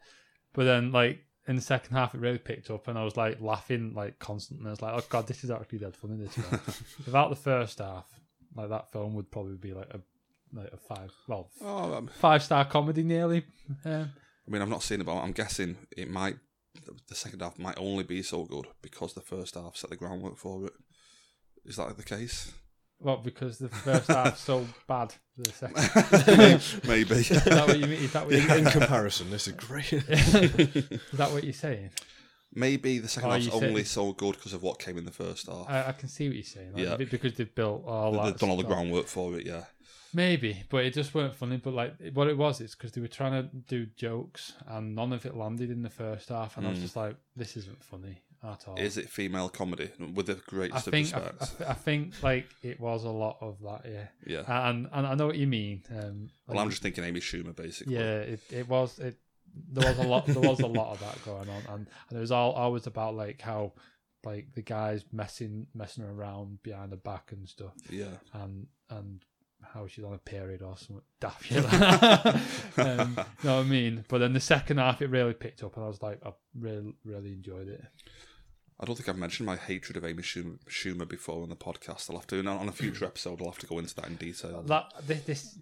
but 0.54 0.64
then 0.66 0.92
like 0.92 1.26
in 1.48 1.56
the 1.56 1.62
second 1.62 1.96
half, 1.96 2.14
it 2.14 2.22
really 2.22 2.38
picked 2.38 2.70
up, 2.70 2.88
and 2.88 2.98
I 2.98 3.04
was 3.04 3.18
like 3.18 3.42
laughing 3.42 3.94
like 3.96 4.20
constantly. 4.20 4.68
I 4.68 4.72
was 4.72 4.82
like, 4.82 4.94
"Oh 4.94 5.06
god, 5.10 5.28
this 5.28 5.44
is 5.44 5.52
actually 5.52 5.80
dead 5.80 5.96
funny." 5.96 6.18
This 6.18 6.36
film. 6.36 6.62
Without 7.06 7.30
the 7.30 7.36
first 7.36 7.80
half, 7.80 8.06
like 8.56 8.70
that 8.70 8.92
film 8.92 9.14
would 9.16 9.32
probably 9.32 9.58
be 9.58 9.74
like 9.74 9.90
a 9.94 10.02
like 10.54 10.72
a 10.74 10.78
five, 10.78 11.12
well, 11.28 11.50
Oh, 11.62 11.94
um, 11.94 12.08
five 12.08 12.44
star 12.44 12.66
comedy 12.66 13.04
nearly. 13.04 13.46
Um, 13.86 14.12
I 14.48 14.52
mean, 14.52 14.62
I've 14.62 14.68
not 14.70 14.84
seen 14.84 15.00
it, 15.00 15.06
but 15.06 15.16
I'm 15.18 15.32
guessing 15.32 15.78
it 15.96 16.10
might. 16.10 16.36
The 17.08 17.16
second 17.16 17.42
half 17.42 17.58
might 17.60 17.78
only 17.78 18.04
be 18.04 18.22
so 18.24 18.46
good 18.46 18.66
because 18.82 19.14
the 19.14 19.22
first 19.22 19.56
half 19.56 19.76
set 19.78 19.90
the 19.92 19.96
groundwork 19.96 20.38
for 20.38 20.66
it. 20.66 20.74
Is 21.66 21.76
that 21.78 21.96
the 21.96 22.04
case? 22.04 22.52
Well, 23.02 23.18
because 23.18 23.58
the 23.58 23.70
first 23.70 24.08
half's 24.08 24.42
so 24.42 24.66
bad. 24.88 25.14
The 25.38 25.52
second. 25.52 26.84
Maybe. 26.88 27.16
Is 27.16 27.30
that 27.46 27.68
what 27.68 27.80
you 27.80 27.88
mean? 27.88 28.00
Is 28.04 28.14
that 28.14 28.26
what, 28.26 28.36
you, 28.36 28.48
In 28.56 28.66
comparison, 28.66 29.30
this 29.32 29.48
is 29.48 29.54
great. 29.54 29.92
is 29.94 30.04
that 31.14 31.32
what 31.32 31.44
you're 31.44 31.54
saying? 31.54 31.90
Maybe 32.54 33.00
the 33.00 33.08
second 33.08 33.30
Oh, 33.30 33.34
half's 33.34 33.48
only 33.50 33.84
so 33.86 34.12
good 34.14 34.36
because 34.36 34.54
of 34.54 34.62
what 34.62 34.78
came 34.80 34.98
in 34.98 35.06
the 35.06 35.12
first 35.12 35.48
half. 35.48 35.66
I, 35.70 35.88
I 35.88 35.92
can 35.94 36.10
see 36.10 36.28
what 36.28 36.36
you're 36.36 36.44
saying. 36.44 36.74
Like, 36.74 36.84
Yeah. 36.84 36.98
Because 36.98 37.34
they've 37.36 37.56
built 37.56 37.84
all 37.86 38.12
They've 38.24 38.38
done 38.38 38.50
all 38.50 38.58
the 38.58 38.64
groundwork 38.64 39.08
for 39.08 39.38
it, 39.38 39.46
yeah. 39.46 39.64
Maybe, 40.14 40.62
but 40.70 40.84
it 40.84 40.94
just 40.94 41.14
weren't 41.16 41.34
funny. 41.34 41.56
But 41.58 41.74
like, 41.74 41.94
what 42.14 42.28
it 42.28 42.38
was 42.38 42.60
is 42.60 42.76
because 42.76 42.92
they 42.92 43.00
were 43.00 43.08
trying 43.08 43.32
to 43.32 43.50
do 43.56 43.86
jokes, 43.96 44.54
and 44.68 44.94
none 44.94 45.14
of 45.14 45.26
it 45.26 45.38
landed 45.38 45.72
in 45.72 45.82
the 45.84 45.90
first 45.90 46.28
half, 46.28 46.58
and 46.58 46.68
I 46.68 46.72
was 46.72 46.80
Mm. 46.80 46.82
just 46.82 46.96
like, 46.98 47.16
"This 47.38 47.56
isn't 47.56 47.82
funny 47.82 48.22
at 48.44 48.68
all." 48.68 48.76
Is 48.78 48.98
it 48.98 49.10
female 49.10 49.50
comedy 49.50 49.90
with 50.14 50.28
the 50.28 50.34
I 50.38 50.40
greatest 50.48 50.88
of 50.88 50.92
think 50.94 51.14
I. 51.14 51.20
I, 51.20 51.70
I 51.70 51.74
think 51.74 52.22
like 52.24 52.48
it 52.64 52.80
was 52.80 53.04
a 53.04 53.10
lot 53.10 53.38
of 53.42 53.58
that, 53.62 53.82
yeah. 53.86 54.08
yeah. 54.26 54.70
And 54.70 54.88
and 54.92 55.08
I 55.08 55.16
know 55.16 55.28
what 55.28 55.38
you 55.38 55.48
mean. 55.48 55.84
Um, 55.92 56.30
well, 56.48 56.58
like, 56.58 56.60
I'm 56.60 56.70
just 56.70 56.82
thinking 56.82 57.04
Amy 57.04 57.20
Schumer, 57.20 57.56
basically. 57.56 57.96
yeah, 57.96 58.18
it, 58.20 58.40
it 58.50 58.68
was 58.68 59.00
it. 59.00 59.18
There 59.54 59.88
was 59.90 60.00
a 60.00 60.08
lot. 60.08 60.26
There 60.28 60.42
was 60.50 60.60
a 60.62 60.68
lot 60.68 60.94
of 60.94 61.00
that 61.02 61.24
going 61.26 61.50
on, 61.50 61.62
and, 61.70 61.88
and 62.10 62.18
it 62.18 62.22
was 62.22 62.32
all 62.32 62.52
always 62.54 62.88
about 62.88 63.16
like 63.16 63.42
how 63.42 63.74
like 64.24 64.54
the 64.54 64.62
guys 64.62 65.04
messing 65.12 65.68
messing 65.74 66.04
around 66.04 66.62
behind 66.64 66.92
the 66.92 66.98
back 66.98 67.32
and 67.32 67.50
stuff, 67.50 67.74
Yeah. 67.90 68.18
and 68.34 68.68
and 68.90 69.26
how 69.74 69.88
she's 69.88 70.04
on 70.04 70.14
a 70.14 70.18
period 70.18 70.62
or 70.62 70.78
something 70.78 71.02
daft 71.20 71.46
shit 71.46 71.64
like 71.64 71.80
that. 71.80 72.36
um, 72.78 73.18
you 73.18 73.50
know 73.50 73.58
what 73.58 73.62
I 73.62 73.64
mean? 73.64 74.06
But 74.08 74.20
then 74.20 74.34
the 74.34 74.40
second 74.40 74.78
half, 74.78 75.02
it 75.02 75.08
really 75.08 75.34
picked 75.34 75.64
up, 75.64 75.76
and 75.76 75.86
I 75.86 75.88
was 75.88 76.02
like, 76.02 76.20
I 76.26 76.32
really 76.60 76.94
really 77.06 77.34
enjoyed 77.34 77.68
it. 77.68 77.84
I 78.80 78.86
don't 78.86 78.96
think 78.96 79.10
I've 79.10 79.18
mentioned 79.18 79.46
my 79.46 79.58
hatred 79.58 79.96
of 79.96 80.04
Amy 80.04 80.24
Schumer, 80.24 80.58
Schumer 80.68 81.08
before 81.08 81.44
on 81.44 81.50
the 81.50 81.56
podcast. 81.56 82.10
I'll 82.10 82.18
have 82.18 82.26
to, 82.28 82.44
on 82.46 82.68
a 82.68 82.72
future 82.72 83.06
episode, 83.12 83.40
I'll 83.40 83.52
have 83.52 83.60
to 83.60 83.68
go 83.68 83.78
into 83.78 83.96
that 83.96 84.08
in 84.08 84.16
detail. 84.16 84.64
That 84.64 84.92
this, 85.06 85.22
this 85.22 85.56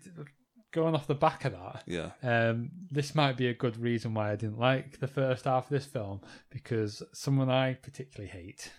going 0.72 0.96
off 0.96 1.08
the 1.08 1.16
back 1.16 1.44
of 1.44 1.52
that, 1.52 1.84
yeah. 1.86 2.12
Um, 2.24 2.72
this 2.90 3.14
might 3.16 3.36
be 3.36 3.48
a 3.48 3.54
good 3.54 3.78
reason 3.78 4.14
why 4.14 4.32
I 4.32 4.36
didn't 4.38 4.60
like 4.60 5.00
the 5.00 5.08
first 5.08 5.46
half 5.46 5.66
of 5.66 5.70
this 5.70 5.86
film 5.86 6.22
because 6.50 7.04
someone 7.14 7.50
I 7.50 7.74
particularly 7.74 8.32
hate. 8.32 8.72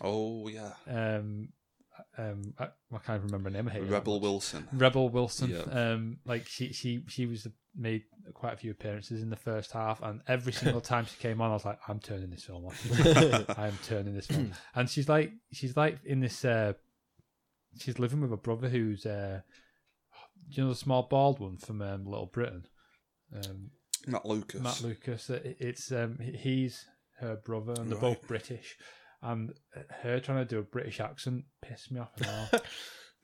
Oh, 0.00 0.48
yeah. 0.48 0.72
Um, 0.88 1.50
um, 2.18 2.54
I, 2.58 2.64
I 2.92 2.98
can't 3.04 3.22
remember 3.22 3.50
her 3.50 3.56
name. 3.56 3.68
I 3.74 3.78
Rebel. 3.80 4.20
Wilson. 4.20 4.68
Rebel 4.72 5.08
Wilson. 5.08 5.50
Yeah. 5.50 5.62
Um, 5.92 6.18
like 6.24 6.46
she 6.46 6.72
she 6.72 7.04
she 7.08 7.26
was 7.26 7.46
made 7.76 8.02
quite 8.34 8.54
a 8.54 8.56
few 8.56 8.70
appearances 8.70 9.22
in 9.22 9.30
the 9.30 9.36
first 9.36 9.72
half, 9.72 10.00
and 10.02 10.20
every 10.28 10.52
single 10.52 10.80
time 10.92 11.06
she 11.06 11.16
came 11.18 11.40
on, 11.40 11.50
I 11.50 11.54
was 11.54 11.64
like, 11.64 11.78
I'm 11.88 11.98
turning 12.00 12.30
this 12.30 12.44
film 12.44 12.64
off. 12.66 13.58
I'm 13.58 13.76
turning 13.84 14.14
this 14.14 14.26
film. 14.26 14.52
And 14.74 14.88
she's 14.88 15.08
like 15.08 15.32
she's 15.52 15.76
like 15.76 15.98
in 16.04 16.20
this. 16.20 16.44
Uh, 16.44 16.74
she's 17.78 17.98
living 17.98 18.20
with 18.20 18.32
a 18.32 18.36
brother 18.36 18.68
who's. 18.68 19.04
Uh, 19.06 19.40
you 20.50 20.62
know 20.62 20.68
the 20.68 20.74
small 20.74 21.04
bald 21.04 21.40
one 21.40 21.56
from 21.56 21.80
um, 21.80 22.04
Little 22.04 22.26
Britain? 22.26 22.66
Um, 23.34 23.70
Matt 24.06 24.26
Lucas. 24.26 24.60
Matt 24.60 24.82
Lucas. 24.82 25.30
it- 25.30 25.56
It's 25.58 25.90
um, 25.90 26.18
he's 26.18 26.84
her 27.20 27.36
brother, 27.36 27.72
and 27.78 27.90
they're 27.90 27.98
Right. 27.98 28.20
both 28.20 28.28
British. 28.28 28.76
And 29.24 29.52
her 30.02 30.20
trying 30.20 30.38
to 30.38 30.44
do 30.44 30.58
a 30.58 30.62
British 30.62 31.00
accent 31.00 31.44
pissed 31.62 31.90
me 31.90 32.00
off. 32.00 32.10
And 32.18 32.26
all. 32.26 32.60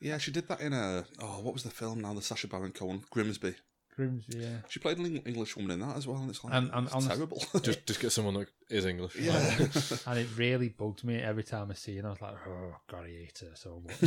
Yeah, 0.03 0.17
she 0.17 0.31
did 0.31 0.47
that 0.47 0.61
in 0.61 0.73
a. 0.73 1.05
Oh, 1.19 1.41
what 1.41 1.53
was 1.53 1.61
the 1.61 1.69
film 1.69 2.01
now? 2.01 2.11
The 2.15 2.23
Sacha 2.23 2.47
Baron 2.47 2.71
Cohen 2.71 3.03
Grimsby. 3.11 3.53
Grimsby, 3.95 4.39
yeah. 4.39 4.57
She 4.67 4.79
played 4.79 4.97
an 4.97 5.17
English 5.17 5.55
woman 5.55 5.69
in 5.71 5.79
that 5.87 5.95
as 5.95 6.07
well, 6.07 6.17
and 6.17 6.27
it's 6.31 6.43
like 6.43 6.55
And- 6.55 6.71
and 6.73 6.85
it's 6.87 6.95
honest- 6.95 7.11
terrible. 7.11 7.43
just, 7.61 7.85
just 7.85 7.99
get 7.99 8.11
someone 8.11 8.33
that 8.33 8.47
is 8.71 8.85
English. 8.87 9.15
yeah, 9.17 9.67
And 10.07 10.17
it 10.17 10.27
really 10.37 10.69
bugged 10.69 11.03
me 11.03 11.17
every 11.17 11.43
time 11.43 11.69
I 11.69 11.75
see 11.75 11.93
her. 11.93 11.99
And 11.99 12.07
I 12.07 12.11
was 12.11 12.21
like, 12.21 12.33
oh, 12.47 12.75
God, 12.89 13.03
I 13.03 13.09
hate 13.09 13.39
her 13.41 13.51
so 13.53 13.83
much. 13.85 14.01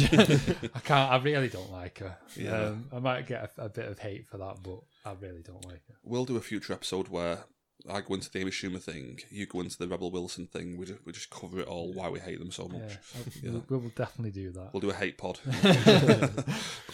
I 0.75 0.81
can't, 0.81 1.13
I 1.13 1.21
really 1.23 1.49
don't 1.49 1.71
like 1.71 1.99
her. 2.01 2.17
Yeah. 2.35 2.61
Um, 2.71 2.89
I 2.93 2.99
might 2.99 3.29
get 3.29 3.53
a, 3.59 3.67
a 3.67 3.69
bit 3.69 3.87
of 3.87 4.01
hate 4.01 4.27
for 4.29 4.39
that, 4.39 4.65
but 4.65 4.81
I 5.05 5.13
really 5.21 5.43
don't 5.43 5.65
like 5.65 5.87
her. 5.87 5.95
we'll 6.03 6.25
do 6.25 6.37
a 6.39 6.41
future 6.41 6.73
episode 6.73 7.07
where 7.07 7.45
I 7.91 8.01
go 8.01 8.15
into 8.15 8.31
the 8.31 8.39
Amy 8.41 8.51
Schumer 8.51 8.81
thing, 8.81 9.21
you 9.31 9.45
go 9.47 9.61
into 9.61 9.77
the 9.77 9.87
Rebel 9.87 10.11
Wilson 10.11 10.47
thing. 10.47 10.79
We 10.79 10.87
just, 10.87 11.05
we 11.05 11.13
just 11.13 11.29
cover 11.31 11.61
it 11.61 11.67
all 11.69 11.93
why 11.93 12.09
we 12.09 12.19
hate 12.19 12.39
them 12.39 12.51
so 12.51 12.67
much. 12.69 12.93
I- 13.15 13.31
Yeah. 13.43 13.51
we'll, 13.69 13.81
we'll 13.81 13.91
definitely 13.95 14.31
do 14.31 14.53
that. 14.53 14.71
We'll 14.73 14.81
do 14.81 14.91
a 14.91 14.95
hate 14.95 15.19
pod. 15.19 15.39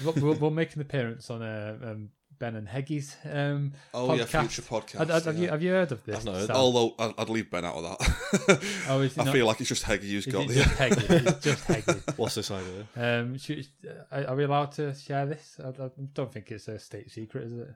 we'll, 0.04 0.14
we'll, 0.16 0.34
we'll 0.34 0.50
make 0.50 0.74
an 0.74 0.80
appearance 0.80 1.30
on 1.30 1.42
uh, 1.42 1.76
um, 1.82 2.08
Ben 2.38 2.56
and 2.56 2.66
Heggy's 2.66 3.14
um, 3.30 3.72
Oh 3.94 4.14
yeah, 4.14 4.24
podcast. 4.24 4.40
future 4.48 4.62
podcast. 4.62 4.98
Have, 5.10 5.24
have 5.26 5.36
yeah. 5.36 5.42
you 5.42 5.48
have 5.50 5.62
you 5.62 5.70
heard 5.70 5.92
of 5.92 6.04
this? 6.04 6.26
I've 6.26 6.34
heard 6.34 6.50
Although 6.50 6.94
I'd, 6.98 7.14
I'd 7.18 7.28
leave 7.28 7.50
Ben 7.50 7.64
out 7.64 7.76
of 7.76 7.82
that. 7.84 8.64
Oh, 8.88 9.00
is 9.02 9.16
I 9.18 9.24
not- 9.24 9.32
feel 9.32 9.46
like 9.46 9.60
it's 9.60 9.68
just 9.68 9.84
Heggy 9.84 10.10
who's 10.10 10.26
got 10.26 10.44
it 10.44 10.48
the. 10.48 10.54
just 10.54 10.74
Heggy? 10.76 11.26
It's 11.28 11.44
just 11.44 11.68
Heggy. 11.68 12.18
What's 12.18 12.34
this 12.34 12.50
idea? 12.50 12.86
Um, 12.96 13.36
should, 13.38 13.68
are 14.10 14.26
are 14.28 14.34
we 14.36 14.44
allowed 14.44 14.72
to 14.72 14.92
share 14.94 15.26
this? 15.26 15.56
I, 15.62 15.68
I 15.68 15.90
don't 16.14 16.32
think 16.32 16.50
it's 16.50 16.66
a 16.66 16.78
state 16.80 17.10
secret, 17.12 17.44
is 17.44 17.52
it? 17.52 17.68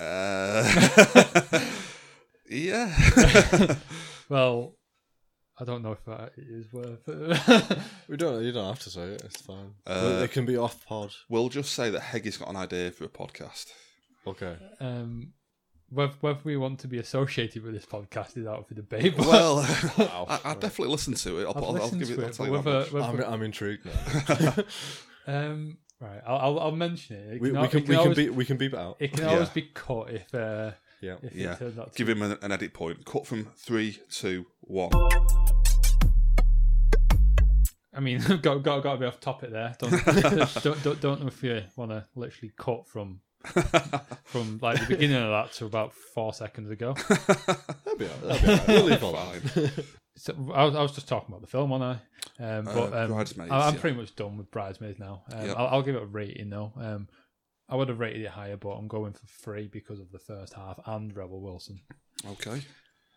Uh, 0.00 1.60
yeah. 2.48 3.76
Well, 4.28 4.74
I 5.60 5.64
don't 5.64 5.82
know 5.82 5.92
if 5.92 6.04
that 6.06 6.32
is 6.36 6.72
worth 6.72 7.06
it. 7.06 7.78
We 8.08 8.16
don't. 8.16 8.42
You 8.42 8.52
don't 8.52 8.66
have 8.66 8.78
to 8.84 8.90
say 8.90 9.02
it. 9.02 9.22
It's 9.24 9.40
fine. 9.42 9.74
Uh, 9.86 10.20
it 10.24 10.32
can 10.32 10.46
be 10.46 10.56
off 10.56 10.84
pod. 10.86 11.12
we'll 11.28 11.48
just 11.50 11.72
say 11.74 11.90
that 11.90 12.00
Heggy's 12.00 12.36
got 12.38 12.48
an 12.48 12.56
idea 12.56 12.90
for 12.90 13.04
a 13.04 13.08
podcast. 13.08 13.66
Okay. 14.26 14.56
um, 14.80 15.34
whether, 15.90 16.14
whether 16.22 16.40
we 16.42 16.56
want 16.56 16.80
to 16.80 16.88
be 16.88 16.98
associated 16.98 17.62
with 17.62 17.74
this 17.74 17.84
podcast 17.84 18.36
is 18.38 18.46
out 18.46 18.66
for 18.66 18.74
debate. 18.74 19.14
but 19.16 19.26
Well, 19.26 19.56
Wow. 19.98 20.26
I, 20.28 20.40
I'd 20.52 20.60
definitely 20.60 20.90
listen 20.92 21.12
to 21.14 21.38
it. 21.40 21.44
I'll, 21.44 21.50
I've 21.50 21.56
I'll, 21.62 21.82
I'll 21.82 21.90
give 21.90 22.10
it. 22.10 22.16
to 22.16 22.22
I'll 22.22 22.28
it, 22.28 22.32
tell 22.32 22.46
but 22.46 22.52
you 22.52 22.62
that 22.62 22.64
whether, 22.64 22.78
much. 22.80 22.92
whether, 22.92 23.26
I'm, 23.26 23.32
I'm 23.34 23.42
intrigued 23.42 23.84
now. 23.84 24.54
um, 25.26 25.76
right, 26.00 26.20
I'll, 26.26 26.36
I'll, 26.38 26.60
I'll 26.60 26.72
mention 26.76 27.16
it. 27.16 27.34
It 27.34 27.40
we, 27.42 27.54
al- 27.54 27.62
we 27.62 27.68
can 27.68 27.78
it 27.80 27.88
we 27.88 27.94
can 27.94 27.96
always, 27.98 28.16
beep 28.16 28.30
we 28.32 28.44
can 28.46 28.56
beep 28.56 28.72
it 28.72 28.78
out. 28.78 28.96
it 28.98 29.12
can 29.12 29.24
Yeah. 29.24 29.32
always 29.34 29.50
be 29.50 29.62
cut 29.74 30.10
if 30.10 30.34
uh, 30.34 30.70
Yeah. 31.04 31.16
if 31.22 31.34
Yeah. 31.34 31.52
it 31.52 31.58
turns 31.58 31.78
out 31.78 31.92
to 31.92 31.98
Give 31.98 32.08
him 32.08 32.22
an, 32.22 32.38
an 32.42 32.52
edit 32.52 32.72
point. 32.72 33.04
Cut 33.04 33.26
from 33.26 33.46
three, 33.56 33.98
two, 34.10 34.46
one. 34.62 34.90
I 37.96 38.00
mean, 38.00 38.20
got 38.42 38.62
got 38.62 38.82
got 38.82 38.94
to 38.94 38.98
be 38.98 39.06
off 39.06 39.20
topic 39.20 39.50
there. 39.52 39.76
Don't 39.78 40.04
don't, 40.62 40.82
don't 40.82 41.00
don't 41.00 41.20
know 41.20 41.26
if 41.28 41.42
you 41.42 41.62
want 41.76 41.90
to 41.92 42.04
literally 42.16 42.52
cut 42.56 42.88
from 42.88 43.20
from 44.24 44.58
like 44.62 44.80
the 44.80 44.86
beginning 44.88 45.16
of 45.22 45.30
that 45.30 45.52
to 45.54 45.66
about 45.66 45.92
four 46.14 46.32
seconds 46.32 46.70
ago. 46.70 46.94
That'll 47.08 47.96
be 47.98 48.06
all 48.06 48.28
right. 48.28 48.40
That'll 48.42 48.46
be 48.46 48.48
all 48.48 48.56
right. 48.56 48.68
We'll 48.68 48.84
leave 48.84 49.04
all 49.04 49.12
that. 49.12 49.42
Fine. 49.42 49.70
So 50.16 50.32
I 50.54 50.64
was, 50.64 50.74
I 50.76 50.82
was 50.82 50.92
just 50.92 51.08
talking 51.08 51.26
about 51.34 51.40
the 51.40 51.48
film, 51.48 51.70
wasn't 51.70 52.00
I? 52.40 52.44
Um, 52.44 52.64
but 52.66 52.92
Uh, 52.92 53.04
um, 53.04 53.10
Bridesmaids, 53.10 53.50
I, 53.50 53.66
I'm 53.68 53.74
yeah. 53.74 53.80
pretty 53.80 53.96
much 53.96 54.14
done 54.16 54.38
with 54.38 54.50
Bridesmaids 54.50 54.98
now. 55.00 55.22
Um, 55.32 55.46
Yep. 55.46 55.56
I'll, 55.58 55.66
I'll 55.66 55.82
give 55.82 55.96
it 55.96 56.02
a 56.02 56.06
rating 56.06 56.50
though. 56.50 56.72
Um, 56.76 57.08
I 57.68 57.76
would 57.76 57.88
have 57.88 58.00
rated 58.00 58.22
it 58.22 58.30
higher, 58.30 58.56
but 58.56 58.70
I'm 58.70 58.88
going 58.88 59.12
for 59.12 59.26
three 59.26 59.68
because 59.68 59.98
of 60.00 60.12
the 60.12 60.18
first 60.18 60.52
half 60.54 60.78
and 60.86 61.14
Rebel 61.16 61.40
Wilson. 61.40 61.80
Okay. 62.32 62.60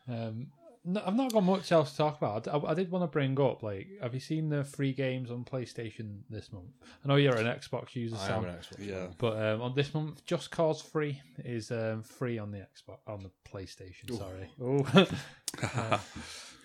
Um, 0.07 0.47
no, 0.85 1.03
I've 1.05 1.15
not 1.15 1.33
got 1.33 1.43
much 1.43 1.69
else 1.73 1.91
to 1.91 1.97
talk 1.97 2.17
about. 2.17 2.47
I, 2.47 2.71
I 2.71 2.73
did 2.73 2.89
want 2.89 3.03
to 3.03 3.07
bring 3.07 3.37
up, 3.41 3.61
like, 3.61 3.87
have 4.01 4.13
you 4.13 4.21
seen 4.21 4.47
the 4.47 4.63
free 4.63 4.93
games 4.93 5.29
on 5.29 5.43
PlayStation 5.43 6.19
this 6.29 6.53
month? 6.53 6.69
I 7.03 7.07
know 7.09 7.17
you're 7.17 7.35
an 7.35 7.45
Xbox 7.45 7.93
user, 7.93 8.15
I 8.15 8.21
am 8.21 8.43
Sam, 8.43 8.45
an 8.45 8.55
Xbox. 8.55 8.87
Yeah. 8.87 9.07
but 9.17 9.35
um, 9.41 9.61
on 9.61 9.75
this 9.75 9.93
month, 9.93 10.23
Just 10.25 10.49
Cause 10.49 10.81
Free 10.81 11.21
is 11.43 11.71
um, 11.71 12.03
free 12.03 12.37
on 12.37 12.51
the 12.51 12.59
Xbox 12.59 12.99
on 13.05 13.21
the 13.23 13.31
PlayStation. 13.49 14.11
Ooh. 14.11 14.17
Sorry. 14.17 14.49
Oh. 14.61 15.07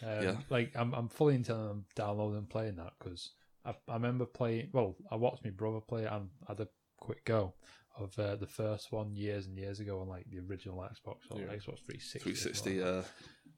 Um, 0.04 0.22
Yeah. 0.24 0.34
Like 0.50 0.72
I'm, 0.74 0.92
I'm 0.94 1.08
fully 1.08 1.36
intending 1.36 1.64
on 1.68 1.84
downloading 1.94 2.38
and 2.38 2.50
playing 2.50 2.74
that 2.76 2.92
because 2.98 3.30
I, 3.64 3.70
I 3.88 3.94
remember 3.94 4.24
playing. 4.26 4.70
Well, 4.72 4.96
I 5.12 5.14
watched 5.14 5.44
my 5.44 5.50
brother 5.50 5.78
play 5.80 6.02
it 6.02 6.12
and 6.12 6.28
had 6.48 6.58
a 6.58 6.66
quick 7.02 7.24
go 7.24 7.54
of 7.98 8.18
uh, 8.18 8.36
the 8.36 8.46
first 8.46 8.90
one 8.92 9.14
years 9.14 9.46
and 9.46 9.58
years 9.58 9.80
ago 9.80 10.00
on 10.00 10.08
like 10.08 10.24
the 10.30 10.38
original 10.38 10.78
Xbox 10.78 11.16
or 11.30 11.40
Yeah. 11.40 11.46
Xbox 11.46 11.78
360. 11.84 12.18
360. 12.20 12.82
Uh, 12.82 13.02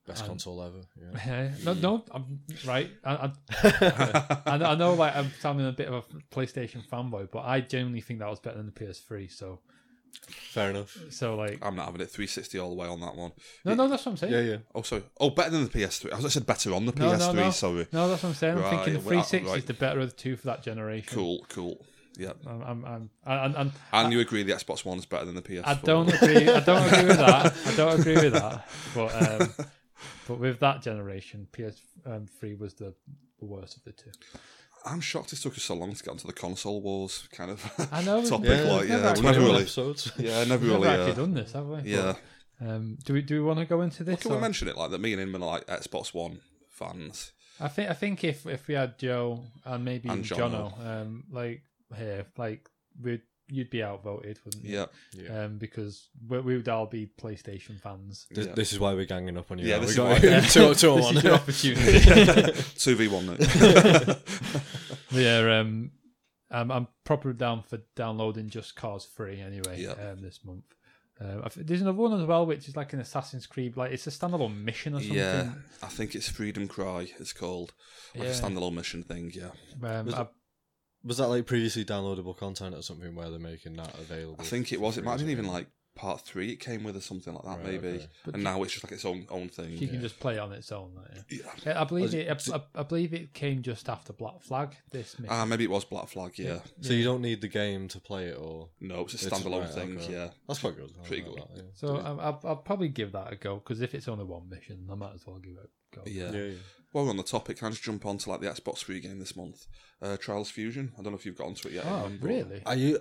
Best 0.06 0.26
console 0.26 0.62
ever. 0.62 0.80
Yeah. 1.26 1.50
No, 1.64 1.72
no, 1.74 2.04
I'm 2.12 2.40
right. 2.66 2.90
I, 3.04 3.14
I, 3.14 4.42
I, 4.46 4.56
know- 4.58 4.66
I 4.66 4.74
know, 4.74 4.94
like 4.94 5.16
I'm 5.16 5.30
sounding 5.40 5.66
a 5.66 5.72
bit 5.72 5.88
of 5.88 5.94
a 5.94 6.34
PlayStation 6.34 6.86
fanboy, 6.86 7.30
but 7.30 7.40
I 7.44 7.60
genuinely 7.60 8.00
think 8.02 8.18
that 8.18 8.28
was 8.28 8.40
better 8.40 8.56
than 8.58 8.66
the 8.66 8.72
PS3. 8.72 9.30
So, 9.32 9.60
Fair 10.28 10.70
enough. 10.70 10.94
so 11.10 11.36
like, 11.36 11.58
I'm 11.62 11.74
not 11.76 11.86
having 11.86 12.00
it 12.02 12.10
360 12.10 12.58
all 12.58 12.68
the 12.70 12.76
way 12.76 12.86
on 12.86 13.00
that 13.00 13.14
one. 13.16 13.32
no, 13.64 13.74
no, 13.74 13.88
that's 13.88 14.04
what 14.04 14.12
I'm 14.12 14.16
saying. 14.18 14.32
Yeah, 14.34 14.40
yeah. 14.40 14.56
Oh, 14.74 14.82
sorry. 14.82 15.04
Oh, 15.18 15.30
better 15.30 15.50
than 15.50 15.64
the 15.64 15.70
PS3. 15.70 16.12
I 16.12 16.16
was 16.16 16.24
I 16.26 16.28
said 16.28 16.44
better 16.46 16.74
on 16.74 16.84
the 16.86 16.92
No, 16.92 17.12
no, 17.12 17.18
PS3. 17.18 17.34
no. 17.36 17.50
Sorry. 17.50 17.86
No, 17.92 18.08
that's 18.08 18.22
what 18.22 18.28
I'm 18.30 18.34
saying. 18.34 18.56
I'm 18.58 18.62
Right, 18.62 18.70
thinking 18.70 18.92
the 18.94 18.98
well, 19.00 19.22
360 19.22 19.38
is 19.38 19.52
right. 19.52 19.66
the 19.66 19.74
better 19.74 20.00
of 20.00 20.10
the 20.10 20.16
two 20.16 20.36
for 20.36 20.46
that 20.48 20.62
generation. 20.62 21.08
Cool, 21.14 21.46
cool. 21.48 21.84
Yeah. 22.16 22.32
I'm, 22.46 22.62
I'm, 22.62 22.84
I'm, 22.84 23.10
and, 23.26 23.56
and 23.56 23.72
And 23.92 24.12
you 24.12 24.20
agree 24.20 24.42
the 24.44 24.52
Xbox 24.52 24.84
One 24.84 24.98
is 24.98 25.06
better 25.06 25.24
than 25.24 25.34
the 25.34 25.42
PS4? 25.42 25.62
I 25.66 25.74
don't 25.74 26.12
agree. 26.12 26.48
I 26.48 26.60
don't 26.60 26.86
agree 26.92 27.06
with 27.06 27.16
that. 27.16 27.54
I 27.66 27.74
don't 27.76 28.00
agree 28.00 28.14
with 28.14 28.32
that. 28.34 28.68
But 28.94 29.40
um, 29.40 29.66
but 30.28 30.38
with 30.38 30.60
that 30.60 30.82
generation, 30.82 31.48
PS3 31.52 32.58
was 32.58 32.74
the 32.74 32.94
worst 33.40 33.76
of 33.76 33.84
the 33.84 33.92
two. 33.92 34.10
I'm 34.86 35.00
shocked 35.00 35.32
it 35.32 35.36
took 35.36 35.54
us 35.56 35.62
so 35.62 35.74
long 35.74 35.94
to 35.94 36.02
get 36.04 36.10
onto 36.10 36.26
the 36.26 36.32
console 36.34 36.82
wars 36.82 37.26
kind 37.32 37.50
of 37.50 37.88
I 37.90 38.02
know. 38.02 38.22
topic. 38.28 38.48
we've 38.50 38.64
like, 38.66 38.88
never 38.88 39.02
yeah, 39.02 39.08
actually 39.10 39.22
we 39.22 39.26
never 39.32 39.38
done 39.40 39.46
really, 39.48 39.62
episodes. 39.62 40.12
yeah, 40.18 40.44
never 40.44 40.62
We've 40.62 40.72
never 40.72 40.74
really. 40.74 40.88
actually 40.88 41.12
Uh, 41.12 41.14
done 41.14 41.34
this, 41.34 41.52
have 41.52 41.66
we? 41.66 41.80
yeah. 41.84 42.14
But, 42.60 42.68
um, 42.68 42.98
do 43.04 43.12
we 43.14 43.22
do 43.22 43.34
we 43.40 43.46
want 43.46 43.58
to 43.60 43.64
go 43.64 43.80
into 43.80 44.04
this? 44.04 44.20
Can 44.22 44.30
we 44.32 44.36
or- 44.36 44.40
mention 44.40 44.68
it 44.68 44.76
like 44.76 44.90
that? 44.90 44.98
Me 45.00 45.12
and 45.14 45.22
him 45.22 45.34
are 45.36 45.38
like 45.38 45.66
Xbox 45.66 46.12
One 46.14 46.40
fans. 46.70 47.32
I 47.60 47.68
think 47.68 47.88
I 47.90 47.94
think 47.94 48.24
if 48.24 48.46
if 48.46 48.68
we 48.68 48.74
had 48.74 48.98
Joe 48.98 49.44
and 49.64 49.84
maybe 49.84 50.08
And 50.10 50.22
Jono. 50.24 50.76
Jono, 50.78 50.86
um, 51.02 51.24
like 51.30 51.62
here, 51.94 52.26
like 52.36 52.68
we'd 53.00 53.22
you'd 53.48 53.68
be 53.68 53.82
outvoted, 53.82 54.38
wouldn't 54.44 54.64
you? 54.64 54.74
Yeah, 54.78 54.86
Yeah. 55.12 55.44
Um, 55.44 55.58
because 55.58 56.08
we, 56.28 56.40
we 56.40 56.56
would 56.56 56.68
all 56.68 56.86
be 56.86 57.10
PlayStation 57.20 57.78
fans. 57.78 58.26
This, 58.30 58.46
yeah. 58.46 58.54
this 58.54 58.72
is 58.72 58.80
why 58.80 58.94
we're 58.94 59.04
ganging 59.04 59.36
up 59.36 59.50
on 59.50 59.58
you. 59.58 59.66
Yeah, 59.66 59.74
now. 59.76 59.80
this 59.84 59.98
we 59.98 60.02
is 60.04 60.20
got 60.22 60.22
why- 60.22 60.40
two, 60.48 60.74
two 60.74 60.90
on 60.92 61.00
one. 61.14 61.26
opportunity. 61.26 62.62
two 62.78 62.96
v 62.96 63.08
one. 63.08 63.26
now. 63.26 63.36
yeah, 65.10 65.60
um, 65.60 65.90
I'm, 66.50 66.70
I'm 66.70 66.88
proper 67.04 67.32
down 67.32 67.62
for 67.62 67.80
downloading 67.96 68.48
Just 68.48 68.76
Cause 68.76 69.04
Free 69.04 69.40
anyway. 69.40 69.82
Yeah. 69.82 69.92
Um, 69.92 70.20
this 70.22 70.40
month. 70.44 70.64
Um, 71.20 71.42
there's 71.56 71.80
another 71.80 71.96
one 71.98 72.18
as 72.20 72.26
well, 72.26 72.44
which 72.44 72.68
is 72.68 72.76
like 72.76 72.92
an 72.92 73.00
Assassin's 73.00 73.46
Creed, 73.46 73.76
like 73.76 73.92
it's 73.92 74.06
a 74.06 74.10
standalone 74.10 74.64
mission 74.64 74.94
or 74.94 75.00
something. 75.00 75.16
yeah, 75.16 75.52
I 75.82 75.86
think 75.86 76.14
it's 76.16 76.28
Freedom 76.28 76.66
Cry. 76.66 77.08
It's 77.20 77.32
called 77.32 77.72
like 78.16 78.24
Yeah. 78.24 78.30
a 78.30 78.40
standalone 78.40 78.74
mission 78.74 79.02
thing. 79.04 79.30
Yeah, 79.34 79.50
Um, 79.88 80.08
Was 81.04 81.18
that 81.18 81.28
like 81.28 81.46
previously 81.46 81.84
downloadable 81.84 82.36
content 82.36 82.74
or 82.74 82.82
something 82.82 83.14
where 83.14 83.30
they're 83.30 83.38
making 83.38 83.74
that 83.74 83.94
available? 83.98 84.36
I 84.38 84.44
think 84.44 84.72
it 84.72 84.80
was. 84.80 84.96
It 84.98 85.04
might 85.04 85.12
have 85.12 85.20
been 85.20 85.30
even 85.30 85.44
something? 85.44 85.58
like 85.64 85.66
part 85.96 86.20
three. 86.22 86.50
It 86.50 86.56
came 86.56 86.82
with 86.82 86.96
or 86.96 87.00
something 87.00 87.32
like 87.34 87.44
that, 87.44 87.58
Right, 87.58 87.64
maybe. 87.82 87.88
okay. 87.88 88.08
And 88.24 88.36
you- 88.38 88.42
now 88.42 88.60
it's 88.64 88.72
just 88.72 88.82
like 88.84 88.92
its 88.94 89.04
own 89.04 89.26
own 89.30 89.48
thing. 89.48 89.70
you 89.76 89.86
can 89.86 90.00
just 90.00 90.18
play 90.18 90.38
on 90.38 90.50
its 90.52 90.72
own. 90.72 90.92
Like, 90.96 91.24
yeah. 91.30 91.46
Yeah. 91.64 91.72
Uh, 91.74 91.82
I 91.82 91.84
believe 91.84 92.14
it. 92.14 92.26
it- 92.26 92.50
I, 92.52 92.56
I- 92.56 92.80
I 92.80 92.82
believe 92.82 93.12
it 93.14 93.32
came 93.34 93.62
just 93.62 93.88
after 93.88 94.12
Black 94.12 94.42
Flag. 94.42 94.74
This 94.90 95.18
mission. 95.20 95.32
Ah, 95.36 95.44
maybe 95.44 95.62
it 95.64 95.70
was 95.70 95.84
Black 95.84 96.08
Flag. 96.08 96.36
Yeah. 96.38 96.60
So 96.80 96.94
you 96.94 97.04
don't 97.04 97.20
need 97.22 97.42
the 97.42 97.48
game 97.48 97.86
to 97.88 98.00
play 98.00 98.28
it, 98.28 98.36
or 98.38 98.70
No, 98.80 99.02
it's 99.02 99.22
a 99.22 99.26
It's- 99.26 99.42
standalone 99.42 99.60
right, 99.66 99.70
thing. 99.74 99.98
okay. 99.98 100.12
Yeah. 100.12 100.30
that's 100.48 100.60
quite 100.60 100.74
good. 100.76 100.90
I 101.00 101.06
Pretty 101.06 101.22
like 101.22 101.32
good. 101.34 101.42
that, 101.44 101.56
yeah. 101.56 101.70
So 101.74 101.96
I'll, 101.98 102.40
I'll 102.44 102.56
probably 102.56 102.88
give 102.88 103.12
that 103.12 103.32
a 103.32 103.36
go 103.36 103.56
because 103.56 103.80
if 103.80 103.94
it's 103.94 104.08
only 104.08 104.24
one 104.24 104.48
mission, 104.48 104.88
I 104.90 104.94
might 104.96 105.14
as 105.14 105.24
well 105.26 105.38
give 105.38 105.52
it 105.58 105.70
a 105.92 105.96
go. 105.96 106.02
Yeah. 106.06 106.54
Yeah, 106.94 107.00
yeah. 107.00 107.00
While 107.00 107.04
we're 107.04 107.10
on 107.10 107.16
the 107.16 107.22
topic, 107.22 107.58
can 107.58 107.66
I 107.68 107.70
just 107.70 107.82
jump 107.82 108.06
on 108.06 108.18
to 108.18 108.30
like 108.30 108.40
the 108.40 108.46
Xbox 108.48 108.78
Free 108.84 109.00
game 109.00 109.18
this 109.18 109.36
month? 109.36 109.66
Uh, 110.00 110.16
Trials 110.16 110.50
Fusion. 110.50 110.92
I 110.98 111.02
don't 111.02 111.12
know 111.12 111.18
if 111.18 111.26
you've 111.26 111.36
got 111.38 111.46
onto 111.48 111.68
it 111.68 111.74
yet. 111.74 111.84
Oh, 111.86 112.02
Ian, 112.08 112.18
but- 112.20 112.28
really? 112.28 112.62
I 112.66 112.74
u- 112.74 113.00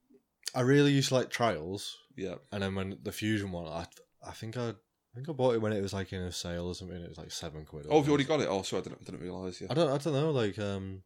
I 0.54 0.60
really 0.60 0.92
used 0.92 1.08
to 1.08 1.14
like 1.14 1.30
trials, 1.30 1.96
Yeah. 2.16 2.34
and 2.52 2.62
then 2.62 2.74
when 2.74 2.98
the 3.02 3.12
fusion 3.12 3.52
one, 3.52 3.66
I 3.66 3.86
I 4.26 4.32
think 4.32 4.56
I 4.56 4.68
I 4.70 5.14
think 5.14 5.28
I 5.28 5.32
bought 5.32 5.54
it 5.54 5.60
when 5.62 5.72
it 5.72 5.80
was 5.82 5.92
like 5.92 6.12
in 6.12 6.20
a 6.22 6.32
sale 6.32 6.66
or 6.66 6.74
something. 6.74 6.96
It 7.02 7.08
was 7.08 7.18
like 7.18 7.30
seven 7.30 7.64
quid. 7.64 7.86
or 7.86 7.92
Oh, 7.92 7.96
have 7.98 8.06
you 8.06 8.12
already 8.12 8.24
got 8.24 8.40
it? 8.40 8.48
Oh, 8.48 8.62
sorry, 8.62 8.80
I 8.80 8.84
didn't, 8.84 9.04
didn't 9.04 9.20
realise. 9.20 9.60
Yeah. 9.60 9.68
I 9.70 9.74
don't 9.74 9.88
I 9.90 9.98
don't 9.98 10.12
know 10.14 10.30
like 10.30 10.58
um. 10.58 11.02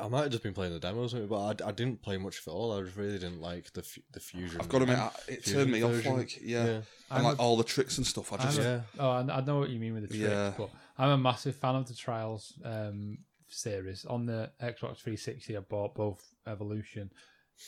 I 0.00 0.08
might 0.08 0.22
have 0.22 0.30
just 0.30 0.42
been 0.42 0.54
playing 0.54 0.72
the 0.72 0.78
demos, 0.80 1.14
but 1.14 1.62
I, 1.62 1.68
I 1.68 1.72
didn't 1.72 2.02
play 2.02 2.16
much 2.18 2.38
of 2.40 2.46
it 2.46 2.50
all. 2.50 2.72
I 2.72 2.80
really 2.96 3.18
didn't 3.18 3.40
like 3.40 3.72
the 3.72 3.82
fu- 3.82 4.02
the 4.12 4.20
fusion. 4.20 4.60
I've 4.60 4.68
got 4.68 4.78
to 4.78 4.84
admit, 4.84 4.98
I- 4.98 5.10
it 5.28 5.44
turned 5.44 5.70
me 5.72 5.82
off. 5.82 6.04
Like, 6.06 6.38
yeah, 6.42 6.64
yeah. 6.66 6.80
and 7.10 7.24
like 7.24 7.38
a- 7.38 7.40
all 7.40 7.56
the 7.56 7.64
tricks 7.64 7.98
and 7.98 8.06
stuff. 8.06 8.32
I 8.32 8.36
just, 8.38 8.58
a- 8.58 8.62
Yeah. 8.62 8.80
Oh, 8.98 9.10
I, 9.10 9.20
I 9.38 9.40
know 9.42 9.58
what 9.58 9.70
you 9.70 9.78
mean 9.80 9.94
with 9.94 10.02
the 10.08 10.08
tricks, 10.08 10.22
Yeah. 10.30 10.52
but 10.56 10.70
I'm 10.98 11.10
a 11.10 11.18
massive 11.18 11.56
fan 11.56 11.74
of 11.76 11.86
the 11.88 11.94
Trials 11.94 12.54
um, 12.64 13.18
series. 13.48 14.04
On 14.04 14.26
the 14.26 14.50
Xbox 14.62 14.98
360, 14.98 15.56
I 15.56 15.60
bought 15.60 15.94
both 15.94 16.22
Evolution 16.46 17.10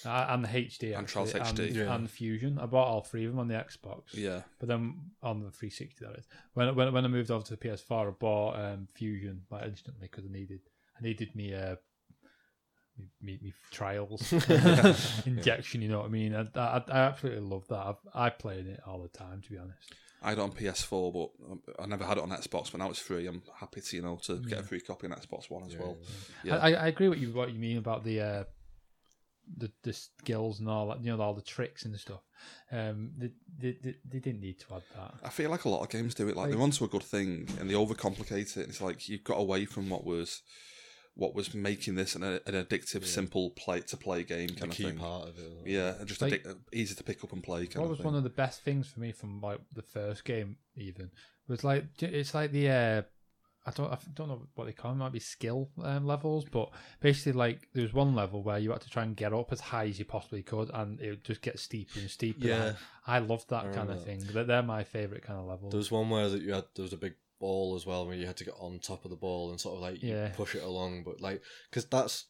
uh, 0.07 0.27
and 0.31 0.43
the 0.45 0.49
HD 0.49 0.99
And 0.99 1.07
Trials 1.07 1.35
actually, 1.35 1.67
HD. 1.67 1.69
and, 1.69 1.77
Yeah. 1.77 1.95
and 1.95 2.11
Fusion. 2.11 2.59
I 2.59 2.67
bought 2.67 2.89
all 2.89 3.03
three 3.03 3.25
of 3.27 3.33
them 3.33 3.39
on 3.39 3.49
the 3.49 3.55
Xbox. 3.55 4.03
yeah, 4.15 4.43
But 4.59 4.69
then 4.69 4.95
on 5.23 5.41
the 5.41 5.51
360, 5.51 6.05
that 6.05 6.19
is. 6.19 6.27
When 6.55 6.75
when, 6.75 6.93
when 6.93 7.05
I 7.05 7.09
moved 7.09 7.31
over 7.31 7.45
to 7.45 7.57
the 7.57 7.69
PS4, 7.69 8.09
I 8.09 8.11
bought 8.11 8.59
um, 8.59 8.89
Fusion 8.95 9.43
like 9.51 9.67
instantly 9.67 10.09
because 10.11 10.25
I 10.29 10.33
needed 10.33 10.61
I 10.99 11.03
needed 11.03 11.35
me 11.37 11.55
uh 11.55 11.77
me, 12.99 13.09
me, 13.23 13.39
me 13.43 13.53
trials 13.71 14.33
injection. 15.27 15.83
You 15.83 15.89
know 15.89 15.99
what 16.01 16.07
I 16.07 16.11
mean? 16.11 16.35
I, 16.35 16.47
I, 16.59 16.83
I 16.89 16.99
absolutely 17.01 17.43
love 17.49 17.67
that. 17.69 17.77
I've, 17.87 17.97
I 18.15 18.31
played 18.31 18.67
it 18.67 18.81
all 18.87 19.03
the 19.03 19.09
time, 19.09 19.41
to 19.43 19.51
be 19.51 19.59
honest. 19.59 19.95
I 20.23 20.31
had 20.31 20.39
it 20.39 20.43
on 20.43 20.53
PS4, 20.53 21.13
but 21.13 21.51
um, 21.53 21.61
I 21.79 21.87
never 21.87 22.05
had 22.05 22.17
it 22.17 22.23
on 22.23 22.31
Xbox. 22.31 22.73
But 22.73 22.79
now 22.79 22.89
it's 22.89 22.99
free. 22.99 23.27
I'm 23.27 23.43
happy 23.61 23.81
to 23.83 23.97
you 23.97 24.03
know 24.03 24.17
to 24.25 24.37
get 24.39 24.61
a 24.61 24.63
free 24.63 24.81
copy 24.81 25.07
on 25.07 25.13
Xbox 25.13 25.51
One 25.51 25.65
as 25.65 25.75
Yeah, 25.75 25.81
well. 25.81 25.97
yeah. 26.45 26.57
Yeah. 26.57 26.63
I, 26.63 26.85
I 26.85 26.87
agree 26.89 27.09
with 27.09 27.19
you 27.19 27.29
what 27.33 27.53
you 27.53 27.59
mean 27.59 27.77
about 27.77 28.05
the 28.05 28.21
uh, 28.23 28.45
the 29.59 29.71
the 29.83 29.93
skills 29.93 30.61
and 30.61 30.69
all 30.71 30.89
that. 30.89 31.05
You 31.05 31.15
know, 31.15 31.23
all 31.23 31.35
the 31.35 31.43
tricks 31.43 31.85
and 31.85 31.95
stuff. 32.01 32.23
Um, 32.73 33.11
they, 33.19 33.31
they, 33.59 33.77
they, 33.83 33.95
they 34.11 34.19
didn't 34.19 34.41
need 34.41 34.59
to 34.61 34.75
add 34.77 34.83
that. 34.97 35.15
I 35.23 35.29
feel 35.29 35.51
like 35.51 35.65
a 35.67 35.69
lot 35.69 35.83
of 35.83 35.91
games 35.91 36.15
do 36.15 36.25
it. 36.29 36.37
Like, 36.37 36.37
Like- 36.37 36.51
they're 36.53 36.61
onto 36.63 36.85
a 36.85 36.89
good 36.89 37.03
thing 37.03 37.47
and 37.61 37.69
they 37.69 37.75
overcomplicate 37.75 38.57
it. 38.57 38.57
And 38.57 38.69
it's 38.71 38.81
like 38.81 39.09
you've 39.09 39.25
got 39.25 39.37
away 39.39 39.67
from 39.67 39.91
what 39.91 40.05
was 40.07 40.41
what 41.17 41.35
was 41.35 41.55
making 41.55 41.95
this 41.95 42.15
an, 42.17 42.23
an 42.25 42.41
addictive, 42.47 43.03
Yeah. 43.03 43.07
simple 43.07 43.51
play 43.51 43.81
to 43.83 43.97
play 43.97 44.25
game 44.25 44.49
The 44.49 44.55
kind 44.55 44.73
of 44.73 44.77
key 44.77 44.85
thing. 44.85 44.99
part 44.99 45.29
of 45.29 45.39
it. 45.39 45.53
Yeah, 45.67 45.95
and 45.99 46.09
just 46.09 46.21
Like- 46.21 46.43
addic- 46.43 46.57
easy 46.73 46.95
to 46.97 47.05
pick 47.05 47.23
up 47.23 47.33
and 47.33 47.43
play. 47.43 47.67
Kind 47.67 47.77
What 47.77 47.85
of 47.85 47.91
was 47.91 47.99
thing. 47.99 48.07
one 48.07 48.15
of 48.17 48.25
the 48.25 48.31
best 48.31 48.63
things 48.63 48.89
for 48.89 49.01
me 49.01 49.13
from 49.13 49.41
like 49.41 49.61
the 49.73 49.83
first 49.83 50.25
game? 50.25 50.57
Even 50.77 51.11
was 51.47 51.63
like 51.63 51.85
it's 52.03 52.35
like 52.35 52.51
the 52.51 52.69
uh, 52.69 53.03
I 53.67 53.71
don't 53.71 53.93
I 53.93 53.99
don't 54.13 54.29
know 54.29 54.47
what 54.57 54.65
they 54.65 54.73
call 54.73 54.91
them. 54.91 55.01
It 55.01 55.05
might 55.05 55.13
be 55.13 55.21
skill 55.21 55.71
um, 55.83 56.05
levels, 56.05 56.45
but 56.51 56.71
basically 57.01 57.33
like 57.33 57.69
there 57.75 57.85
was 57.85 57.95
one 57.95 58.15
level 58.17 58.43
where 58.43 58.59
you 58.59 58.73
had 58.73 58.81
to 58.83 58.91
try 58.91 59.05
and 59.05 59.17
get 59.17 59.33
up 59.33 59.53
as 59.53 59.61
high 59.61 59.87
as 59.87 59.99
you 60.01 60.05
possibly 60.05 60.43
could, 60.43 60.69
and 60.75 61.01
it 61.01 61.11
would 61.11 61.25
just 61.25 61.43
get 61.43 61.59
steeper 61.61 62.01
and 62.01 62.11
steeper. 62.11 62.47
Yeah. 62.49 62.73
I 63.07 63.21
loved 63.21 63.51
that 63.51 63.67
I 63.67 63.69
kind 63.69 63.89
of 63.91 64.01
remember 64.05 64.05
thing. 64.05 64.21
They're, 64.35 64.45
they're 64.45 64.63
my 64.63 64.83
favorite 64.85 65.23
kind 65.23 65.39
of 65.39 65.47
levels. 65.47 65.71
There 65.71 65.79
was 65.79 65.91
one 65.93 66.11
where 66.11 66.29
that 66.29 66.43
you 66.43 66.53
had 66.55 66.65
there 66.75 66.83
was 66.83 66.93
a 66.93 66.97
big 66.99 67.15
ball 67.41 67.75
as 67.77 67.85
well 67.87 68.07
where 68.07 68.17
you 68.17 68.27
had 68.27 68.37
to 68.39 68.45
get 68.45 68.55
on 68.59 68.79
top 68.79 69.05
of 69.05 69.11
the 69.11 69.17
ball 69.17 69.51
and 69.51 69.61
sort 69.61 69.77
of 69.77 69.81
like 69.83 70.03
Yeah. 70.03 70.29
push 70.31 70.55
it 70.55 70.63
along, 70.63 71.03
but 71.05 71.21
like 71.21 71.43
because 71.71 71.87
that's 71.87 72.27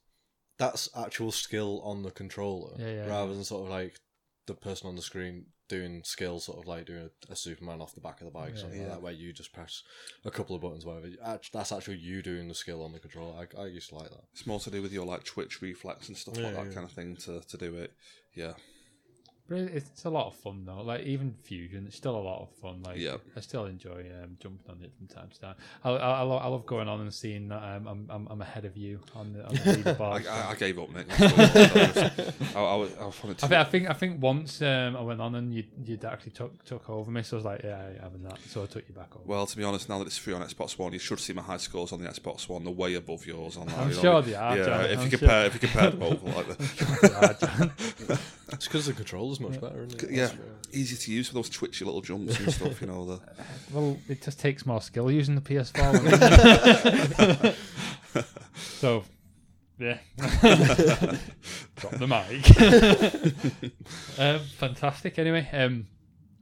that's 0.59 0.88
actual 0.97 1.33
skill 1.33 1.81
on 1.83 2.03
the 2.03 2.11
controller 2.11 2.77
Yeah, 2.79 2.93
yeah, 2.93 3.07
rather 3.09 3.35
than 3.35 3.45
sort 3.45 3.64
of 3.64 3.71
like 3.71 3.99
the 4.47 4.55
person 4.55 4.88
on 4.88 4.97
the 4.97 5.03
screen 5.03 5.47
doing 5.69 6.03
skill, 6.05 6.38
sort 6.38 6.59
of 6.59 6.67
like 6.67 6.85
doing 6.85 7.09
a, 7.29 7.33
a 7.33 7.37
Superman 7.37 7.81
off 7.81 7.95
the 7.95 8.01
back 8.01 8.21
of 8.21 8.27
the 8.27 8.31
bike, 8.31 8.53
Yeah. 8.55 8.61
something 8.61 8.79
Yeah. 8.79 8.85
like 8.87 8.93
that, 8.97 9.03
where 9.03 9.12
you 9.12 9.33
just 9.33 9.53
press 9.55 9.83
a 10.25 10.31
couple 10.31 10.55
of 10.55 10.61
buttons, 10.62 10.85
whatever. 10.85 11.09
That's 11.53 11.73
actually 11.73 11.97
you 11.97 12.21
doing 12.23 12.49
the 12.49 12.55
skill 12.55 12.83
on 12.85 12.93
the 12.93 12.99
controller. 12.99 13.47
I, 13.57 13.62
I 13.62 13.67
used 13.67 13.88
to 13.88 13.95
like 13.97 14.11
that. 14.11 14.25
It's 14.33 14.47
more 14.47 14.61
to 14.61 14.71
do 14.71 14.83
with 14.83 14.93
your 14.93 15.07
like 15.07 15.25
twitch 15.25 15.62
reflex 15.62 16.09
and 16.09 16.17
stuff 16.17 16.37
Yeah, 16.37 16.45
like 16.45 16.55
that 16.57 16.67
yeah. 16.69 16.75
kind 16.75 16.85
of 16.85 16.93
thing 16.93 17.17
to, 17.25 17.40
to 17.40 17.57
do 17.57 17.75
it. 17.77 17.93
Yeah, 18.35 18.53
But 19.46 19.59
it- 19.59 19.72
it's 19.74 20.04
a 20.07 20.11
lot 20.11 20.26
of 20.28 20.35
fun 20.35 20.64
though. 20.64 20.80
Like 20.83 21.02
even 21.02 21.35
Fusion, 21.42 21.85
it's 21.87 21.96
still 21.96 22.16
a 22.16 22.24
lot 22.30 22.40
of 22.40 22.50
fun. 22.62 22.83
Like 22.83 22.96
Yeah. 22.98 23.16
I 23.37 23.40
still 23.40 23.66
enjoy 23.66 24.07
um, 24.22 24.37
jumping 24.40 24.70
on 24.70 24.83
it 24.83 24.90
from 24.96 25.07
time 25.07 25.28
to 25.28 25.40
time. 25.40 25.54
I, 25.85 25.90
I, 25.90 26.11
I, 26.20 26.22
love, 26.22 26.42
I 26.42 26.46
love 26.48 26.64
going 26.64 26.88
on 26.88 27.00
and 27.02 27.12
seeing 27.12 27.48
that 27.48 27.62
um, 27.62 27.87
I'm, 27.87 28.07
I'm 28.11 28.26
I'm 28.30 28.40
ahead 28.40 28.64
of 28.64 28.74
you 28.76 29.00
on 29.14 29.35
the, 29.35 29.44
on 29.46 29.54
the 29.54 29.61
leaderboard. 29.94 30.26
I, 30.26 30.48
I, 30.48 30.50
I 30.52 30.54
gave 30.54 30.78
up, 30.78 30.90
Nick. 30.94 31.07
I, 31.20 32.61
I, 32.61 32.74
was- 32.76 32.92
I 32.94 33.11
found 33.11 33.33
it 33.35 33.44
I 33.44 33.46
too- 33.46 33.48
think, 33.48 33.52
I 33.52 33.64
think 33.64 33.90
I 33.90 33.92
think 33.92 34.22
once 34.22 34.62
um, 34.62 34.96
I 34.96 35.02
went 35.02 35.20
on 35.20 35.35
and 35.35 35.52
you 35.54 35.64
you'd 35.85 36.04
actually 36.04 36.33
took 36.33 36.64
took 36.64 36.88
over 36.88 37.11
me, 37.11 37.22
so 37.22 37.37
I 37.37 37.38
was 37.38 37.44
like, 37.44 37.62
yeah, 37.64 37.76
I 38.00 38.02
having 38.02 38.22
that. 38.22 38.38
So 38.48 38.62
I 38.62 38.66
took 38.66 38.88
you 38.88 38.94
back 38.94 39.14
over. 39.14 39.24
Well, 39.26 39.46
to 39.46 39.57
be 39.57 39.64
honest, 39.64 39.88
now 39.90 39.98
that 39.98 40.07
it's 40.07 40.16
free 40.18 40.33
on 40.33 40.40
Xbox 40.42 40.78
One, 40.78 40.92
you 40.94 40.98
should 40.98 41.20
see 41.20 41.33
my 41.35 41.42
high 41.42 41.59
scores 41.59 41.92
on 41.92 42.02
the 42.02 42.09
Xbox 42.09 42.48
One. 42.48 42.64
They're 42.64 42.72
way 42.72 42.94
above 42.94 43.26
yours 43.26 43.57
on 43.59 43.66
that. 43.66 43.76
I'm 43.78 43.90
you 43.90 43.96
know. 43.96 44.00
sure 44.00 44.22
they 44.22 44.35
are, 44.35 44.57
Yeah, 44.57 44.64
John, 44.64 44.85
if 44.87 44.98
I'm 44.98 45.04
you 45.04 45.11
compare, 45.18 45.46
if 45.46 45.54
you 45.54 45.61
compare 45.61 45.90
both, 45.90 46.22
like 46.22 46.46
the, 46.48 47.38
Yeah, 48.09 48.09
John. 48.09 48.18
It's 48.52 48.66
because 48.66 48.87
the 48.87 48.92
controller's 48.92 49.40
much 49.40 49.61
better, 49.61 49.83
isn't 49.85 50.02
it? 50.02 50.11
yeah, 50.11 50.26
That's, 50.26 50.38
easy 50.72 50.96
to 50.96 51.12
use 51.12 51.28
for 51.28 51.35
those 51.35 51.48
twitchy 51.48 51.85
little 51.85 52.00
jumps 52.00 52.38
and 52.38 52.52
stuff. 52.52 52.80
You 52.80 52.88
know, 52.88 53.04
the 53.04 53.20
well, 53.72 53.96
it 54.09 54.22
just 54.22 54.40
takes 54.40 54.66
more 54.66 54.80
skill 54.80 55.11
using 55.11 55.35
the 55.35 55.40
PS4. 55.40 57.54
one. 58.14 58.24
so, 58.54 59.04
yeah, 59.78 59.98
drop 61.76 61.92
the 61.92 62.07
mic. 62.07 62.48
um, 64.18 64.40
fantastic. 64.59 65.18
Anyway, 65.18 65.48
um, 65.52 65.87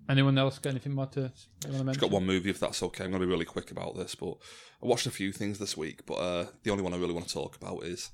anyone 0.09 0.39
else 0.39 0.59
got 0.59 0.71
anything 0.71 0.95
more 0.95 1.07
to 1.07 1.21
you 1.21 1.31
to 1.61 1.69
mention? 1.69 1.89
I've 1.89 1.99
got 1.99 2.11
one 2.11 2.27
movie, 2.27 2.51
if 2.51 2.61
that's 2.61 2.83
okay. 2.83 3.05
I'm 3.05 3.11
going 3.11 3.21
to 3.21 3.27
be 3.27 3.33
really 3.33 3.45
quick 3.45 3.71
about 3.71 3.97
this, 3.97 4.15
but 4.15 4.37
I 4.83 4.87
watched 4.87 5.07
a 5.07 5.11
few 5.11 5.33
things 5.33 5.59
this 5.59 5.77
week, 5.77 6.05
but 6.07 6.15
uh, 6.15 6.47
the 6.63 6.71
only 6.71 6.83
one 6.83 6.95
I 6.95 6.99
really 6.99 7.15
want 7.15 7.29
to 7.29 7.35
talk 7.35 7.57
about 7.57 7.85
is 7.85 8.11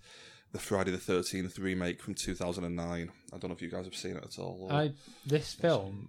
the 0.52 0.58
Friday 0.58 0.90
the 0.90 0.98
13th 0.98 1.58
remake 1.58 2.02
from 2.02 2.14
2009. 2.14 3.10
I 3.32 3.36
don't 3.38 3.50
know 3.50 3.54
if 3.54 3.62
you 3.62 3.70
guys 3.70 3.84
have 3.84 3.94
seen 3.94 4.16
it 4.16 4.24
at 4.24 4.38
all. 4.38 4.68
I 4.70 4.92
this 5.26 5.52
film, 5.54 6.08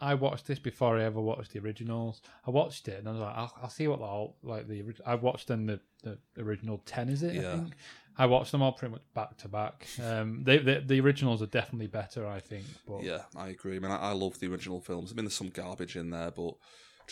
I 0.00 0.14
watched 0.14 0.46
this 0.46 0.58
before 0.58 0.98
I 0.98 1.04
ever 1.04 1.20
watched 1.20 1.52
the 1.52 1.60
originals. 1.60 2.20
I 2.46 2.50
watched 2.50 2.88
it 2.88 2.98
and 2.98 3.08
I 3.08 3.12
was 3.12 3.20
like, 3.20 3.36
I'll, 3.36 3.54
I'll 3.62 3.70
see 3.70 3.86
what 3.88 4.00
all 4.00 4.36
like 4.42 4.66
the. 4.68 4.82
orig- 4.82 5.00
I 5.06 5.14
watched 5.14 5.48
them 5.48 5.66
the, 5.66 5.80
the 6.02 6.18
original 6.42 6.82
ten. 6.86 7.08
Is 7.08 7.22
it? 7.22 7.38
I 7.38 7.42
Yeah. 7.42 7.54
think 7.56 7.74
I 8.18 8.26
watched 8.26 8.52
them 8.52 8.60
all 8.62 8.72
pretty 8.72 8.92
much 8.92 9.02
back 9.14 9.36
to 9.38 9.48
back. 9.48 9.86
Um, 10.02 10.42
they, 10.44 10.58
the 10.58 10.82
the 10.84 11.00
originals 11.00 11.40
are 11.40 11.46
definitely 11.46 11.86
better, 11.86 12.26
I 12.26 12.40
think. 12.40 12.64
But 12.86 13.04
Yeah, 13.04 13.22
I 13.36 13.48
agree. 13.48 13.76
I 13.76 13.78
mean, 13.78 13.92
I, 13.92 13.96
I 13.96 14.12
love 14.12 14.38
the 14.40 14.48
original 14.48 14.80
films. 14.80 15.12
I 15.12 15.14
mean, 15.14 15.24
there's 15.24 15.36
some 15.36 15.48
garbage 15.50 15.96
in 15.96 16.10
there, 16.10 16.30
but 16.32 16.54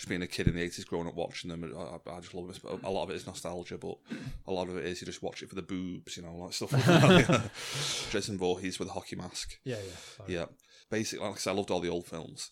just 0.01 0.09
being 0.09 0.23
a 0.23 0.27
kid 0.27 0.49
in 0.49 0.55
the 0.55 0.67
80s, 0.67 0.87
growing 0.87 1.07
up 1.07 1.15
watching 1.15 1.51
them, 1.51 1.63
I, 1.77 2.11
I 2.11 2.21
just 2.21 2.33
love 2.33 2.49
it. 2.49 2.59
A 2.83 2.91
lot 2.91 3.03
of 3.03 3.11
it 3.11 3.17
is 3.17 3.27
nostalgia, 3.27 3.77
but 3.77 3.99
a 4.47 4.51
lot 4.51 4.71
of 4.71 4.79
it 4.79 4.87
is 4.87 4.99
you 4.99 5.05
just 5.05 5.23
watch 5.23 5.43
it 5.43 5.51
for 5.51 5.57
the 5.57 5.61
boobs, 5.61 6.17
you 6.17 6.23
know, 6.23 6.35
like 6.37 6.55
stuff 6.55 6.73
like 6.73 6.87
that. 6.87 7.51
Jason 8.11 8.39
Voorhees 8.39 8.79
with 8.79 8.89
a 8.89 8.93
hockey 8.93 9.17
mask. 9.17 9.59
yeah, 9.63 9.77
yeah. 9.77 10.25
Yeah. 10.27 10.45
Basically, 10.91 11.23
like 11.23 11.35
I 11.35 11.39
said, 11.39 11.51
I 11.51 11.55
loved 11.55 11.71
all 11.71 11.81
the 11.81 11.91
old 11.91 12.07
films. 12.07 12.51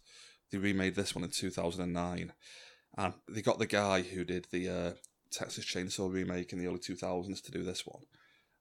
They 0.52 0.58
remade 0.58 0.94
this 0.94 1.14
one 1.14 1.24
in 1.24 1.30
2009. 1.30 2.34
And 2.98 3.14
they 3.30 3.40
got 3.40 3.58
the 3.58 3.66
guy 3.66 4.02
who 4.02 4.24
did 4.24 4.48
the 4.52 4.68
uh, 4.68 4.92
Texas 5.32 5.64
Chainsaw 5.64 6.12
remake 6.12 6.52
in 6.52 6.58
the 6.58 6.66
early 6.66 6.80
2000s 6.80 7.42
to 7.42 7.50
do 7.50 7.62
this 7.62 7.86
one. 7.86 8.02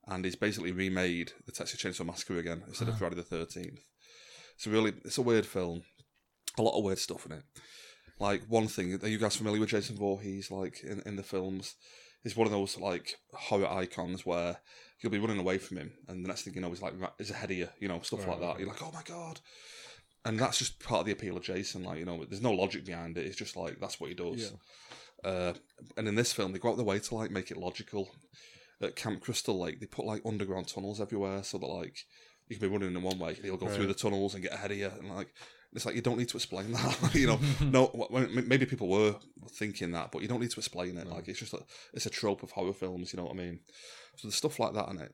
And 0.08 0.24
he's 0.24 0.38
basically 0.38 0.72
remade 0.72 1.34
the 1.46 1.52
Texas 1.52 1.82
Chainsaw 1.82 2.06
Massacre 2.06 2.40
again 2.40 2.64
instead 2.70 2.88
of 2.88 2.98
Friday 2.98 3.16
the 3.16 3.24
13th. 3.24 3.80
It's 4.56 4.66
a 4.66 4.70
really, 4.70 4.94
it's 5.04 5.18
a 5.18 5.22
weird 5.22 5.46
film. 5.46 5.82
A 6.58 6.62
lot 6.62 6.78
of 6.78 6.86
weird 6.86 7.00
stuff 7.00 7.26
in 7.26 7.34
it. 7.34 7.44
Like, 8.20 8.44
one 8.48 8.68
thing, 8.68 9.00
are 9.04 9.08
you 9.08 9.18
guys 9.20 9.36
familiar 9.36 9.60
with 9.60 9.70
Jason 9.70 9.96
Voorhees, 9.96 10.50
like, 10.50 10.84
in, 10.84 11.02
in 11.06 11.16
the 11.16 11.24
films? 11.24 11.76
He's 12.24 12.36
one 12.36 12.48
of 12.48 12.52
those, 12.52 12.78
like, 12.78 13.16
horror 13.34 13.68
icons 13.68 14.26
where 14.26 14.58
you'll 15.00 15.12
be 15.12 15.20
running 15.20 15.40
away 15.40 15.60
from 15.60 15.78
him, 15.78 15.92
and 16.08 16.24
the 16.24 16.28
next 16.28 16.42
thing 16.44 16.56
you 16.56 16.62
know, 16.62 16.70
he's 16.70 16.82
like, 16.82 17.00
right- 17.00 17.12
he's 17.20 17.30
ahead 17.30 17.52
of 17.52 17.58
you, 17.58 17.70
you 17.80 17.88
know, 17.88 18.00
stuff 18.02 18.28
like 18.28 18.40
that. 18.40 18.60
You're 18.60 18.68
like, 18.68 18.82
oh 18.82 18.92
my 18.92 19.04
god. 19.04 19.40
And 20.26 20.40
that's 20.40 20.58
just 20.58 20.80
part 20.80 21.02
of 21.02 21.06
the 21.06 21.12
appeal 21.14 21.38
of 21.38 21.44
Jason. 21.44 21.84
Like, 21.84 22.00
you 22.00 22.06
know, 22.06 22.26
there's 22.26 22.42
no 22.42 22.52
logic 22.52 22.84
behind 22.86 23.18
it. 23.18 23.26
It's 23.26 23.38
just 23.38 23.56
like, 23.56 23.80
that's 23.80 24.00
what 24.00 24.10
he 24.10 24.16
does. 24.16 24.52
Uh, 25.24 25.54
and 25.96 26.08
in 26.08 26.16
this 26.16 26.34
film, 26.34 26.52
they 26.52 26.60
go 26.60 26.70
out 26.72 26.78
their 26.78 26.86
way 26.86 27.00
to, 27.00 27.16
like, 27.16 27.32
make 27.32 27.52
it 27.52 27.58
logical. 27.58 28.10
At 28.82 28.96
Camp 28.96 29.22
Crystal 29.22 29.58
Lake, 29.58 29.80
they 29.80 29.86
put, 29.86 30.06
like, 30.06 30.22
underground 30.26 30.68
tunnels 30.68 31.00
everywhere 31.00 31.44
so 31.44 31.58
that, 31.60 31.68
like, 31.68 32.00
you 32.48 32.58
can 32.58 32.68
be 32.68 32.74
running 32.74 32.96
in 32.96 33.02
one 33.04 33.20
way, 33.20 33.36
and 33.36 33.46
he'll 33.46 33.58
go 33.58 33.68
through 33.68 33.88
the 33.88 33.94
tunnels 33.94 34.34
and 34.34 34.44
get 34.44 34.54
ahead 34.54 34.72
of 34.72 34.78
you. 34.78 34.92
And, 35.00 35.16
like, 35.16 35.34
it's 35.78 35.86
like, 35.86 35.96
you 35.96 36.02
don't 36.02 36.18
need 36.18 36.30
to 36.30 36.38
explain 36.38 36.72
that. 36.72 37.12
you 37.14 37.28
know, 37.28 37.40
no, 37.62 38.08
maybe 38.10 38.66
people 38.66 38.88
were 38.88 39.16
thinking 39.52 39.92
that, 39.92 40.12
but 40.12 40.24
you 40.24 40.28
don't 40.28 40.42
need 40.42 40.50
to 40.50 40.60
explain 40.60 40.98
it. 40.98 41.08
Like, 41.08 41.28
it's 41.28 41.40
just 41.40 41.54
a, 41.54 41.60
it's 41.94 42.08
a 42.08 42.10
trope 42.10 42.42
of 42.42 42.52
horror 42.52 42.74
films, 42.74 43.14
you 43.14 43.18
know 43.18 43.26
what 43.26 43.36
I 43.36 43.38
mean? 43.38 43.60
So 44.16 44.28
there's 44.28 44.36
stuff 44.36 44.60
like 44.60 44.74
that 44.74 44.90
in 44.90 45.00
it. 45.00 45.14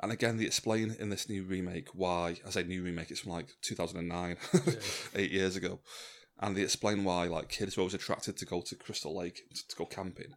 And 0.00 0.12
again, 0.12 0.36
they 0.36 0.44
explain 0.44 0.94
in 1.00 1.08
this 1.08 1.30
new 1.30 1.42
remake 1.42 1.88
why, 1.94 2.36
I 2.46 2.50
say 2.50 2.64
new 2.64 2.82
remake, 2.82 3.10
it's 3.10 3.20
from 3.20 3.32
like 3.32 3.48
2009, 3.62 4.36
eight 5.14 5.32
years 5.32 5.56
ago. 5.56 5.80
And 6.38 6.54
they 6.54 6.60
explain 6.60 7.02
why 7.02 7.24
like 7.24 7.48
kids 7.48 7.76
were 7.76 7.80
always 7.80 7.94
attracted 7.94 8.36
to 8.36 8.44
go 8.44 8.60
to 8.60 8.74
Crystal 8.74 9.16
Lake 9.16 9.40
to, 9.54 9.68
to 9.68 9.76
go 9.76 9.86
camping. 9.86 10.34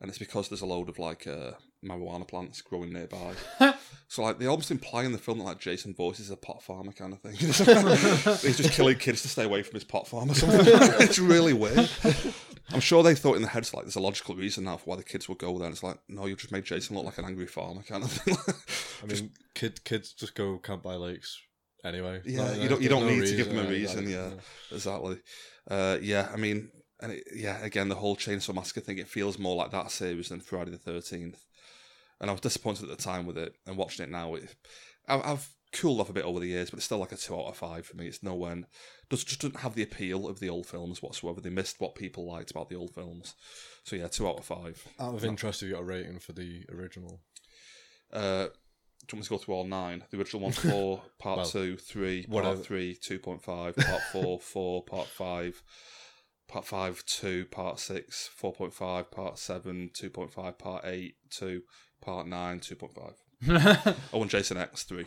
And 0.00 0.08
it's 0.08 0.18
because 0.18 0.48
there's 0.48 0.62
a 0.62 0.66
load 0.66 0.88
of 0.88 0.98
like 0.98 1.26
uh, 1.26 1.52
marijuana 1.84 2.26
plants 2.26 2.60
growing 2.62 2.92
nearby. 2.92 3.34
so 4.08 4.22
like 4.22 4.38
they 4.38 4.46
almost 4.46 4.70
imply 4.70 5.04
in 5.04 5.12
the 5.12 5.18
film 5.18 5.38
that 5.38 5.44
like 5.44 5.58
Jason 5.58 5.94
Voorhees 5.94 6.20
is 6.20 6.30
a 6.30 6.36
pot 6.36 6.62
farmer 6.62 6.92
kind 6.92 7.12
of 7.12 7.20
thing. 7.20 7.32
He's 7.36 8.56
just 8.56 8.72
killing 8.72 8.98
kids 8.98 9.22
to 9.22 9.28
stay 9.28 9.44
away 9.44 9.62
from 9.62 9.74
his 9.74 9.84
pot 9.84 10.06
farm 10.06 10.30
or 10.30 10.34
something. 10.34 10.60
it's 11.00 11.18
really 11.18 11.52
weird. 11.52 11.90
I'm 12.70 12.80
sure 12.80 13.02
they 13.02 13.14
thought 13.14 13.36
in 13.36 13.42
their 13.42 13.50
heads 13.50 13.74
like 13.74 13.84
there's 13.84 13.96
a 13.96 14.00
logical 14.00 14.34
reason 14.34 14.64
now 14.64 14.76
for 14.76 14.90
why 14.90 14.96
the 14.96 15.04
kids 15.04 15.28
would 15.28 15.38
go 15.38 15.56
there. 15.58 15.66
And 15.66 15.74
it's 15.74 15.82
like, 15.82 15.98
no, 16.08 16.26
you 16.26 16.36
just 16.36 16.52
made 16.52 16.64
Jason 16.64 16.96
look 16.96 17.04
like 17.04 17.18
an 17.18 17.24
angry 17.24 17.46
farmer 17.46 17.82
kind 17.82 18.04
of 18.04 18.10
thing. 18.10 18.36
I 19.02 19.06
mean, 19.12 19.30
kid, 19.54 19.84
kids 19.84 20.12
just 20.12 20.34
go 20.34 20.58
camp 20.58 20.82
by 20.82 20.94
lakes 20.94 21.40
anyway. 21.84 22.22
Yeah, 22.24 22.42
Like, 22.42 22.60
you 22.60 22.68
don't 22.68 22.82
you 22.82 22.88
don't 22.88 23.06
no 23.06 23.14
need 23.14 23.26
to 23.26 23.36
give 23.36 23.48
them 23.48 23.58
a 23.58 23.62
like, 23.62 23.70
reason. 23.70 24.08
Yeah, 24.08 24.30
exactly. 24.70 25.18
Uh, 25.70 25.98
yeah, 26.00 26.28
I 26.32 26.36
mean, 26.36 26.70
and 27.00 27.12
it, 27.12 27.24
yeah, 27.34 27.62
again, 27.62 27.88
the 27.88 27.94
whole 27.96 28.16
Chainsaw 28.16 28.54
Massacre 28.54 28.80
thing. 28.80 28.98
It 28.98 29.08
feels 29.08 29.38
more 29.38 29.56
like 29.56 29.70
that 29.72 29.90
series 29.90 30.28
than 30.28 30.40
Friday 30.40 30.70
the 30.70 30.78
Thirteenth, 30.78 31.44
and 32.22 32.30
I 32.30 32.32
was 32.32 32.40
disappointed 32.40 32.84
at 32.84 32.96
the 32.96 33.02
time 33.02 33.26
with 33.26 33.36
it. 33.36 33.56
And 33.66 33.76
watching 33.76 34.04
it 34.04 34.10
now, 34.10 34.36
it, 34.36 34.54
I've, 35.06 35.26
I've 35.26 35.48
cooled 35.72 36.00
off 36.00 36.08
a 36.08 36.12
bit 36.14 36.24
over 36.24 36.38
the 36.38 36.46
years, 36.46 36.70
but 36.70 36.76
it's 36.76 36.86
still 36.86 36.98
like 36.98 37.12
a 37.12 37.16
two 37.16 37.34
out 37.34 37.48
of 37.48 37.56
five 37.56 37.84
for 37.84 37.96
me. 37.96 38.06
It's 38.06 38.22
nowhere 38.22 38.62
does 39.10 39.24
just 39.24 39.40
doesn't 39.40 39.60
have 39.60 39.74
the 39.74 39.82
appeal 39.82 40.28
of 40.28 40.38
the 40.38 40.48
old 40.48 40.66
films 40.66 41.02
whatsoever. 41.02 41.40
They 41.40 41.50
missed 41.50 41.80
what 41.80 41.96
people 41.96 42.26
liked 42.26 42.52
about 42.52 42.68
the 42.68 42.76
old 42.76 42.94
films. 42.94 43.34
So 43.84 43.96
yeah, 43.96 44.06
two 44.06 44.28
out 44.28 44.38
of 44.38 44.44
five. 44.44 44.86
Out 45.00 45.14
of 45.14 45.24
interest, 45.24 45.60
have 45.60 45.68
you 45.68 45.74
got 45.74 45.82
a 45.82 45.84
rating 45.84 46.20
for 46.20 46.32
the 46.32 46.64
original? 46.72 47.20
Uh, 48.12 48.46
do 49.06 49.16
you 49.16 49.18
want 49.18 49.18
me 49.18 49.22
to 49.24 49.30
go 49.30 49.38
through 49.38 49.54
all 49.54 49.64
nine? 49.64 50.04
The 50.10 50.18
original 50.18 50.42
one, 50.42 50.52
four, 50.52 51.02
part 51.18 51.38
Well, 51.38 51.46
two, 51.46 51.76
three, 51.76 52.24
whatever. 52.28 52.54
part 52.54 52.66
three, 52.66 52.94
2.5, 52.94 53.42
part 53.76 54.02
four, 54.12 54.38
four, 54.40 54.84
part 54.84 55.08
five, 55.08 55.60
part 56.46 56.64
five, 56.64 57.04
two, 57.04 57.46
part 57.46 57.80
six, 57.80 58.30
4.5, 58.40 59.10
part 59.10 59.38
seven, 59.38 59.90
2.5, 59.92 60.58
part 60.58 60.84
eight, 60.84 61.16
two, 61.30 61.62
part 62.02 62.26
nine, 62.26 62.60
2.5. 62.60 63.14
I 64.12 64.16
want 64.16 64.30
Jason 64.30 64.56
X, 64.58 64.82
three. 64.84 65.06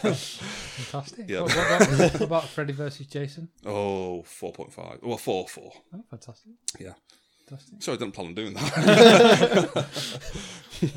Fantastic. 0.00 1.28
Yeah. 1.28 1.40
What, 1.42 1.54
what, 1.56 1.66
about, 1.82 2.12
what 2.12 2.20
about 2.22 2.48
Freddy 2.48 2.72
versus 2.72 3.06
Jason? 3.06 3.48
Oh, 3.66 4.22
4.5. 4.22 5.02
Well, 5.02 5.18
four, 5.18 5.46
four. 5.48 5.72
Oh, 5.94 6.02
fantastic. 6.08 6.52
Yeah. 6.78 6.92
Fantastic. 7.48 7.82
Sorry, 7.82 7.96
I 7.96 7.98
didn't 7.98 8.14
plan 8.14 8.28
on 8.28 8.34
doing 8.34 8.54
that. 8.54 9.86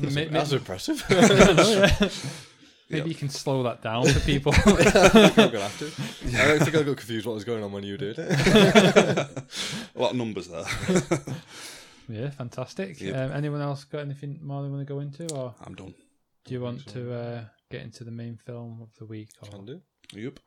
May- 0.00 0.26
That's 0.28 0.50
may- 0.52 0.56
impressive. 0.56 1.04
Maybe 2.90 3.00
Yeah. 3.00 3.04
you 3.08 3.14
can 3.14 3.30
slow 3.30 3.62
that 3.62 3.80
down 3.82 4.06
for 4.06 4.20
people. 4.20 4.52
I'm 4.54 4.74
gonna 5.34 5.60
have 5.60 5.78
to. 5.78 5.86
I 6.38 6.48
don't 6.48 6.58
think 6.62 6.76
I 6.76 6.82
got 6.82 6.96
confused 6.98 7.24
what 7.26 7.34
was 7.34 7.42
going 7.44 7.64
on 7.64 7.72
when 7.72 7.82
you 7.82 7.96
did. 7.96 8.16
It. 8.18 8.28
A 8.28 9.26
lot 9.96 10.10
of 10.10 10.16
numbers 10.16 10.48
there. 10.48 10.64
Yeah, 12.08 12.30
fantastic. 12.30 13.00
Yep. 13.00 13.16
Um, 13.16 13.32
anyone 13.32 13.60
else 13.60 13.84
got 13.84 14.00
anything 14.00 14.38
more 14.42 14.62
they 14.62 14.68
want 14.68 14.86
to 14.86 14.92
go 14.92 15.00
into, 15.00 15.32
or 15.34 15.54
I'm 15.64 15.74
done. 15.74 15.94
do 16.44 16.54
you 16.54 16.60
want 16.60 16.86
to 16.88 17.12
uh, 17.14 17.44
get 17.70 17.82
into 17.82 18.04
the 18.04 18.10
main 18.10 18.36
film 18.36 18.80
of 18.82 18.88
the 18.98 19.06
week? 19.06 19.30
Or... 19.42 19.48
Can 19.48 19.64
do. 19.64 19.80
Yep. 20.12 20.40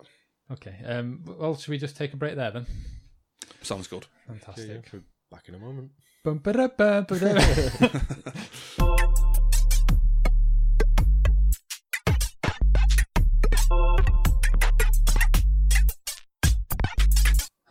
Okay. 0.52 0.76
Um, 0.86 1.24
well, 1.26 1.56
should 1.56 1.72
we 1.72 1.78
just 1.78 1.98
take 1.98 2.14
a 2.14 2.18
break 2.18 2.36
there 2.36 2.52
then? 2.52 2.66
Sounds 3.62 3.88
good. 3.88 4.06
Fantastic. 4.28 4.70
yeah. 4.70 4.78
We're 4.94 5.02
back 5.32 5.50
in 5.50 5.56
a 5.56 5.60
moment. 5.60 5.92
Bum, 6.24 6.40
ba-da, 6.40 6.68
bum, 6.68 7.06
ba-da. 7.08 8.94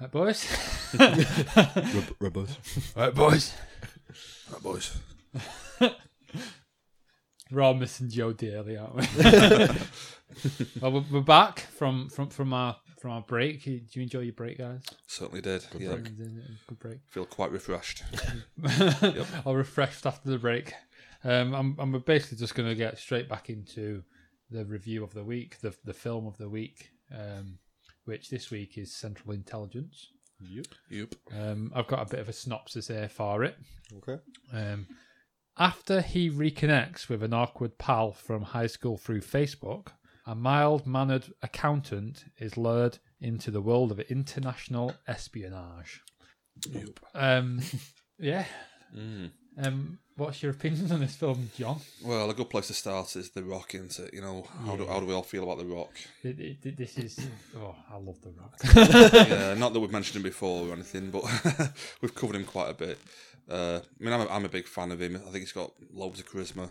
Right, 0.07 0.13
boys. 0.13 0.47
Robot. 2.21 2.49
right, 2.95 3.13
boys. 3.13 3.55
Right, 4.53 4.63
boys. 4.63 4.97
We're 7.51 7.63
all 7.63 7.75
missing 7.75 8.09
Joe 8.09 8.33
dearly, 8.33 8.77
aren't 8.77 8.95
we? 8.95 9.03
well, 10.81 10.93
we're, 10.93 11.05
we're 11.11 11.21
back 11.23 11.59
from, 11.59 12.09
from, 12.09 12.29
from 12.29 12.53
our 12.53 12.77
from 13.01 13.11
our 13.11 13.23
break. 13.23 13.65
Do 13.65 13.81
you 13.91 14.03
enjoy 14.03 14.21
your 14.21 14.33
break, 14.33 14.59
guys? 14.59 14.85
Certainly 15.09 15.41
did. 15.41 15.67
yeah. 15.77 15.97
break. 15.97 16.05
Good 16.69 16.79
break. 16.79 16.99
Feel 17.07 17.27
quite 17.27 17.51
refreshed. 17.51 18.05
or 19.45 19.57
refreshed 19.57 20.07
after 20.07 20.31
the 20.31 20.39
break. 20.39 20.73
Um, 21.25 21.53
I'm, 21.53 21.77
I'm 21.81 21.99
basically 22.07 22.39
just 22.39 22.55
going 22.55 22.69
to 22.69 22.77
get 22.77 22.99
straight 22.99 23.29
back 23.29 23.51
into 23.51 24.05
the 24.53 24.65
review 24.65 25.03
of 25.03 25.15
the 25.15 25.25
week, 25.25 25.61
the 25.63 25.75
the 25.85 25.95
film 25.95 26.29
of 26.29 26.39
the 26.39 26.49
week, 26.49 26.91
um, 27.13 27.59
which 28.07 28.31
this 28.31 28.51
week 28.51 28.79
is 28.79 28.93
Central 28.95 29.35
Intelligence. 29.35 30.09
Yep. 30.41 30.67
Yep. 30.91 31.15
Um, 31.35 31.73
I've 31.75 31.87
got 31.87 32.07
a 32.07 32.11
bit 32.11 32.21
of 32.21 32.29
a 32.29 32.33
synopsis 32.33 32.89
here 32.89 33.09
for 33.09 33.45
it. 33.45 33.57
Okay. 33.99 34.21
Um, 34.53 34.87
after 35.59 36.01
he 36.01 36.31
reconnects 36.31 37.09
with 37.09 37.23
an 37.23 37.33
awkward 37.33 37.79
pal 37.79 38.13
from 38.13 38.43
high 38.43 38.67
school 38.67 38.97
through 38.97 39.23
Facebook, 39.23 39.89
a 40.27 40.35
mild 40.35 40.87
mannered 40.87 41.33
accountant 41.43 42.25
is 42.39 42.57
lured 42.57 42.99
into 43.21 43.51
the 43.51 43.61
world 43.61 43.91
of 43.91 44.01
international 44.01 44.93
espionage. 45.07 46.03
Yep. 46.69 47.01
Um, 47.15 47.61
yeah. 48.19 48.45
Mm. 48.95 49.31
Um, 49.59 49.99
what's 50.17 50.43
your 50.43 50.53
opinion 50.53 50.93
on 50.93 51.01
this 51.01 51.17
film, 51.17 51.51
John? 51.57 51.81
Well, 52.05 52.29
a 52.29 52.35
good 52.35 52.51
place 52.51 52.67
to 52.67 52.75
start 52.75 53.17
is 53.17 53.31
The 53.31 53.43
Rock, 53.43 53.75
isn't 53.75 53.99
it? 53.99 54.13
You 54.13 54.21
know, 54.21 54.47
how, 54.67 54.77
do, 54.77 54.87
how 54.87 55.01
do 55.01 55.07
we 55.07 55.15
all 55.15 55.23
feel 55.23 55.45
about 55.45 55.59
The 55.59 55.65
Rock? 55.65 55.93
It, 56.23 56.39
it, 56.41 56.77
this 56.77 56.99
is 56.99 57.19
oh, 57.57 57.75
I 57.91 57.97
love 57.97 58.21
the 58.23 58.33
Rock. 58.33 58.61
yeah, 59.31 59.55
not 59.59 59.73
that 59.73 59.81
we've 59.81 59.91
mentioned 59.91 60.17
him 60.17 60.23
before 60.23 60.69
or 60.69 60.73
anything, 60.73 61.11
but 61.11 61.25
we've 62.03 62.15
covered 62.15 62.37
him 62.37 62.45
quite 62.45 62.71
a 62.71 62.75
bit. 62.75 62.99
Uh, 63.49 63.81
I 63.83 64.05
mean, 64.05 64.13
I'm 64.13 64.21
a, 64.21 64.29
I'm 64.29 64.45
a 64.45 64.51
big 64.51 64.67
fan 64.67 64.93
of 64.93 65.01
him. 65.01 65.17
I 65.17 65.31
think 65.31 65.37
he's 65.37 65.53
got 65.53 65.73
loads 65.93 66.21
of 66.21 66.29
charisma. 66.29 66.71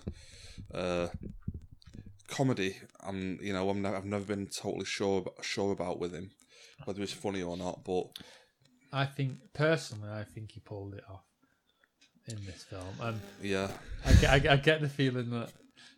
Uh, 0.74 1.08
comedy, 2.28 2.78
I'm 3.02 3.39
you 3.41 3.54
know 3.54 3.69
I'm 3.69 3.82
ne- 3.82 3.93
I've 3.93 4.06
never 4.06 4.26
been 4.26 4.48
totally 4.48 4.86
sure 4.86 5.21
ab- 5.21 5.43
sure 5.43 5.71
about 5.71 6.00
with 6.00 6.13
him, 6.13 6.32
whether 6.84 7.02
it's 7.02 7.13
funny 7.13 7.41
or 7.41 7.58
not. 7.58 7.84
But 7.84 8.08
I 8.91 9.06
think 9.06 9.38
personally, 9.54 10.10
I 10.10 10.24
think 10.24 10.52
he 10.52 10.60
pulled 10.60 10.95
it 10.95 11.04
off 11.10 11.24
in 12.27 12.43
this 12.45 12.63
film, 12.63 12.83
and 13.01 13.19
yeah, 13.41 13.69
I 14.05 14.13
get, 14.13 14.29
I, 14.49 14.53
I 14.53 14.57
get 14.57 14.81
the 14.81 14.89
feeling 14.89 15.29
that 15.31 15.49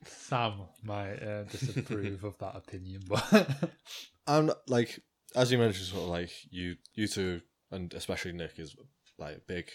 Sam 0.06 0.54
might 0.84 1.16
uh, 1.24 1.44
disapprove 1.44 2.24
of 2.24 2.38
that 2.40 2.56
opinion, 2.56 3.02
but 3.08 3.70
I'm 4.28 4.48
not- 4.48 4.70
like 4.70 5.00
as 5.36 5.52
you 5.52 5.58
mentioned, 5.58 5.86
sort 5.88 6.04
of 6.04 6.10
like 6.10 6.32
you, 6.50 6.76
you 6.96 7.08
two, 7.08 7.42
and 7.72 7.94
especially 7.94 8.32
Nick 8.32 8.58
is 8.58 8.76
like 9.20 9.46
big 9.48 9.70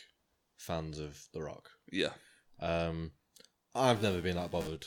fans 0.56 0.98
of 0.98 1.18
The 1.32 1.42
Rock. 1.42 1.68
Yeah. 1.90 2.10
Um, 2.60 3.12
I've 3.74 4.02
never 4.02 4.20
been 4.20 4.36
that 4.36 4.50
bothered. 4.50 4.86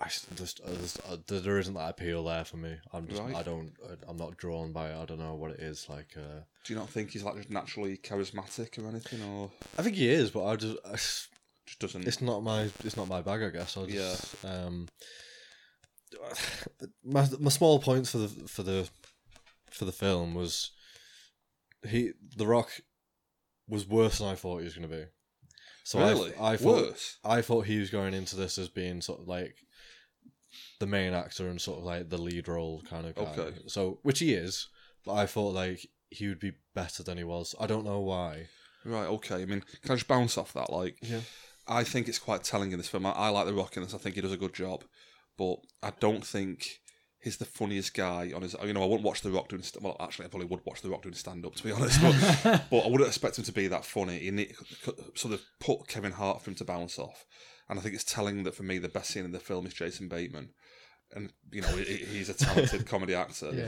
I 0.00 0.08
just, 0.36 0.60
I 0.64 0.74
just 0.76 1.00
uh, 1.10 1.16
there 1.26 1.40
there 1.40 1.58
isn't 1.58 1.74
that 1.74 1.90
appeal 1.90 2.22
there 2.22 2.44
for 2.44 2.56
me. 2.56 2.76
I'm 2.92 3.08
just 3.08 3.20
Right. 3.20 3.34
I 3.34 3.42
don't 3.42 3.72
I'm 4.06 4.16
not 4.16 4.36
drawn 4.36 4.72
by 4.72 4.90
it. 4.90 4.96
I 4.96 5.04
don't 5.04 5.18
know 5.18 5.34
what 5.34 5.50
it 5.50 5.60
is 5.60 5.88
like. 5.88 6.14
Uh, 6.16 6.42
Do 6.64 6.72
you 6.72 6.78
not 6.78 6.88
think 6.88 7.10
he's 7.10 7.24
like 7.24 7.36
just 7.36 7.50
naturally 7.50 7.96
charismatic 7.96 8.78
or 8.78 8.88
anything, 8.88 9.22
or 9.24 9.50
I 9.76 9.82
think 9.82 9.96
he 9.96 10.08
is, 10.08 10.30
but 10.30 10.44
I 10.46 10.54
just 10.56 10.76
I 10.86 10.92
just 10.92 11.28
doesn't? 11.80 12.06
it's 12.06 12.22
not 12.22 12.44
my 12.44 12.70
it's 12.84 12.96
not 12.96 13.08
my 13.08 13.22
bag. 13.22 13.42
I 13.42 13.50
guess. 13.50 13.76
I 13.76 13.86
just, 13.86 14.36
yeah. 14.44 14.50
Um, 14.50 14.88
my 17.04 17.28
my 17.40 17.50
small 17.50 17.78
points 17.80 18.10
for 18.10 18.18
the 18.18 18.28
for 18.28 18.62
the 18.62 18.88
for 19.70 19.84
the 19.84 19.92
film 19.92 20.34
was 20.34 20.70
he 21.86 22.12
the 22.36 22.46
Rock 22.46 22.70
was 23.68 23.86
worse 23.86 24.18
than 24.18 24.28
I 24.28 24.34
thought 24.34 24.58
he 24.58 24.64
was 24.64 24.74
going 24.74 24.88
to 24.88 24.96
be. 24.96 25.04
So 25.84 26.00
really? 26.00 26.34
I, 26.36 26.52
I 26.52 26.56
thought 26.56 26.82
Worse. 26.88 27.16
I 27.24 27.42
thought 27.42 27.66
he 27.66 27.78
was 27.78 27.90
going 27.90 28.14
into 28.14 28.36
this 28.36 28.58
as 28.58 28.68
being 28.68 29.00
sort 29.00 29.20
of 29.20 29.28
like 29.28 29.56
the 30.80 30.86
main 30.86 31.12
actor 31.14 31.48
and 31.48 31.60
sort 31.60 31.78
of 31.78 31.84
like 31.84 32.08
the 32.08 32.18
lead 32.18 32.48
role 32.48 32.82
kind 32.88 33.06
of 33.06 33.14
guy. 33.14 33.22
Okay. 33.22 33.56
So 33.66 33.98
which 34.02 34.18
he 34.20 34.34
is, 34.34 34.68
but 35.04 35.14
I 35.14 35.26
thought 35.26 35.54
like 35.54 35.86
he 36.10 36.28
would 36.28 36.40
be 36.40 36.52
better 36.74 37.02
than 37.02 37.18
he 37.18 37.24
was. 37.24 37.54
I 37.60 37.66
don't 37.66 37.84
know 37.84 38.00
why. 38.00 38.48
Right. 38.84 39.06
Okay. 39.06 39.42
I 39.42 39.44
mean, 39.44 39.62
can 39.82 39.92
I 39.92 39.94
just 39.96 40.08
bounce 40.08 40.38
off 40.38 40.52
that? 40.54 40.70
Like, 40.70 40.96
Yeah. 41.02 41.20
I 41.66 41.84
think 41.84 42.08
it's 42.08 42.18
quite 42.18 42.44
telling 42.44 42.72
in 42.72 42.78
this 42.78 42.88
film. 42.88 43.04
I, 43.04 43.10
I 43.10 43.28
like 43.28 43.44
The 43.46 43.52
Rock 43.52 43.76
in 43.76 43.82
this. 43.82 43.92
I 43.92 43.98
think 43.98 44.14
he 44.14 44.22
does 44.22 44.32
a 44.32 44.38
good 44.38 44.54
job, 44.54 44.84
but 45.36 45.56
I 45.82 45.92
don't 46.00 46.24
think 46.24 46.80
he's 47.20 47.36
the 47.36 47.44
funniest 47.44 47.92
guy 47.92 48.32
on 48.34 48.40
his. 48.40 48.56
You 48.64 48.72
know, 48.72 48.82
I 48.82 48.86
wouldn't 48.86 49.02
watch 49.02 49.20
The 49.20 49.30
Rock 49.30 49.48
doing. 49.50 49.62
Well, 49.82 49.96
actually, 50.00 50.24
I 50.24 50.28
probably 50.28 50.48
would 50.48 50.64
watch 50.64 50.80
The 50.80 50.88
Rock 50.88 51.02
doing 51.02 51.14
stand 51.14 51.44
up 51.44 51.54
to 51.56 51.62
be 51.62 51.72
honest, 51.72 52.00
but, 52.00 52.64
but 52.70 52.78
I 52.78 52.88
wouldn't 52.88 53.08
expect 53.08 53.36
him 53.38 53.44
to 53.44 53.52
be 53.52 53.68
that 53.68 53.84
funny. 53.84 54.18
He 54.18 54.30
need, 54.30 54.54
sort 55.14 55.34
of 55.34 55.42
put 55.60 55.88
Kevin 55.88 56.12
Hart 56.12 56.40
for 56.40 56.48
him 56.50 56.56
to 56.56 56.64
bounce 56.64 56.98
off, 56.98 57.26
and 57.68 57.78
I 57.78 57.82
think 57.82 57.94
it's 57.94 58.04
telling 58.04 58.42
that 58.44 58.54
for 58.54 58.62
me 58.62 58.78
the 58.78 58.88
best 58.88 59.10
scene 59.10 59.24
in 59.24 59.32
the 59.32 59.40
film 59.40 59.66
is 59.66 59.74
Jason 59.74 60.08
Bateman, 60.08 60.50
and 61.12 61.32
you 61.52 61.62
know 61.62 61.68
he's 61.68 62.28
a 62.28 62.34
talented 62.34 62.86
comedy 62.92 63.14
actor, 63.14 63.50
Yeah, 63.52 63.64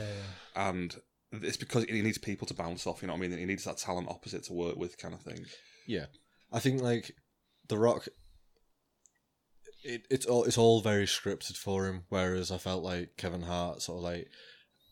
yeah. 0.55 0.69
and 0.69 0.95
it's 1.33 1.57
because 1.57 1.85
he 1.85 2.01
needs 2.01 2.17
people 2.17 2.45
to 2.47 2.53
bounce 2.53 2.85
off. 2.85 3.01
You 3.01 3.07
know 3.07 3.13
what 3.13 3.23
I 3.23 3.27
mean? 3.29 3.37
He 3.37 3.45
needs 3.45 3.63
that 3.65 3.77
talent 3.77 4.09
opposite 4.09 4.43
to 4.45 4.53
work 4.53 4.75
with, 4.75 4.97
kind 4.97 5.13
of 5.13 5.21
thing. 5.21 5.45
Yeah, 5.87 6.05
I 6.51 6.59
think 6.59 6.81
like 6.81 7.11
The 7.67 7.77
Rock. 7.77 8.07
It, 9.83 10.05
it's 10.11 10.25
all 10.27 10.43
it's 10.43 10.57
all 10.59 10.81
very 10.81 11.05
scripted 11.05 11.57
for 11.57 11.87
him. 11.87 12.03
Whereas 12.09 12.51
I 12.51 12.57
felt 12.57 12.83
like 12.83 13.17
Kevin 13.17 13.41
Hart 13.41 13.81
sort 13.81 13.97
of 13.97 14.03
like, 14.03 14.27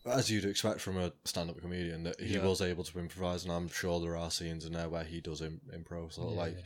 as 0.04 0.28
you'd 0.30 0.44
expect 0.44 0.80
from 0.80 0.96
a 0.98 1.12
stand-up 1.24 1.60
comedian, 1.60 2.02
that 2.04 2.20
he 2.20 2.34
Yeah. 2.34 2.44
was 2.44 2.60
able 2.60 2.82
to 2.84 2.98
improvise, 2.98 3.44
and 3.44 3.52
I'm 3.52 3.68
sure 3.68 4.00
there 4.00 4.16
are 4.16 4.30
scenes 4.32 4.64
in 4.64 4.72
there 4.72 4.88
where 4.88 5.04
he 5.04 5.20
does 5.20 5.42
Im- 5.42 5.60
improv. 5.72 6.14
Sort 6.14 6.28
of 6.30 6.34
Yeah, 6.34 6.40
like, 6.40 6.54
yeah. 6.56 6.62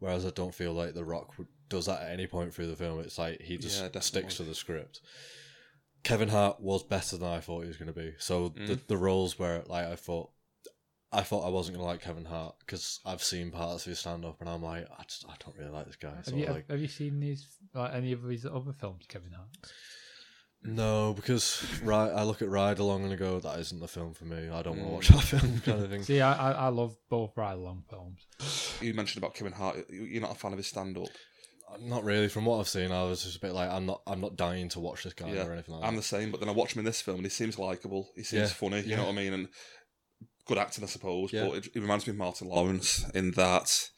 whereas 0.00 0.26
I 0.26 0.30
don't 0.30 0.54
feel 0.54 0.72
like 0.72 0.94
The 0.94 1.04
Rock 1.04 1.38
would, 1.38 1.46
does 1.70 1.86
that 1.86 2.02
at 2.02 2.10
any 2.12 2.26
point 2.26 2.52
through 2.52 2.66
the 2.66 2.76
film. 2.76 3.00
It's 3.00 3.16
like 3.16 3.40
he 3.40 3.56
just 3.56 3.80
Yeah, 3.94 4.00
sticks 4.00 4.34
to 4.36 4.42
the 4.42 4.54
script. 4.54 5.00
Kevin 6.02 6.28
Hart 6.28 6.60
was 6.60 6.82
better 6.82 7.16
than 7.16 7.28
I 7.28 7.40
thought 7.40 7.62
he 7.62 7.68
was 7.68 7.76
going 7.78 7.92
to 7.92 7.98
be. 7.98 8.14
So 8.18 8.50
the 8.50 8.76
Mm. 8.76 8.86
the 8.86 8.96
roles 8.98 9.38
where 9.38 9.62
like 9.66 9.86
I 9.86 9.96
thought 9.96 10.30
I 11.12 11.22
thought 11.22 11.44
I 11.46 11.50
wasn't 11.50 11.76
gonna 11.76 11.88
like 11.88 12.02
Kevin 12.02 12.24
Hart 12.26 12.54
because 12.60 13.00
I've 13.04 13.22
seen 13.22 13.50
parts 13.50 13.84
of 13.86 13.90
his 13.90 13.98
stand 13.98 14.24
up 14.24 14.40
and 14.40 14.48
I'm 14.48 14.62
like, 14.62 14.86
I 14.98 15.02
just 15.04 15.24
I 15.28 15.34
don't 15.44 15.56
really 15.58 15.70
like 15.70 15.86
this 15.86 15.96
guy. 15.96 16.14
So 16.22 16.30
Have 16.32 16.40
you, 16.40 16.46
like, 16.46 16.70
have 16.70 16.80
you 16.80 16.88
seen 16.88 17.18
these 17.20 17.46
like 17.74 17.92
any 17.94 18.12
of 18.12 18.22
his 18.22 18.46
other 18.46 18.72
films, 18.72 19.06
Kevin 19.08 19.32
Hart? 19.32 19.48
no, 20.62 21.14
because 21.14 21.64
right, 21.82 22.10
I 22.10 22.22
look 22.24 22.42
at 22.42 22.48
Ride 22.48 22.78
Along 22.78 23.02
and 23.04 23.12
I 23.12 23.16
go, 23.16 23.40
that 23.40 23.58
isn't 23.60 23.80
the 23.80 23.88
film 23.88 24.12
for 24.12 24.26
me. 24.26 24.50
I 24.50 24.60
don't 24.62 24.76
Mm. 24.76 24.90
want 24.90 25.04
to 25.04 25.12
watch 25.14 25.30
that 25.30 25.40
film, 25.40 25.60
kind 25.60 25.82
of 25.82 25.90
thing. 25.90 26.02
See, 26.04 26.20
I, 26.20 26.32
I, 26.32 26.52
I 26.52 26.68
love 26.68 26.96
both 27.08 27.34
ride 27.36 27.54
along 27.54 27.84
films. 27.88 28.20
You 28.82 28.92
mentioned 28.94 29.22
about 29.24 29.34
Kevin 29.34 29.54
Hart. 29.54 29.78
You're 29.88 30.20
not 30.20 30.32
a 30.32 30.38
fan 30.38 30.52
of 30.52 30.58
his 30.58 30.66
stand 30.66 30.98
up. 30.98 31.08
Not 31.80 32.04
really. 32.04 32.28
From 32.28 32.44
what 32.44 32.58
I've 32.60 32.68
seen, 32.68 32.90
I 32.92 33.04
was 33.04 33.22
just 33.22 33.36
a 33.36 33.40
bit 33.40 33.52
like, 33.52 33.70
I'm 33.70 33.86
not, 33.86 34.02
I'm 34.06 34.20
not 34.20 34.36
dying 34.36 34.68
to 34.70 34.80
watch 34.80 35.04
this 35.04 35.12
guy 35.12 35.32
Yeah, 35.32 35.46
or 35.46 35.52
anything 35.52 35.74
like 35.74 35.82
that. 35.82 35.88
I'm 35.88 35.94
that. 35.94 36.00
the 36.00 36.06
same, 36.06 36.30
but 36.30 36.40
then 36.40 36.48
I 36.48 36.52
watch 36.52 36.74
him 36.74 36.80
in 36.80 36.84
this 36.84 37.00
film 37.00 37.16
and 37.18 37.26
he 37.26 37.30
seems 37.30 37.58
likable. 37.58 38.10
He 38.16 38.22
seems 38.22 38.42
Yeah, 38.50 38.54
funny, 38.54 38.80
you 38.80 38.90
yeah. 38.90 38.96
know 38.96 39.04
what 39.04 39.12
I 39.12 39.16
mean? 39.16 39.32
And 39.32 39.48
good 40.46 40.58
acting, 40.58 40.84
I 40.84 40.88
suppose. 40.88 41.32
Yeah. 41.32 41.46
But 41.46 41.56
it, 41.58 41.66
it 41.74 41.80
reminds 41.80 42.06
me 42.06 42.10
of 42.12 42.16
Martin 42.16 42.48
Lawrence 42.48 43.04
in 43.14 43.32
that 43.32 43.88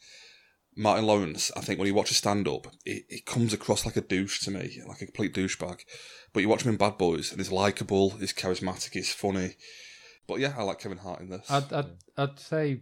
Martin 0.75 1.05
Lawrence, 1.05 1.51
I 1.55 1.61
think 1.61 1.79
when 1.79 1.87
you 1.87 1.93
watch 1.93 2.11
a 2.11 2.15
stand 2.15 2.47
up, 2.47 2.67
it, 2.85 3.03
it 3.09 3.25
comes 3.25 3.53
across 3.53 3.85
like 3.85 3.95
a 3.97 4.01
douche 4.01 4.39
to 4.45 4.51
me, 4.51 4.81
like 4.87 5.01
a 5.01 5.05
complete 5.05 5.33
douchebag. 5.33 5.81
But 6.33 6.39
you 6.41 6.49
watch 6.49 6.63
him 6.63 6.71
in 6.71 6.77
Bad 6.77 6.97
Boys 6.97 7.31
and 7.31 7.39
he's 7.39 7.51
likable, 7.51 8.11
he's 8.11 8.33
charismatic, 8.33 8.91
he's 8.93 9.13
funny. 9.13 9.55
But 10.27 10.39
yeah, 10.39 10.53
I 10.57 10.63
like 10.63 10.79
Kevin 10.79 10.97
Hart 10.99 11.19
in 11.21 11.29
this. 11.29 11.49
I'd, 11.51 11.71
I'd, 11.71 11.91
I'd 12.17 12.39
say 12.39 12.81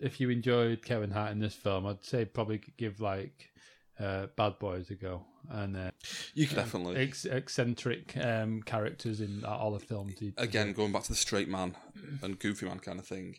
if 0.00 0.20
you 0.20 0.30
enjoyed 0.30 0.84
Kevin 0.84 1.10
Hart 1.10 1.32
in 1.32 1.38
this 1.40 1.54
film, 1.54 1.86
I'd 1.86 2.04
say 2.04 2.24
probably 2.24 2.60
give 2.76 3.00
like 3.00 3.50
uh, 4.00 4.26
Bad 4.36 4.58
Boys 4.58 4.90
a 4.90 4.94
go. 4.94 5.24
And 5.50 5.76
uh, 5.76 5.90
You 6.34 6.46
can, 6.46 6.56
Definitely. 6.56 6.96
ex- 6.96 7.24
eccentric 7.24 8.14
um, 8.18 8.62
characters 8.62 9.20
in 9.20 9.44
all 9.44 9.72
the 9.72 9.78
films. 9.80 10.14
he- 10.20 10.34
Again, 10.36 10.72
going 10.74 10.92
back 10.92 11.04
to 11.04 11.08
the 11.10 11.14
straight 11.16 11.48
man 11.48 11.74
and 12.22 12.38
goofy 12.38 12.66
man 12.66 12.80
kind 12.80 12.98
of 12.98 13.06
thing, 13.06 13.36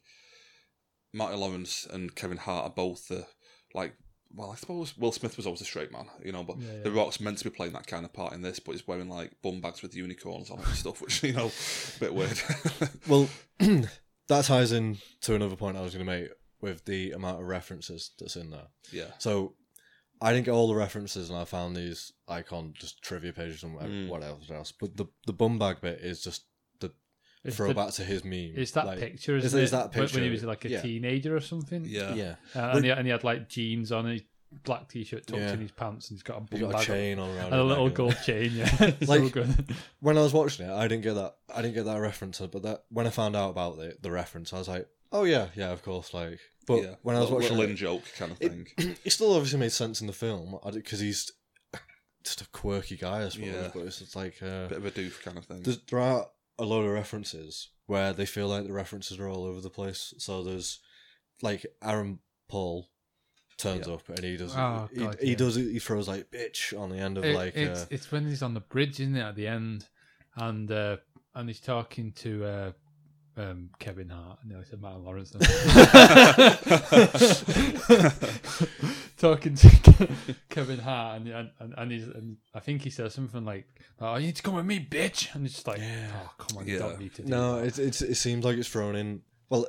Martin 1.13 1.39
Lawrence 1.39 1.87
and 1.91 2.13
Kevin 2.15 2.37
Hart 2.37 2.65
are 2.65 2.73
both 2.73 3.07
the 3.07 3.25
like. 3.73 3.95
Well, 4.31 4.51
I 4.51 4.55
suppose 4.57 4.95
Will 4.95 5.11
Smith 5.11 5.37
was 5.37 5.47
always 5.47 5.61
a 5.61 5.65
straight 5.65 5.91
man, 5.91 6.05
you 6.23 6.31
know, 6.31 6.43
but 6.43 6.59
Yeah, 6.59 6.73
yeah. 6.77 6.83
The 6.83 6.91
Rock's 6.91 7.19
meant 7.19 7.39
to 7.39 7.43
be 7.45 7.49
playing 7.49 7.73
that 7.73 7.87
kind 7.87 8.05
of 8.05 8.13
part 8.13 8.33
in 8.33 8.43
this, 8.43 8.59
but 8.59 8.73
he's 8.73 8.87
wearing 8.87 9.09
like 9.09 9.31
bum 9.41 9.59
bags 9.59 9.81
with 9.81 9.95
unicorns 9.95 10.51
on 10.51 10.59
and 10.59 10.67
stuff, 10.67 11.01
which 11.01 11.23
you 11.23 11.33
know, 11.33 11.47
a 11.47 11.99
bit 11.99 12.13
weird. 12.13 12.39
well, 13.07 13.27
that 14.27 14.45
ties 14.45 14.71
in 14.71 14.99
to 15.21 15.33
another 15.33 15.55
point 15.55 15.77
I 15.77 15.81
was 15.81 15.95
going 15.95 16.05
to 16.05 16.11
make 16.11 16.29
with 16.61 16.85
the 16.85 17.11
amount 17.13 17.41
of 17.41 17.47
references 17.47 18.11
that's 18.19 18.35
in 18.35 18.51
there. 18.51 18.67
yeah, 18.91 19.05
So 19.17 19.55
I 20.21 20.33
didn't 20.33 20.45
get 20.45 20.51
all 20.51 20.67
the 20.67 20.75
references, 20.75 21.29
and 21.29 21.37
I 21.39 21.45
found 21.45 21.75
these 21.75 22.11
icon 22.27 22.73
just 22.77 23.01
trivia 23.01 23.31
pages 23.33 23.63
and 23.63 23.73
whatever, 23.73 23.93
Mm. 23.93 24.07
whatever 24.09 24.37
else. 24.53 24.71
But 24.71 24.97
the 24.97 25.05
the 25.25 25.33
bum 25.33 25.57
bag 25.59 25.81
bit 25.81 25.99
is 25.99 26.21
just 26.21 26.43
the 26.79 26.91
It's 27.43 27.55
throwback 27.55 27.91
to 27.93 28.03
his 28.03 28.23
meme. 28.25 28.53
It's 28.55 28.71
that 28.71 28.85
Like, 28.85 28.99
picture, 28.99 29.37
is- 29.37 29.45
isn't 29.45 29.59
is 29.61 29.69
it? 29.69 29.71
that 29.77 29.95
When- 29.95 30.09
When 30.09 30.23
he 30.23 30.29
was 30.29 30.43
like 30.43 30.65
a 30.65 30.69
yeah. 30.69 30.81
teenager 30.81 31.35
or 31.35 31.39
something. 31.41 31.85
yeah, 31.85 32.13
Yeah, 32.13 32.35
Uh, 32.55 32.71
and, 32.75 32.83
he, 32.85 32.91
and 32.91 33.05
he 33.05 33.11
had 33.11 33.23
like 33.23 33.47
jeans 33.47 33.91
on, 33.93 34.05
and 34.07 34.13
his 34.19 34.23
black 34.63 34.89
t-shirt 34.89 35.25
tucked 35.27 35.39
Yeah. 35.39 35.53
in 35.53 35.61
his 35.61 35.71
pants, 35.71 36.09
and 36.09 36.17
he's 36.17 36.23
got 36.23 36.37
a 36.37 36.55
he 36.55 36.61
bum 36.63 36.71
got 36.71 36.81
a 36.83 36.85
chain 36.85 37.17
on 37.19 37.29
around 37.37 37.53
and 37.53 37.61
a 37.61 37.63
little 37.63 37.85
neck. 37.85 37.93
gold 37.95 38.17
chain. 38.25 38.51
Yeah, 38.53 38.65
so 38.99 39.05
Like- 39.05 39.31
good. 39.31 39.75
When 40.01 40.17
I 40.17 40.21
was 40.21 40.33
watching 40.33 40.65
it, 40.67 40.71
I 40.73 40.87
didn't 40.89 41.03
get 41.03 41.13
that. 41.13 41.37
I 41.53 41.61
didn't 41.61 41.75
get 41.75 41.85
that 41.85 41.97
reference, 41.99 42.39
but 42.39 42.61
that 42.63 42.83
when 42.89 43.07
I 43.07 43.09
found 43.11 43.35
out 43.37 43.51
about 43.51 43.77
the 43.77 43.95
the 44.01 44.11
reference, 44.11 44.51
I 44.51 44.57
was 44.57 44.67
like, 44.67 44.87
oh 45.13 45.23
yeah, 45.23 45.47
yeah, 45.55 45.71
of 45.71 45.81
course. 45.81 46.13
Like, 46.13 46.39
but 46.69 46.83
yeah. 46.83 46.95
when 47.01 47.15
I 47.15 47.19
was 47.19 47.29
Little- 47.31 47.41
watching 47.41 47.57
little 47.57 47.73
it, 47.73 47.77
joke 47.77 48.03
kind 48.17 48.31
of 48.31 48.37
thing. 48.37 48.67
it 49.03 49.11
still 49.11 49.33
obviously 49.33 49.59
made 49.59 49.71
sense 49.71 49.99
in 50.01 50.07
the 50.07 50.13
film 50.13 50.57
because 50.73 50.99
he's 50.99 51.31
just 52.23 52.41
a 52.41 52.47
quirky 52.49 52.95
guy, 52.95 53.25
I 53.25 53.29
suppose. 53.29 53.47
Yeah. 53.47 53.69
But 53.73 53.83
it's 53.83 53.99
just 53.99 54.15
like 54.15 54.35
uh, 54.41 54.67
bit 54.67 54.77
of 54.77 54.85
a 54.85 54.91
doof 54.91 55.21
kind 55.23 55.37
of 55.37 55.45
thing. 55.45 55.61
there's, 55.63 55.79
there 55.89 55.99
are 55.99 56.27
a 56.57 56.63
load 56.63 56.85
of 56.85 56.91
references 56.91 57.69
where 57.87 58.13
they 58.13 58.25
feel 58.25 58.47
like 58.47 58.65
the 58.67 58.73
references 58.73 59.19
are 59.19 59.27
all 59.27 59.45
over 59.45 59.61
the 59.61 59.69
place. 59.69 60.13
So 60.19 60.43
there's 60.43 60.79
like 61.41 61.65
Aaron 61.83 62.19
Paul 62.49 62.89
turns 63.57 63.87
Yeah. 63.87 63.95
up 63.95 64.07
and 64.09 64.19
he 64.23 64.37
does 64.37 64.53
Oh, 64.55 64.89
he, 64.93 64.99
God, 64.99 65.17
he 65.21 65.29
yeah. 65.31 65.35
does 65.35 65.55
he 65.55 65.79
throws 65.79 66.07
like 66.07 66.29
bitch 66.31 66.77
on 66.79 66.89
the 66.89 66.97
end 66.97 67.17
of 67.17 67.25
It- 67.25 67.35
like 67.35 67.55
it's 67.55 67.81
uh, 67.81 67.85
it's 67.89 68.11
when 68.11 68.27
he's 68.27 68.41
on 68.43 68.53
the 68.53 68.59
bridge, 68.61 68.99
isn't 68.99 69.15
it, 69.15 69.21
at 69.21 69.35
the 69.35 69.47
end, 69.47 69.87
and 70.35 70.71
uh, 70.71 70.97
and 71.33 71.49
he's 71.49 71.59
talking 71.61 72.11
to 72.13 72.45
uh, 72.45 72.71
um, 73.39 73.69
Kevin 73.79 74.09
Hart. 74.09 74.39
No, 74.45 74.59
I 74.59 74.63
said 74.63 74.81
Martin 74.81 75.05
Lawrence. 75.05 75.31
talking 79.17 79.55
to 79.55 80.09
Kevin 80.49 80.79
Hart, 80.79 81.21
and 81.21 81.29
and, 81.29 81.49
and, 81.59 81.73
and, 81.77 81.91
he's, 81.91 82.07
and 82.07 82.37
I 82.53 82.59
think 82.59 82.81
he 82.81 82.89
says 82.89 83.13
something 83.13 83.45
like, 83.45 83.65
"Oh, 83.99 84.17
you 84.17 84.27
need 84.27 84.35
to 84.35 84.43
come 84.43 84.55
with 84.55 84.65
me, 84.65 84.85
bitch," 84.85 85.33
and 85.33 85.45
it's 85.45 85.55
just 85.55 85.67
like, 85.67 85.79
Yeah. 85.79 86.07
"Oh, 86.13 86.31
come 86.37 86.57
on, 86.57 86.67
you 86.67 86.79
don't 86.79 86.99
need 86.99 87.15
to." 87.15 87.23
Do 87.23 87.29
no 87.29 87.61
that. 87.61 87.79
it, 87.79 87.79
it's 87.79 88.01
it 88.01 88.15
seems 88.15 88.43
like 88.43 88.57
it's 88.57 88.69
thrown 88.69 88.95
in 88.95 89.21
well 89.49 89.65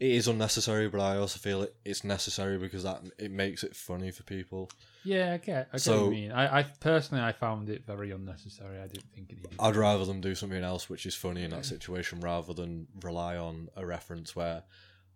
it 0.00 0.12
is 0.12 0.28
unnecessary 0.28 0.88
but 0.88 1.00
I 1.00 1.16
also 1.16 1.38
feel 1.38 1.62
it, 1.62 1.74
it's 1.84 2.04
necessary 2.04 2.56
because 2.56 2.84
that 2.84 3.02
it 3.18 3.32
makes 3.32 3.64
it 3.64 3.74
funny 3.74 4.12
for 4.12 4.22
people 4.22 4.70
yeah, 5.08 5.32
I 5.34 5.36
get, 5.38 5.56
I 5.56 5.60
get 5.62 5.72
what 5.72 5.80
So- 5.80 6.04
you 6.06 6.10
mean. 6.10 6.32
I, 6.32 6.58
I 6.58 6.62
personally, 6.80 7.22
I 7.24 7.32
found 7.32 7.68
it 7.70 7.84
very 7.86 8.10
unnecessary. 8.10 8.78
I 8.78 8.86
didn't 8.86 9.10
think 9.14 9.30
it 9.30 9.36
needed. 9.36 9.56
I'd 9.58 9.76
rather 9.76 10.04
them 10.04 10.20
do 10.20 10.34
something 10.34 10.62
else 10.62 10.88
which 10.90 11.06
is 11.06 11.14
funny 11.14 11.42
in 11.44 11.50
that 11.50 11.64
situation 11.64 12.20
rather 12.20 12.52
than 12.52 12.86
rely 13.02 13.36
on 13.36 13.68
a 13.76 13.84
reference 13.86 14.36
where 14.36 14.62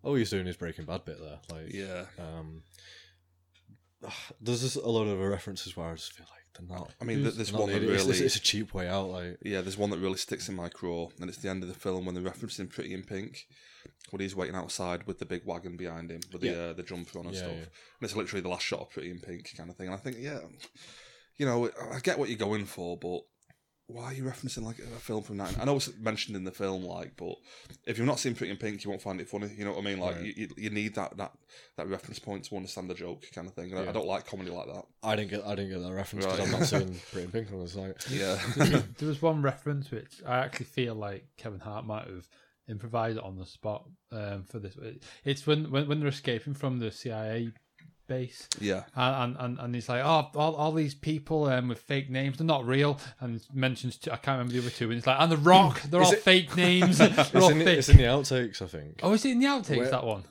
oh 0.05 0.15
he's 0.15 0.31
doing 0.31 0.47
is 0.47 0.57
Breaking 0.57 0.85
Bad 0.87 1.05
bit 1.05 1.19
there 1.21 1.39
like 1.51 1.73
yeah, 1.73 2.05
Um, 2.19 2.63
there's 4.40 4.63
just 4.63 4.77
a 4.77 4.88
lot 4.88 5.05
of 5.07 5.19
references 5.21 5.77
where 5.77 5.88
I 5.88 5.95
just 5.95 6.13
feel 6.15 6.27
like 6.31 6.40
they're 6.69 6.77
not. 6.79 6.90
I 7.01 7.05
mean, 7.05 7.23
there's 7.23 7.53
one 7.53 7.69
that 7.69 7.75
needed. 7.75 7.90
It's- 7.90 8.01
really. 8.05 8.11
it's, 8.13 8.21
it's 8.21 8.37
a 8.37 8.40
cheap 8.40 8.75
way 8.75 8.88
out. 8.88 9.09
Like 9.11 9.38
Yeah, 9.43 9.61
there's 9.61 9.79
one 9.79 9.90
that 9.90 9.99
really 9.99 10.17
sticks 10.19 10.49
in 10.49 10.57
my 10.57 10.69
craw, 10.69 11.09
and 11.21 11.29
it's 11.29 11.38
the 11.38 11.49
end 11.49 11.63
of 11.63 11.69
the 11.69 11.75
film 11.75 12.05
when 12.05 12.15
they're 12.15 12.25
referencing 12.33 12.69
Pretty 12.69 12.93
in 12.95 13.03
Pink, 13.05 13.47
when 14.11 14.21
he's 14.21 14.37
waiting 14.37 14.57
outside 14.57 15.07
with 15.07 15.19
the 15.19 15.25
big 15.27 15.44
wagon 15.46 15.77
behind 15.77 16.11
him 16.11 16.21
with 16.33 16.42
the 16.42 16.48
Yeah. 16.48 16.55
uh, 16.55 16.73
the 16.75 16.83
jumper 16.83 17.19
on 17.19 17.27
and 17.27 17.35
Yeah, 17.35 17.40
stuff. 17.42 17.53
yeah. 17.53 17.59
And 17.63 17.71
it's 18.03 18.17
literally 18.17 18.42
the 18.42 18.48
last 18.48 18.65
shot 18.65 18.81
of 18.81 18.90
Pretty 18.90 19.11
in 19.11 19.21
Pink 19.21 19.50
kind 19.57 19.71
of 19.71 19.77
thing. 19.77 19.87
And 19.87 19.94
I 19.94 19.98
think, 19.98 20.17
yeah, 20.21 20.40
you 21.37 21.46
know, 21.46 21.71
I 21.90 21.98
get 22.00 22.19
what 22.19 22.29
you're 22.29 22.38
going 22.38 22.67
for, 22.67 22.96
but 22.98 23.21
why 23.87 24.05
are 24.05 24.13
you 24.15 24.25
referencing 24.25 24.63
like 24.63 24.79
a 24.79 24.83
film 25.00 25.23
from 25.23 25.37
nine? 25.38 25.55
I 25.61 25.65
know 25.65 25.77
it's 25.77 25.92
mentioned 25.98 26.37
in 26.37 26.44
the 26.44 26.50
film, 26.50 26.83
like, 26.85 27.17
but 27.17 27.35
if 27.87 27.98
you've 27.98 28.07
not 28.07 28.19
seen 28.19 28.35
Pretty 28.35 28.50
in 28.50 28.57
Pink, 28.57 28.85
you 28.85 28.90
won't 28.90 29.03
find 29.03 29.21
it 29.21 29.29
funny. 29.29 29.50
You 29.57 29.65
know 29.65 29.73
what 29.73 29.81
I 29.81 29.83
mean? 29.85 29.98
Like, 29.98 30.17
Right. 30.17 30.25
you, 30.25 30.33
you, 30.37 30.48
you 30.57 30.71
need 30.71 30.94
that, 30.94 31.17
that 31.17 31.33
that 31.77 31.88
reference 31.88 32.19
point 32.19 32.44
to 32.44 32.57
understand 32.57 32.88
the 32.88 32.94
joke, 32.94 33.25
kind 33.35 33.46
of 33.48 33.55
thing. 33.55 33.71
And 33.73 33.81
I- 33.81 33.88
I 33.90 33.92
don't 33.92 34.07
like 34.07 34.27
comedy 34.27 34.50
like 34.50 34.67
that. 34.67 34.85
I 35.03 35.17
didn't 35.17 35.31
get 35.31 35.44
I 35.44 35.55
didn't 35.55 35.71
get 35.73 35.83
that 35.83 35.92
reference 35.92 36.25
because 36.27 36.38
Right. 36.38 36.48
I'm 36.48 36.59
not 36.61 36.69
seeing 36.69 36.94
Pretty 37.13 37.25
in 37.27 37.33
Pink. 37.33 37.48
and 37.48 37.59
I 37.59 37.63
was 37.63 37.77
like, 37.77 37.96
Yeah, 38.11 38.40
there 38.98 39.09
was 39.09 39.21
one 39.21 39.42
reference 39.42 39.90
which 39.90 40.23
I 40.27 40.38
actually 40.38 40.67
feel 40.67 40.94
like 40.94 41.27
Kevin 41.37 41.61
Hart 41.61 41.85
might 41.85 42.07
have 42.07 42.29
improvised 42.73 43.18
on 43.18 43.37
the 43.38 43.46
spot 43.46 43.85
um, 44.10 44.42
for 44.48 44.58
this. 44.58 44.77
It's 45.25 45.46
when, 45.46 45.70
when 45.70 45.87
when 45.88 46.00
they're 46.00 46.08
escaping 46.08 46.54
from 46.54 46.81
the 46.81 46.90
CIA 46.90 47.52
base, 48.08 48.48
yeah, 48.60 48.83
and 48.96 49.37
and, 49.38 49.58
and 49.60 49.75
he's 49.75 49.88
like, 49.88 50.02
oh, 50.04 50.29
all, 50.35 50.54
all 50.56 50.73
these 50.73 50.94
people 50.94 51.44
um, 51.46 51.68
with 51.68 51.79
fake 51.79 52.10
names, 52.10 52.38
they're 52.38 52.46
not 52.46 52.66
real, 52.66 52.98
and 53.20 53.40
mentions 53.54 53.98
I 54.10 54.16
can't 54.16 54.38
remember 54.38 54.54
the 54.54 54.58
other 54.60 54.70
two, 54.70 54.88
and 54.90 54.98
it's 54.98 55.06
like, 55.06 55.20
and 55.20 55.31
the 55.31 55.37
Rock, 55.37 55.81
they're 55.90 56.02
Is 56.02 56.08
all 56.08 56.12
it- 56.14 56.23
fake 56.23 56.56
names, 56.56 56.98
they're 56.98 57.08
it's 57.16 57.35
all 57.35 57.50
in, 57.50 57.58
fake. 57.64 57.79
it's 57.79 57.88
in 57.88 57.96
the 57.98 58.02
outtakes, 58.04 58.60
I 58.60 58.66
think. 58.66 59.00
Oh, 59.04 59.12
is 59.12 59.25
it 59.25 59.31
in 59.31 59.38
the 59.38 59.46
outtakes 59.46 59.77
Where- 59.79 59.90
that 59.90 60.04
one? 60.04 60.25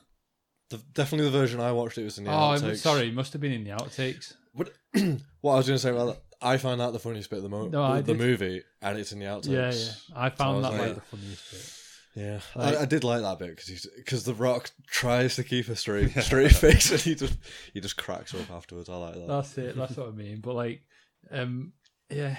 The, 0.70 0.78
definitely 0.94 1.30
the 1.30 1.38
version 1.38 1.60
I 1.60 1.72
watched. 1.72 1.98
It 1.98 2.04
was 2.04 2.16
in 2.16 2.24
the 2.24 2.30
Oh, 2.30 2.34
outtakes. 2.34 2.62
I'm 2.68 2.76
sorry, 2.76 3.08
it 3.08 3.14
must 3.14 3.32
have 3.34 3.42
been 3.42 3.52
in 3.52 3.62
the 3.64 3.70
outtakes. 3.70 4.32
What, 4.54 4.70
what 5.42 5.52
I 5.52 5.56
was 5.56 5.66
going 5.66 5.76
to 5.76 5.78
say 5.78 5.90
about 5.90 6.06
that, 6.06 6.22
I 6.40 6.56
find 6.56 6.80
that 6.80 6.92
the 6.94 6.98
funniest 6.98 7.28
bit 7.28 7.36
of 7.38 7.42
the, 7.42 7.48
mo- 7.50 7.68
No, 7.68 7.96
the, 8.00 8.14
the 8.14 8.18
movie, 8.18 8.62
and 8.80 8.98
it's 8.98 9.12
in 9.12 9.18
the 9.18 9.26
outtakes. 9.26 9.48
Yeah, 9.48 9.70
yeah. 9.72 9.92
I 10.16 10.30
found 10.30 10.62
was 10.62 10.64
that 10.66 10.72
like 10.72 10.80
like- 10.80 10.94
the 10.94 11.00
funniest 11.02 11.50
bit. 11.50 11.78
Yeah, 12.14 12.40
Like- 12.54 12.76
I, 12.76 12.82
I 12.82 12.84
did 12.84 13.04
like 13.04 13.22
that 13.22 13.38
bit 13.38 13.56
because 13.56 13.86
because 13.96 14.24
the 14.24 14.34
Rock 14.34 14.70
tries 14.86 15.36
to 15.36 15.44
keep 15.44 15.68
a 15.68 15.76
straight 15.76 16.10
straight 16.22 16.52
face 16.52 16.90
and 16.90 17.00
he 17.00 17.14
just 17.14 17.36
he 17.72 17.80
just 17.80 17.96
cracks 17.96 18.34
up 18.34 18.50
afterwards. 18.50 18.88
I 18.90 18.96
like 18.96 19.14
that. 19.14 19.26
That's 19.28 19.56
it. 19.58 19.76
That's 19.76 19.96
what 19.96 20.08
I 20.08 20.10
mean. 20.10 20.40
But 20.40 20.54
like, 20.54 20.82
um, 21.30 21.72
yeah, 22.10 22.36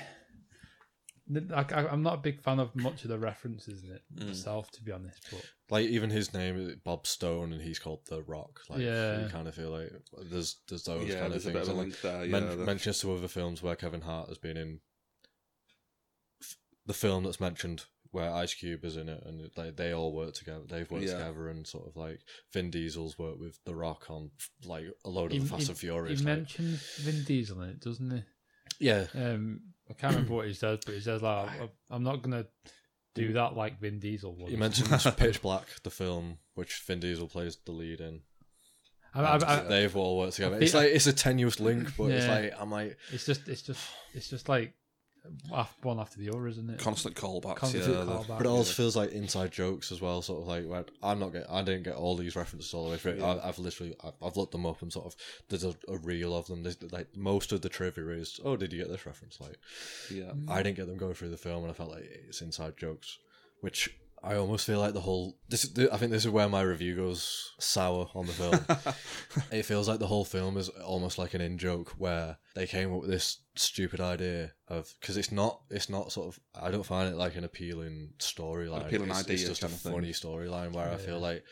I, 1.55 1.61
I, 1.73 1.87
I'm 1.87 2.03
not 2.03 2.13
a 2.15 2.21
big 2.21 2.41
fan 2.43 2.59
of 2.59 2.75
much 2.75 3.03
of 3.03 3.09
the 3.09 3.17
references 3.17 3.83
in 3.83 3.91
it 3.93 4.01
Mm. 4.15 4.27
myself, 4.27 4.69
to 4.73 4.83
be 4.83 4.91
honest. 4.91 5.25
But 5.31 5.43
like 5.71 5.87
even 5.87 6.11
his 6.11 6.35
name 6.35 6.55
is 6.55 6.75
Bob 6.75 7.07
Stone 7.07 7.51
and 7.51 7.59
he's 7.61 7.79
called 7.79 8.01
the 8.07 8.21
Rock. 8.21 8.59
Like 8.69 8.81
Yeah. 8.81 9.23
you 9.23 9.29
kind 9.29 9.47
of 9.47 9.55
feel 9.55 9.71
like 9.71 9.89
there's 10.29 10.57
there's 10.69 10.83
those 10.83 11.07
yeah. 11.07 11.15
kind 11.21 11.33
of 11.33 11.43
There's 11.43 11.47
a 11.47 11.51
things. 11.51 11.53
bit 11.53 11.61
of 11.63 11.67
a 11.69 11.71
And, 11.71 11.79
link 11.79 12.01
there. 12.01 12.19
like, 12.19 12.25
Yeah, 12.29 12.39
men- 12.39 12.59
the- 12.59 12.65
mentions 12.65 12.99
to 12.99 13.11
other 13.15 13.27
films 13.27 13.63
where 13.63 13.75
Kevin 13.75 14.01
Hart 14.01 14.27
has 14.29 14.37
been 14.37 14.55
in. 14.57 14.81
The 16.85 16.93
film 16.93 17.23
that's 17.23 17.39
mentioned 17.39 17.85
where 18.13 18.31
Ice 18.31 18.53
Cube 18.53 18.85
is 18.85 18.95
in 18.95 19.09
it, 19.09 19.21
and 19.25 19.41
it- 19.41 19.57
like 19.57 19.75
they 19.75 19.91
all 19.91 20.13
work 20.13 20.33
together. 20.35 20.63
They've 20.67 20.89
worked 20.89 21.05
Yeah. 21.05 21.17
together, 21.17 21.49
and 21.49 21.67
sort 21.67 21.87
of 21.87 21.95
like 21.97 22.19
Vin 22.53 22.69
Diesel's 22.69 23.17
worked 23.19 23.39
with 23.39 23.59
The 23.65 23.75
Rock 23.75 24.09
on 24.09 24.31
like 24.63 24.85
a 25.03 25.09
load 25.09 25.31
of 25.31 25.33
he, 25.33 25.39
the 25.39 25.45
Fast 25.45 25.63
he- 25.63 25.69
and 25.69 25.77
Furious. 25.77 26.19
he 26.19 26.25
like- 26.25 26.37
mentions 26.37 26.95
Vin 26.97 27.23
Diesel 27.25 27.61
in 27.63 27.69
it, 27.71 27.79
doesn't 27.81 28.11
he? 28.11 28.23
yeah, 28.79 29.07
Um, 29.13 29.61
I 29.89 29.93
can't 29.93 30.13
remember 30.15 30.35
what 30.35 30.47
he 30.47 30.53
says, 30.53 30.79
but 30.85 30.95
he 30.95 31.01
says 31.01 31.21
like, 31.21 31.49
"I'm- 31.51 31.69
"I'm 31.89 32.03
not 32.03 32.21
gonna 32.21 32.47
do 33.15 33.33
that 33.33 33.55
like 33.55 33.79
Vin 33.79 33.99
Diesel 33.99 34.35
was." 34.35 34.51
You 34.51 34.57
mentioned 34.57 34.89
Pitch 35.17 35.41
Black, 35.41 35.67
the 35.83 35.89
film, 35.91 36.37
which 36.53 36.81
Vin 36.87 36.99
Diesel 36.99 37.27
plays 37.27 37.57
the 37.65 37.71
lead 37.71 37.99
in. 37.99 38.21
I, 39.15 39.21
I, 39.21 39.35
I, 39.35 39.63
They've 39.63 39.95
all 39.95 40.17
worked 40.17 40.35
together. 40.37 40.59
It's 40.59 40.73
like 40.73 40.89
it's 40.91 41.05
a 41.07 41.13
tenuous 41.13 41.59
link, 41.59 41.95
but 41.97 42.11
it's 42.11 42.27
like 42.27 42.53
I'm 42.59 42.71
like 42.71 42.97
it's 43.11 43.25
just, 43.25 43.47
it's 43.47 43.61
just, 43.61 43.79
it's 44.13 44.27
just 44.29 44.49
like 44.49 44.73
one 45.81 45.99
after 45.99 46.19
the 46.19 46.29
other, 46.29 46.47
isn't 46.47 46.69
it? 46.69 46.79
constant 46.79 47.15
callbacks. 47.15 47.57
Constant 47.57 47.85
yeah, 47.85 48.03
the- 48.03 48.05
callback. 48.05 48.37
But 48.37 48.45
it 48.45 48.49
also 48.49 48.73
feels 48.73 48.95
like 48.95 49.11
inside 49.11 49.51
jokes 49.51 49.91
as 49.91 50.01
well. 50.01 50.21
Sort 50.21 50.41
of 50.41 50.47
like 50.47 50.65
where 50.65 50.85
I'm 51.01 51.19
not 51.19 51.33
get, 51.33 51.45
I 51.49 51.61
didn't 51.61 51.83
get 51.83 51.95
all 51.95 52.15
these 52.15 52.35
references 52.35 52.73
all 52.73 52.85
the 52.85 52.91
way 52.91 52.97
through. 52.97 53.15
Yeah. 53.19 53.27
I, 53.27 53.49
I've 53.49 53.59
literally, 53.59 53.95
I've, 54.03 54.13
I've 54.21 54.37
looked 54.37 54.51
them 54.51 54.65
up 54.65 54.81
and 54.81 54.91
sort 54.91 55.05
of 55.05 55.15
there's 55.49 55.63
a, 55.63 55.75
a 55.87 55.97
reel 55.97 56.35
of 56.35 56.47
them. 56.47 56.63
There's, 56.63 56.81
like 56.91 57.15
most 57.15 57.51
of 57.51 57.61
the 57.61 57.69
trivia 57.69 58.07
is, 58.09 58.39
oh, 58.43 58.55
did 58.55 58.73
you 58.73 58.79
get 58.79 58.89
this 58.89 59.05
reference? 59.05 59.39
Like 59.39 59.57
yeah. 60.11 60.31
I 60.47 60.61
didn't 60.61 60.77
get 60.77 60.87
them 60.87 60.97
going 60.97 61.13
through 61.13 61.29
the 61.29 61.37
film, 61.37 61.63
and 61.63 61.71
I 61.71 61.73
felt 61.73 61.91
like 61.91 62.03
it's 62.27 62.41
inside 62.41 62.77
jokes, 62.77 63.17
which 63.61 63.95
I 64.25 64.35
almost 64.35 64.65
feel 64.65 64.79
like 64.79 64.93
the 64.93 65.01
whole. 65.01 65.37
This, 65.49 65.69
I 65.91 65.97
think 65.97 66.11
this 66.11 66.23
is 66.23 66.31
where 66.31 66.47
my 66.47 66.61
review 66.61 66.95
goes 66.95 67.53
sour 67.59 68.07
on 68.15 68.25
the 68.25 68.31
film. 68.31 68.95
it 69.51 69.63
feels 69.63 69.89
like 69.89 69.99
the 69.99 70.07
whole 70.07 70.23
film 70.23 70.55
is 70.55 70.69
almost 70.69 71.17
like 71.17 71.33
an 71.33 71.41
in 71.41 71.57
joke 71.57 71.89
where 71.97 72.37
they 72.55 72.65
came 72.65 72.93
up 72.93 73.01
with 73.01 73.09
this 73.09 73.39
stupid 73.55 73.99
idea 73.99 74.53
of 74.69 74.93
because 74.99 75.17
it's 75.17 75.31
not 75.31 75.61
it's 75.69 75.89
not 75.89 76.11
sort 76.11 76.27
of 76.27 76.39
I 76.59 76.71
don't 76.71 76.85
find 76.85 77.09
it 77.09 77.17
like 77.17 77.35
an 77.35 77.43
appealing 77.43 78.13
storyline. 78.19 78.85
appealing 78.85 79.09
it's, 79.09 79.19
idea 79.19 79.33
it's 79.35 79.59
just 79.59 79.63
a 79.63 79.65
of 79.65 79.73
funny 79.73 80.11
storyline 80.11 80.71
where 80.71 80.89
I 80.89 80.95
feel 80.95 81.19
like 81.19 81.43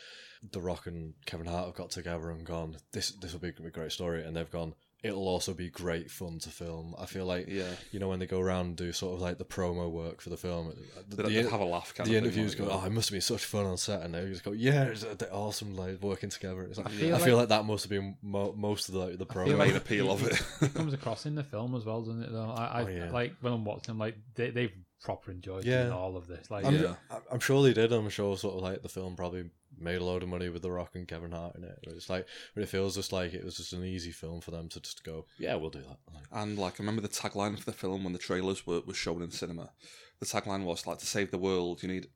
The 0.50 0.62
Rock 0.62 0.88
and 0.88 1.14
Kevin 1.26 1.48
Hart 1.48 1.66
have 1.66 1.76
got 1.76 1.92
together 1.92 2.32
and 2.32 2.46
gone 2.46 2.78
this 2.94 3.10
this 3.10 3.34
will 3.34 3.42
be 3.42 3.50
a 3.50 3.70
great 3.70 3.92
story, 3.92 4.24
and 4.24 4.36
they've 4.36 4.50
gone. 4.50 4.76
It'll 5.04 5.28
also 5.28 5.56
be 5.56 5.68
great 5.70 6.12
fun 6.12 6.38
to 6.40 6.50
film. 6.50 6.94
I 7.00 7.08
feel 7.08 7.26
like 7.26 7.48
Yeah. 7.48 7.72
you 7.92 8.00
know 8.00 8.08
when 8.10 8.20
they 8.20 8.28
go 8.28 8.40
around 8.40 8.66
and 8.68 8.76
do 8.76 8.92
sort 8.92 9.16
of 9.16 9.20
like 9.22 9.40
the 9.40 9.46
promo 9.46 9.90
work 9.90 10.22
for 10.22 10.30
the 10.30 10.38
film. 10.38 10.72
The, 11.10 11.16
They, 11.16 11.24
the- 11.24 11.30
they 11.44 11.50
have 11.50 11.60
a 11.60 11.66
laugh. 11.66 11.94
Kind 11.96 12.08
the 12.10 12.16
of 12.18 12.24
interviews 12.24 12.58
like, 12.60 12.68
go, 12.70 12.74
oh, 12.80 12.86
it 12.86 12.92
must 12.92 13.10
have 13.10 13.14
been 13.16 13.22
such 13.22 13.44
fun 13.46 13.66
on 13.66 13.78
set, 13.78 14.04
and 14.04 14.14
they 14.14 14.26
just 14.28 14.44
go, 14.44 14.52
yeah, 14.52 14.84
it's 14.84 15.04
uh, 15.04 15.16
they're 15.18 15.34
awesome, 15.34 15.76
like 15.76 16.00
working 16.04 16.30
together. 16.30 16.62
It's 16.64 16.78
like, 16.78 16.86
I, 16.88 16.90
feel 16.92 17.18
feel, 17.18 17.36
like- 17.38 17.50
like, 17.50 17.50
that 17.50 17.66
must 17.66 17.84
have 17.86 17.90
been 17.90 18.16
mo- 18.22 18.54
most 18.56 18.90
of 18.90 18.94
the 18.94 19.00
like, 19.00 19.12
the 19.14 19.18
the 19.18 19.26
promo. 19.26 19.58
main 19.58 19.76
appeal 19.76 20.12
of 20.12 20.24
it. 20.26 20.40
it 20.62 20.74
comes 20.76 20.94
across 20.94 21.26
in 21.26 21.34
the 21.34 21.44
film 21.44 21.74
as 21.76 21.84
well, 21.84 22.02
doesn't 22.02 22.22
it? 22.22 22.32
Though 22.32 22.52
I, 22.52 22.66
I 22.66 22.84
Oh, 22.84 22.88
yeah. 22.88 23.12
like 23.12 23.34
when 23.42 23.54
I'm 23.54 23.66
watching 23.66 23.88
them, 23.94 23.98
like 23.98 24.18
they 24.36 24.52
they've 24.52 24.72
proper 25.02 25.32
enjoyed 25.32 25.66
Yeah. 25.66 25.82
doing 25.86 25.94
all 25.94 26.16
of 26.16 26.28
this. 26.28 26.52
Like, 26.52 26.64
I'm, 26.64 26.76
Yeah. 26.76 26.94
I'm- 27.10 27.22
I'm 27.32 27.40
sure 27.40 27.64
they 27.64 27.74
did. 27.74 27.92
I'm 27.92 28.08
sure 28.10 28.38
sort 28.38 28.54
of 28.56 28.62
like 28.62 28.84
the 28.84 28.90
film 28.90 29.16
probably 29.16 29.50
made 29.82 30.02
a 30.02 30.04
load 30.04 30.24
of 30.24 30.30
money 30.30 30.50
with 30.50 30.62
The 30.62 30.72
Rock 30.72 30.92
and 30.96 31.08
Kevin 31.08 31.32
Hart 31.32 31.56
in 31.56 31.64
it. 31.64 31.80
It's 31.84 32.10
like, 32.10 32.28
but 32.56 32.64
it 32.64 32.70
feels 32.70 32.96
just 32.96 33.12
like 33.12 33.34
it 33.34 33.44
was 33.44 33.58
just 33.58 33.74
an 33.74 33.84
easy 33.84 34.12
film 34.12 34.42
for 34.42 34.52
them 34.52 34.70
to 34.70 34.80
just 34.80 35.04
go, 35.04 35.26
yeah, 35.40 35.56
we'll 35.56 35.70
do 35.70 35.80
that. 35.82 35.98
Like, 36.14 36.24
And 36.32 36.58
like, 36.58 36.74
I 36.80 36.84
remember 36.84 37.02
the 37.02 37.08
tagline 37.10 37.58
for 37.60 37.66
the 37.66 37.74
film 37.78 38.04
when 38.04 38.14
the 38.14 38.20
trailers 38.20 38.66
were, 38.68 38.82
were 38.82 38.94
shown 38.94 39.22
in 39.22 39.32
cinema. 39.32 39.72
The 40.20 40.26
tagline 40.28 40.64
was 40.66 40.86
like, 40.86 41.00
"To 41.00 41.06
save 41.08 41.32
the 41.32 41.40
world, 41.40 41.82
you 41.82 41.90
need 41.90 42.08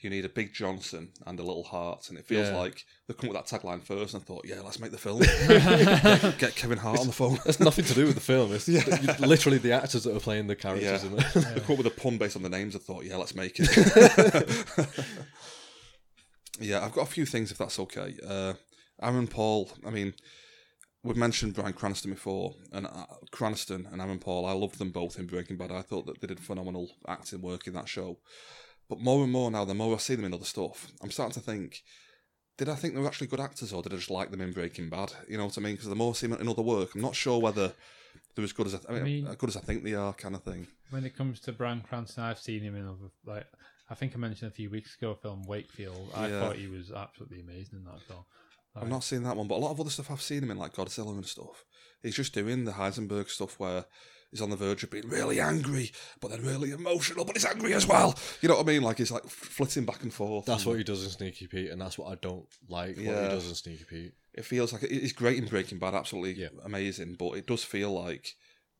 you 0.00 0.10
need 0.10 0.24
a 0.26 0.28
big 0.28 0.52
Johnson 0.52 1.12
and 1.26 1.38
a 1.38 1.44
little 1.44 1.62
heart." 1.62 2.08
And 2.08 2.18
it 2.18 2.26
feels 2.26 2.48
Yeah. 2.48 2.56
like 2.56 2.84
they 3.06 3.14
come 3.14 3.30
up 3.30 3.36
with 3.36 3.48
that 3.48 3.60
tagline 3.60 3.82
first, 3.84 4.14
and 4.14 4.22
I 4.22 4.26
thought, 4.26 4.44
"Yeah, 4.44 4.62
let's 4.62 4.80
make 4.80 4.90
the 4.90 4.98
film. 4.98 5.20
get, 5.48 6.38
get 6.38 6.56
Kevin 6.56 6.78
Hart 6.78 6.98
on 6.98 7.06
the 7.06 7.12
phone." 7.12 7.38
That's 7.44 7.60
nothing 7.60 7.84
to 7.84 7.94
do 7.94 8.06
with 8.06 8.16
the 8.16 8.20
film. 8.20 8.52
It's 8.52 8.66
literally 9.20 9.58
the 9.58 9.70
actors 9.72 10.02
that 10.02 10.16
are 10.16 10.18
playing 10.18 10.48
the 10.48 10.56
characters 10.56 11.04
Yeah. 11.04 11.08
in 11.10 11.18
it. 11.20 11.32
They 11.54 11.60
come 11.60 11.74
up 11.74 11.78
with 11.78 11.86
a 11.86 11.90
pun 11.90 12.18
based 12.18 12.34
on 12.34 12.42
the 12.42 12.48
names. 12.48 12.74
I 12.74 12.80
thought, 12.80 13.04
"Yeah, 13.04 13.16
let's 13.16 13.36
make 13.36 13.54
it." 13.60 14.86
yeah, 16.60 16.84
I've 16.84 16.92
got 16.92 17.02
a 17.02 17.10
few 17.10 17.26
things 17.26 17.50
if 17.50 17.58
that's 17.58 17.78
okay. 17.80 18.14
Uh, 18.26 18.54
Aaron 19.00 19.26
Paul. 19.26 19.70
I 19.86 19.90
mean, 19.90 20.14
we've 21.02 21.16
mentioned 21.16 21.54
Bryan 21.54 21.72
Cranston 21.72 22.10
before, 22.12 22.54
and 22.72 22.86
uh, 22.86 23.06
Cranston 23.30 23.88
and 23.90 24.00
Aaron 24.00 24.18
Paul. 24.18 24.46
I 24.46 24.52
loved 24.52 24.78
them 24.78 24.90
both 24.90 25.18
in 25.18 25.26
Breaking 25.26 25.56
Bad. 25.56 25.70
I 25.72 25.82
thought 25.82 26.06
that 26.06 26.20
they 26.20 26.26
did 26.26 26.40
phenomenal 26.40 26.90
acting 27.06 27.42
work 27.42 27.66
in 27.66 27.74
that 27.74 27.88
show. 27.88 28.18
But 28.88 29.00
more 29.00 29.22
and 29.24 29.32
more 29.32 29.50
now, 29.50 29.64
the 29.64 29.74
more 29.74 29.94
I 29.94 29.98
see 29.98 30.14
them 30.14 30.24
in 30.24 30.34
other 30.34 30.44
stuff, 30.44 30.88
I'm 31.02 31.10
starting 31.10 31.34
to 31.34 31.40
think. 31.40 31.82
Did 32.56 32.70
I 32.70 32.74
think 32.74 32.94
they 32.94 33.00
were 33.00 33.06
actually 33.06 33.26
good 33.26 33.40
actors, 33.40 33.72
or 33.72 33.82
did 33.82 33.92
I 33.92 33.96
just 33.96 34.10
like 34.10 34.30
them 34.30 34.40
in 34.40 34.52
Breaking 34.52 34.88
Bad? 34.88 35.12
You 35.28 35.36
know 35.36 35.44
what 35.44 35.58
I 35.58 35.60
mean? 35.60 35.74
Because 35.74 35.88
the 35.90 35.94
more 35.94 36.10
I 36.10 36.14
see 36.14 36.26
them 36.26 36.40
in 36.40 36.48
other 36.48 36.62
work, 36.62 36.94
I'm 36.94 37.02
not 37.02 37.14
sure 37.14 37.38
whether 37.38 37.72
they're 38.34 38.44
as 38.44 38.52
good 38.54 38.66
as 38.68 38.74
I, 38.74 38.78
I 38.88 38.92
mean, 38.94 39.04
mean- 39.04 39.26
as 39.26 39.36
good 39.36 39.50
as 39.50 39.56
I 39.58 39.60
think 39.60 39.84
they 39.84 39.94
are, 39.94 40.14
kind 40.14 40.34
of 40.34 40.42
thing. 40.42 40.66
when 40.90 41.04
it 41.04 41.14
comes 41.16 41.40
to 41.40 41.52
Bryan 41.52 41.82
Cranston, 41.86 42.24
I've 42.24 42.38
seen 42.38 42.62
him 42.62 42.74
in 42.74 42.86
other 42.86 43.10
like 43.26 43.46
I 43.88 43.94
think 43.94 44.14
I 44.14 44.18
mentioned 44.18 44.50
a 44.50 44.54
few 44.54 44.70
weeks 44.70 44.96
ago 44.96 45.14
film 45.14 45.42
Wakefield. 45.46 46.10
I 46.14 46.28
Yeah. 46.28 46.40
thought 46.40 46.56
he 46.56 46.66
was 46.68 46.90
absolutely 46.90 47.40
amazing 47.40 47.78
in 47.78 47.84
that 47.84 48.02
film. 48.02 48.24
I've 48.74 48.88
not 48.90 49.04
seen 49.04 49.22
that 49.22 49.36
one, 49.36 49.48
but 49.48 49.54
a 49.54 49.62
lot 49.64 49.70
of 49.70 49.80
other 49.80 49.88
stuff 49.90 50.10
I've 50.10 50.20
seen 50.20 50.42
him 50.42 50.50
in, 50.50 50.58
like 50.58 50.74
Godzilla 50.74 51.10
and 51.12 51.24
stuff. 51.24 51.64
He's 52.02 52.14
just 52.16 52.34
doing 52.34 52.64
the 52.64 52.72
Heisenberg 52.72 53.30
stuff 53.30 53.58
where 53.58 53.86
he's 54.30 54.42
on 54.42 54.50
the 54.50 54.56
verge 54.56 54.82
of 54.82 54.90
being 54.90 55.08
really 55.08 55.40
angry, 55.40 55.92
but 56.20 56.30
then 56.30 56.42
really 56.42 56.72
emotional, 56.72 57.24
but 57.24 57.36
he's 57.36 57.46
angry 57.46 57.72
as 57.72 57.86
well. 57.86 58.18
You 58.42 58.50
know 58.50 58.56
what 58.56 58.66
I 58.66 58.72
mean? 58.72 58.82
Like 58.82 58.98
he's 58.98 59.10
like 59.10 59.24
flitting 59.28 59.86
back 59.86 60.02
and 60.02 60.12
forth. 60.12 60.44
That's 60.44 60.64
and 60.64 60.72
what 60.72 60.78
he 60.78 60.84
does 60.84 61.02
in 61.04 61.10
Sneaky 61.10 61.46
Pete, 61.46 61.70
and 61.70 61.80
that's 61.80 61.96
what 61.96 62.12
I 62.12 62.16
don't 62.16 62.46
like. 62.68 62.96
What 62.96 63.04
Yeah. 63.04 63.22
he 63.22 63.28
does 63.28 63.48
in 63.48 63.54
Sneaky 63.54 63.84
Pete. 63.84 64.12
it 64.34 64.44
feels 64.44 64.70
like 64.74 64.82
he's 64.82 65.14
great 65.14 65.38
in 65.38 65.46
Breaking 65.48 65.78
Bad, 65.78 65.94
absolutely 65.94 66.42
Yeah. 66.42 66.48
amazing, 66.62 67.14
but 67.14 67.32
it 67.38 67.46
does 67.46 67.64
feel 67.64 67.90
like 67.90 68.36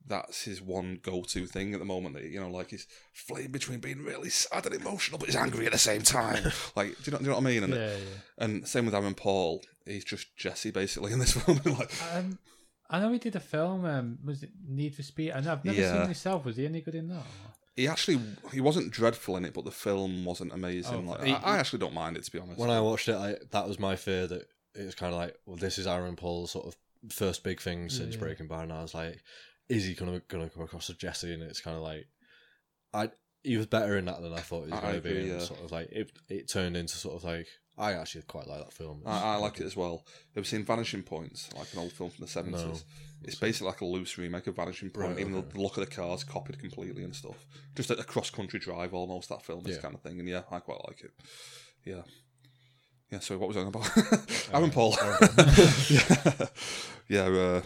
that's 0.07 0.43
his 0.45 0.61
one 0.61 0.99
go-to 1.03 1.45
thing 1.45 1.73
at 1.73 1.79
the 1.79 1.85
moment. 1.85 2.15
That, 2.15 2.23
you 2.23 2.39
know, 2.39 2.49
like 2.49 2.69
he's 2.69 2.87
flitting 3.13 3.51
between 3.51 3.79
being 3.79 4.03
really 4.03 4.29
sad 4.29 4.65
and 4.65 4.75
emotional, 4.75 5.17
but 5.19 5.27
he's 5.27 5.35
angry 5.35 5.65
at 5.65 5.71
the 5.73 5.77
same 5.77 6.01
time. 6.01 6.51
like, 6.75 6.95
do 7.03 7.03
you 7.05 7.11
know, 7.11 7.17
do 7.19 7.23
you 7.25 7.29
know 7.31 7.35
what 7.35 7.41
I 7.43 7.45
mean? 7.45 7.63
And, 7.63 7.73
yeah, 7.73 7.87
yeah. 7.89 7.95
and 8.45 8.67
same 8.67 8.85
with 8.85 8.95
Aaron 8.95 9.13
Paul. 9.15 9.63
He's 9.85 10.03
just 10.05 10.35
Jesse 10.37 10.71
basically 10.71 11.13
in 11.13 11.19
this 11.19 11.31
film. 11.37 11.59
like, 11.65 11.91
Um, 12.13 12.39
I 12.89 12.99
know 13.01 13.11
he 13.11 13.19
did 13.19 13.35
a 13.35 13.39
film. 13.41 13.83
Um, 13.85 14.17
was 14.23 14.43
it 14.43 14.49
Need 14.67 14.95
for 14.95 15.03
Speed? 15.03 15.31
And 15.31 15.47
I've 15.47 15.65
never 15.65 15.77
Yeah. 15.79 15.91
seen 15.93 16.01
it 16.03 16.07
myself. 16.07 16.45
Was 16.45 16.55
he 16.57 16.65
any 16.65 16.81
good 16.81 16.95
in 16.95 17.09
that? 17.09 17.23
He 17.75 17.87
actually 17.87 18.19
he 18.53 18.59
wasn't 18.61 18.91
dreadful 18.91 19.37
in 19.37 19.45
it, 19.45 19.53
but 19.53 19.63
the 19.65 19.71
film 19.71 20.25
wasn't 20.25 20.51
amazing. 20.51 21.05
Oh, 21.07 21.11
like 21.11 21.23
he- 21.23 21.33
I, 21.33 21.55
I 21.55 21.57
actually 21.59 21.79
don't 21.79 21.93
mind 21.93 22.17
it 22.17 22.23
to 22.23 22.31
be 22.31 22.39
honest. 22.39 22.57
When 22.57 22.69
I 22.71 22.79
watched 22.79 23.07
it, 23.07 23.15
I, 23.15 23.35
that 23.51 23.67
was 23.67 23.77
my 23.77 23.95
fear 23.95 24.25
that 24.25 24.43
it 24.73 24.85
was 24.85 24.95
kind 24.95 25.13
of 25.13 25.19
like, 25.19 25.35
well, 25.45 25.57
this 25.57 25.77
is 25.77 25.85
Aaron 25.85 26.15
Paul's 26.15 26.51
sort 26.51 26.65
of 26.65 26.75
first 27.11 27.43
big 27.43 27.61
thing 27.61 27.89
since 27.89 28.15
Yeah. 28.15 28.19
Breaking 28.19 28.47
Bad, 28.47 28.63
and 28.63 28.73
I 28.73 28.81
was 28.81 28.95
like, 28.95 29.21
is 29.69 29.85
he 29.85 29.93
gonna 29.93 30.21
gonna 30.27 30.49
come 30.49 30.63
across 30.63 30.89
as 30.89 30.95
Jesse? 30.97 31.33
And 31.33 31.43
it's 31.43 31.61
kind 31.61 31.77
of 31.77 31.83
like, 31.83 32.07
I 32.93 33.09
he 33.43 33.57
was 33.57 33.65
better 33.65 33.97
in 33.97 34.05
that 34.05 34.21
than 34.21 34.33
I 34.33 34.39
thought 34.39 34.65
he 34.65 34.71
was 34.71 34.83
I 34.83 34.93
to 34.93 35.01
be. 35.01 35.17
And 35.17 35.27
yeah. 35.27 35.39
sort 35.39 35.61
of 35.61 35.71
like 35.71 35.89
it, 35.91 36.11
it 36.29 36.49
turned 36.49 36.75
into 36.75 36.95
sort 36.97 37.15
of 37.15 37.23
like 37.23 37.47
I 37.77 37.93
actually 37.93 38.23
quite 38.23 38.47
like 38.47 38.59
that 38.59 38.73
film. 38.73 39.03
I, 39.05 39.33
I 39.33 39.35
like 39.35 39.59
it 39.59 39.65
as 39.65 39.75
well. 39.75 40.03
Have 40.35 40.43
you 40.43 40.47
seen 40.47 40.65
Vanishing 40.65 41.03
Points, 41.03 41.49
like 41.55 41.71
an 41.73 41.79
old 41.79 41.91
film 41.93 42.09
from 42.09 42.25
the 42.25 42.29
seventies? 42.29 42.61
No. 42.63 42.73
It's 43.23 43.35
basically 43.35 43.67
like 43.67 43.81
a 43.81 43.85
loose 43.85 44.17
remake 44.17 44.47
of 44.47 44.55
Vanishing 44.55 44.89
Point, 44.89 45.09
Right, 45.09 45.19
even 45.19 45.33
okay. 45.33 45.41
though 45.47 45.53
the 45.53 45.61
look 45.61 45.77
of 45.77 45.85
the 45.87 45.95
cars 45.95 46.23
copied 46.23 46.59
completely 46.59 47.03
and 47.03 47.15
stuff. 47.15 47.45
Just 47.75 47.89
a, 47.91 47.97
a 47.99 48.03
cross 48.03 48.29
country 48.29 48.59
drive, 48.59 48.93
almost 48.93 49.29
that 49.29 49.43
film, 49.43 49.63
this 49.63 49.75
Yeah. 49.75 49.81
kind 49.81 49.95
of 49.95 50.01
thing. 50.01 50.19
And 50.19 50.27
yeah, 50.27 50.41
I 50.51 50.59
quite 50.59 50.79
like 50.87 51.01
it. 51.03 51.11
Yeah, 51.85 52.01
yeah. 53.11 53.19
So 53.19 53.37
what 53.37 53.47
was 53.47 53.57
I 53.57 53.61
on 53.61 53.67
about? 53.67 53.89
Aaron 54.53 54.71
Paul. 54.71 54.95
yeah, 55.89 56.47
yeah. 57.07 57.21
Uh, 57.21 57.61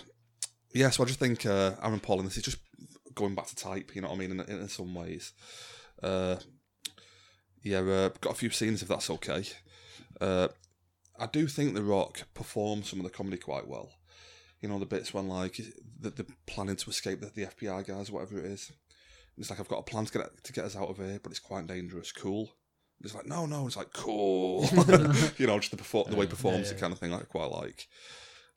yeah. 0.74 0.89
So 0.89 1.03
I 1.03 1.07
just 1.07 1.19
think 1.19 1.45
uh, 1.45 1.74
Aaron 1.82 1.99
Paul, 1.99 2.19
and 2.19 2.28
this 2.28 2.38
is 2.38 2.43
just 2.43 2.59
going 3.13 3.36
back 3.36 3.47
to 3.47 3.55
type. 3.55 3.95
You 3.95 4.01
know 4.01 4.09
what 4.09 4.15
I 4.15 4.19
mean? 4.19 4.32
In, 4.32 4.39
in, 4.41 4.67
some 4.67 4.93
ways. 4.93 5.34
Uh, 6.01 6.38
yeah, 7.63 7.80
uh, 7.80 8.09
got 8.22 8.34
a 8.34 8.36
few 8.36 8.49
scenes 8.49 8.82
if 8.82 8.88
that's 8.88 9.09
okay. 9.09 9.43
Uh, 10.19 10.47
I 11.19 11.28
do 11.28 11.47
think 11.47 11.76
The 11.76 11.84
Rock 11.84 12.24
performs 12.34 12.89
some 12.89 12.99
of 12.99 13.03
the 13.03 13.11
comedy 13.11 13.38
quite 13.38 13.67
well. 13.67 13.91
You 14.61 14.69
know, 14.69 14.80
the 14.80 14.86
bits 14.86 15.13
when 15.13 15.28
like 15.28 15.59
that 16.01 16.15
they're 16.15 16.26
planning 16.45 16.76
to 16.76 16.89
escape 16.89 17.22
the, 17.22 17.28
the 17.28 17.45
FBI 17.45 17.88
guys, 17.88 18.11
whatever 18.11 18.39
it 18.39 18.45
is. 18.45 18.69
And 18.69 19.43
it's 19.43 19.49
like 19.49 19.59
I've 19.59 19.67
got 19.67 19.80
a 19.80 19.84
plan 19.84 20.05
to 20.05 20.11
get 20.11 20.43
to 20.43 20.53
get 20.53 20.65
us 20.65 20.76
out 20.76 20.89
of 20.89 20.97
here, 20.97 21.19
but 21.22 21.32
it's 21.32 21.39
quite 21.39 21.67
dangerous. 21.67 22.11
Cool. 22.11 22.41
And 22.99 23.05
it's 23.05 23.15
like 23.15 23.28
no, 23.28 23.45
no. 23.45 23.67
It's 23.67 23.78
like 23.78 23.93
cool. 23.93 24.63
you 25.38 25.47
know, 25.47 25.59
just 25.59 25.72
the 25.72 25.78
perfor- 25.78 26.09
the 26.09 26.15
way 26.15 26.26
he 26.26 26.30
performs 26.30 26.69
yeah. 26.69 26.76
it 26.76 26.80
kind 26.80 26.93
of 26.93 26.99
thing. 26.99 27.13
I 27.13 27.19
quite 27.19 27.51
like. 27.51 27.88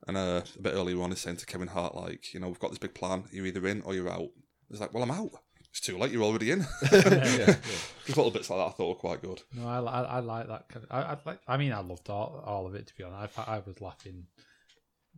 And 0.07 0.17
uh, 0.17 0.43
a 0.59 0.63
bit 0.63 0.75
earlier 0.75 1.01
on, 1.03 1.11
he's 1.11 1.21
saying 1.21 1.39
to 1.39 1.47
Kevin 1.47 1.69
Hart, 1.69 1.95
like, 1.95 2.35
you 2.35 2.41
know, 2.41 2.49
we've 2.49 2.59
got 2.61 2.71
this 2.71 2.79
big 2.79 2.95
plan. 2.95 3.25
You're 3.33 3.47
either 3.47 3.67
in 3.67 3.81
or 3.83 3.95
you're 3.95 4.11
out. 4.11 4.29
He's 4.71 4.81
like, 4.81 4.93
well, 4.93 5.03
I'm 5.03 5.11
out. 5.11 5.31
It's 5.71 5.81
too 5.81 5.97
late. 5.99 6.13
You're 6.13 6.23
already 6.23 6.51
in. 6.51 6.61
yeah, 6.93 7.57
Just 8.05 8.17
little 8.17 8.31
bits 8.31 8.51
like 8.51 8.59
that 8.61 8.67
I 8.67 8.71
thought 8.71 8.89
were 8.89 8.95
quite 8.95 9.23
good. 9.23 9.43
No, 9.55 9.67
I, 9.67 9.79
I, 9.81 10.03
I 10.03 10.21
like 10.21 10.47
that. 10.49 10.69
Kind 10.69 10.85
of, 10.85 10.93
I, 10.93 11.03
I 11.13 11.17
like. 11.25 11.41
I 11.49 11.57
mean, 11.57 11.73
I 11.73 11.81
loved 11.81 12.09
all, 12.11 12.43
all 12.45 12.67
of 12.67 12.75
it. 12.75 12.87
To 12.89 12.95
be 12.97 13.03
honest, 13.05 13.39
I, 13.39 13.57
I 13.57 13.59
was 13.67 13.81
laughing 13.81 14.27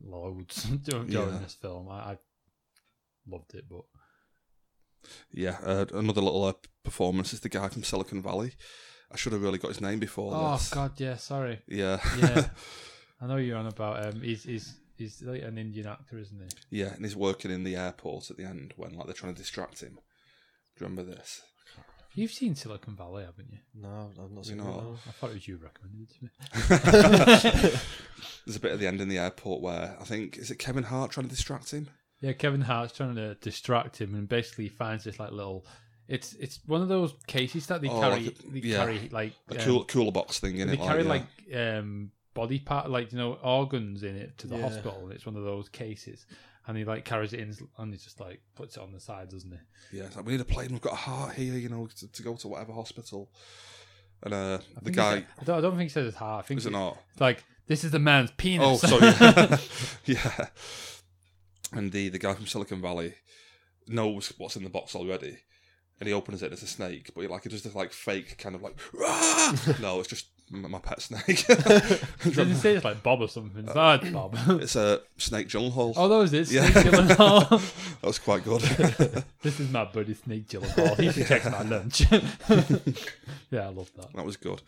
loads 0.03 0.63
during, 0.85 1.09
during 1.09 1.33
Yeah. 1.35 1.39
this 1.41 1.55
film. 1.55 1.89
I, 1.91 1.95
I 2.13 2.19
loved 3.29 3.55
it, 3.55 3.65
but 3.69 3.83
Yeah, 5.33 5.59
uh, 5.65 5.87
another 5.95 6.21
little 6.21 6.45
uh, 6.45 6.53
performance 6.85 7.33
is 7.33 7.41
the 7.41 7.49
guy 7.49 7.69
from 7.69 7.83
Silicon 7.85 8.23
Valley. 8.23 8.53
I 9.13 9.17
should 9.17 9.33
have 9.33 9.43
really 9.43 9.59
got 9.59 9.69
his 9.69 9.81
name 9.81 9.99
before 9.99 10.33
oh 10.35 10.53
this. 10.57 10.71
god, 10.71 10.93
yeah, 10.99 11.17
sorry, 11.17 11.61
Yeah, 11.69 12.01
yeah. 12.19 12.49
I 13.21 13.27
know 13.27 13.37
you're 13.37 13.57
on 13.59 13.67
about. 13.67 14.07
Um, 14.07 14.21
he's 14.21 14.45
he's 14.45 14.75
he's 14.97 15.23
like 15.23 15.43
an 15.43 15.59
Indian 15.59 15.87
actor, 15.87 16.19
isn't 16.19 16.39
he? 16.71 16.79
yeah, 16.81 16.93
and 16.95 17.05
he's 17.05 17.17
working 17.17 17.51
in 17.51 17.65
the 17.65 17.77
airport 17.77 18.31
at 18.31 18.37
the 18.37 18.45
end 18.45 18.75
when 18.77 18.95
like 18.95 19.07
they're 19.07 19.15
trying 19.15 19.35
to 19.35 19.41
distract 19.41 19.81
him. 19.81 19.95
Do 19.95 20.85
you 20.85 20.89
remember 20.89 21.03
this? 21.15 21.43
You've 22.15 22.33
seen 22.33 22.55
Silicon 22.55 22.97
Valley, 22.97 23.25
haven't 23.25 23.51
you? 23.53 23.59
no, 23.75 24.11
I've 24.19 24.31
not 24.31 24.47
seen 24.47 24.57
know, 24.57 24.65
that. 24.65 24.71
no. 24.85 24.97
I 25.07 25.11
thought 25.13 25.31
it 25.31 25.35
was 25.35 25.49
you 25.49 25.59
recommended 25.59 26.09
it 26.11 26.15
to 26.15 26.25
me. 26.25 27.79
There's 28.47 28.57
a 28.57 28.61
bit 28.61 28.73
at 28.73 28.79
the 28.79 28.87
end 28.87 29.01
in 29.01 29.09
the 29.09 29.19
airport 29.19 29.61
where 29.61 29.97
I 30.01 30.05
think 30.05 30.39
is 30.39 30.51
it 30.51 30.59
Kevin 30.59 30.85
Hart 30.85 31.11
trying 31.11 31.27
to 31.29 31.35
distract 31.35 31.71
him? 31.73 31.89
Yeah, 32.21 32.33
Kevin 32.33 32.63
Hart's 32.63 32.95
trying 32.97 33.15
to 33.17 33.35
distract 33.37 34.01
him, 34.01 34.15
and 34.15 34.27
basically 34.29 34.65
he 34.65 34.71
finds 34.71 35.05
this 35.05 35.19
like 35.21 35.33
little. 35.33 35.67
It's 36.09 36.33
it's 36.35 36.61
one 36.67 36.81
of 36.83 36.89
those 36.89 37.13
cases 37.27 37.67
that 37.67 37.83
they 37.83 37.89
Oh, 37.89 38.01
carry. 38.01 38.25
like 38.25 38.39
a- 38.39 38.51
they 38.51 38.59
yeah. 38.61 38.77
carry 38.79 39.09
like 39.11 39.33
A 39.51 39.59
um, 39.59 39.65
cool, 39.65 39.85
cooler 39.85 40.13
box 40.13 40.39
thing 40.39 40.57
in 40.59 40.69
it. 40.69 40.77
they 40.79 40.83
it. 40.83 40.87
carry 40.87 41.03
like, 41.03 41.25
like 41.51 41.61
um 41.61 42.13
body 42.37 42.59
part, 42.61 42.89
like 42.91 43.11
you 43.13 43.19
know, 43.19 43.35
organs 43.43 44.03
in 44.05 44.15
it 44.17 44.39
to 44.39 44.47
the 44.47 44.57
Yeah. 44.57 44.63
hospital, 44.63 45.01
and 45.05 45.13
it's 45.13 45.27
one 45.27 45.37
of 45.37 45.43
those 45.45 45.69
cases. 45.69 46.25
And 46.69 46.77
he 46.77 46.85
like 46.85 47.05
carries 47.05 47.33
it 47.33 47.41
in, 47.41 47.57
and 47.79 47.93
he 47.93 47.99
just 47.99 48.19
like 48.21 48.41
puts 48.55 48.77
it 48.77 48.83
on 48.83 48.93
the 48.93 49.01
side, 49.01 49.29
doesn't 49.31 49.51
he? 49.53 49.99
yeah, 49.99 50.09
like 50.17 50.25
we 50.27 50.33
need 50.33 50.41
a 50.41 50.45
plane. 50.45 50.71
We've 50.73 50.81
got 50.81 50.93
a 50.95 50.97
heart 50.97 51.35
here, 51.35 51.55
you 51.55 51.69
know, 51.69 51.87
to, 51.99 52.09
to 52.11 52.23
go 52.23 52.35
to 52.37 52.49
whatever 52.49 52.73
hospital. 52.73 53.31
And 54.23 54.33
uh, 54.35 54.59
the 54.83 54.91
guy 54.91 55.25
I 55.41 55.45
don't, 55.45 55.59
I 55.59 55.61
don't 55.61 55.73
think 55.77 55.83
he 55.91 55.95
says 55.97 56.07
it's 56.09 56.17
hard. 56.17 56.45
I 56.45 56.47
think 56.49 56.59
is 56.59 56.67
it 56.67 56.71
it's 56.71 56.73
not? 56.75 56.99
like 57.21 57.45
this 57.67 57.85
is 57.85 57.91
the 57.93 57.99
man's 57.99 58.31
penis. 58.33 58.83
Oh, 58.85 58.99
sorry. 58.99 59.13
yeah. 60.07 60.47
And 61.73 61.93
the 61.93 62.09
the 62.09 62.19
guy 62.19 62.35
from 62.35 62.47
Silicon 62.47 62.81
Valley 62.81 63.15
knows 63.89 64.33
what's 64.39 64.57
in 64.57 64.65
the 64.65 64.71
box 64.71 64.95
already, 64.97 65.39
and 66.01 66.07
he 66.09 66.13
opens 66.13 66.43
it. 66.43 66.47
and 66.47 66.53
It's 66.55 66.63
a 66.63 66.67
snake, 66.67 67.11
but 67.15 67.21
he, 67.23 67.29
like 67.29 67.45
it 67.47 67.51
does 67.51 67.63
this 67.63 67.75
like 67.75 67.93
fake 67.93 68.39
kind 68.39 68.55
of 68.55 68.63
like. 68.63 68.77
"Rah!" 68.93 69.53
no, 69.81 70.01
it's 70.01 70.09
just 70.09 70.27
my 70.51 70.79
pet 70.79 71.03
snake. 71.03 71.47
Didn't 72.23 72.49
he 72.49 72.55
say 72.55 72.77
it's 72.77 72.85
like 72.85 73.03
Bob 73.03 73.21
or 73.21 73.29
something? 73.29 73.65
It's, 73.65 73.73
oh, 73.75 73.91
it's 73.95 74.11
Bob. 74.11 74.37
it's 74.63 74.77
a 74.77 75.01
snake 75.17 75.49
Gyllenhaal. 75.49 75.95
oh, 75.97 76.09
that 76.09 76.17
was 76.17 76.33
it. 76.33 76.51
Yeah. 76.51 76.69
Snake 76.71 76.87
Gyllenhaal. 76.87 77.73
That 78.01 78.07
was 78.07 78.19
quite 78.19 78.45
good. 78.45 78.61
this 79.43 79.59
is 79.59 79.71
my 79.71 79.85
buddy 79.85 80.15
Snake 80.15 80.49
jungle 80.49 80.71
Gyllenhaal. 80.71 81.01
He 81.01 81.13
protects 81.13 81.51
my 81.51 81.63
lunch. 81.63 82.01
yeah, 83.51 83.67
I 83.67 83.71
love 83.71 83.91
that. 83.97 84.13
that 84.15 84.25
was 84.25 84.37
good. 84.37 84.63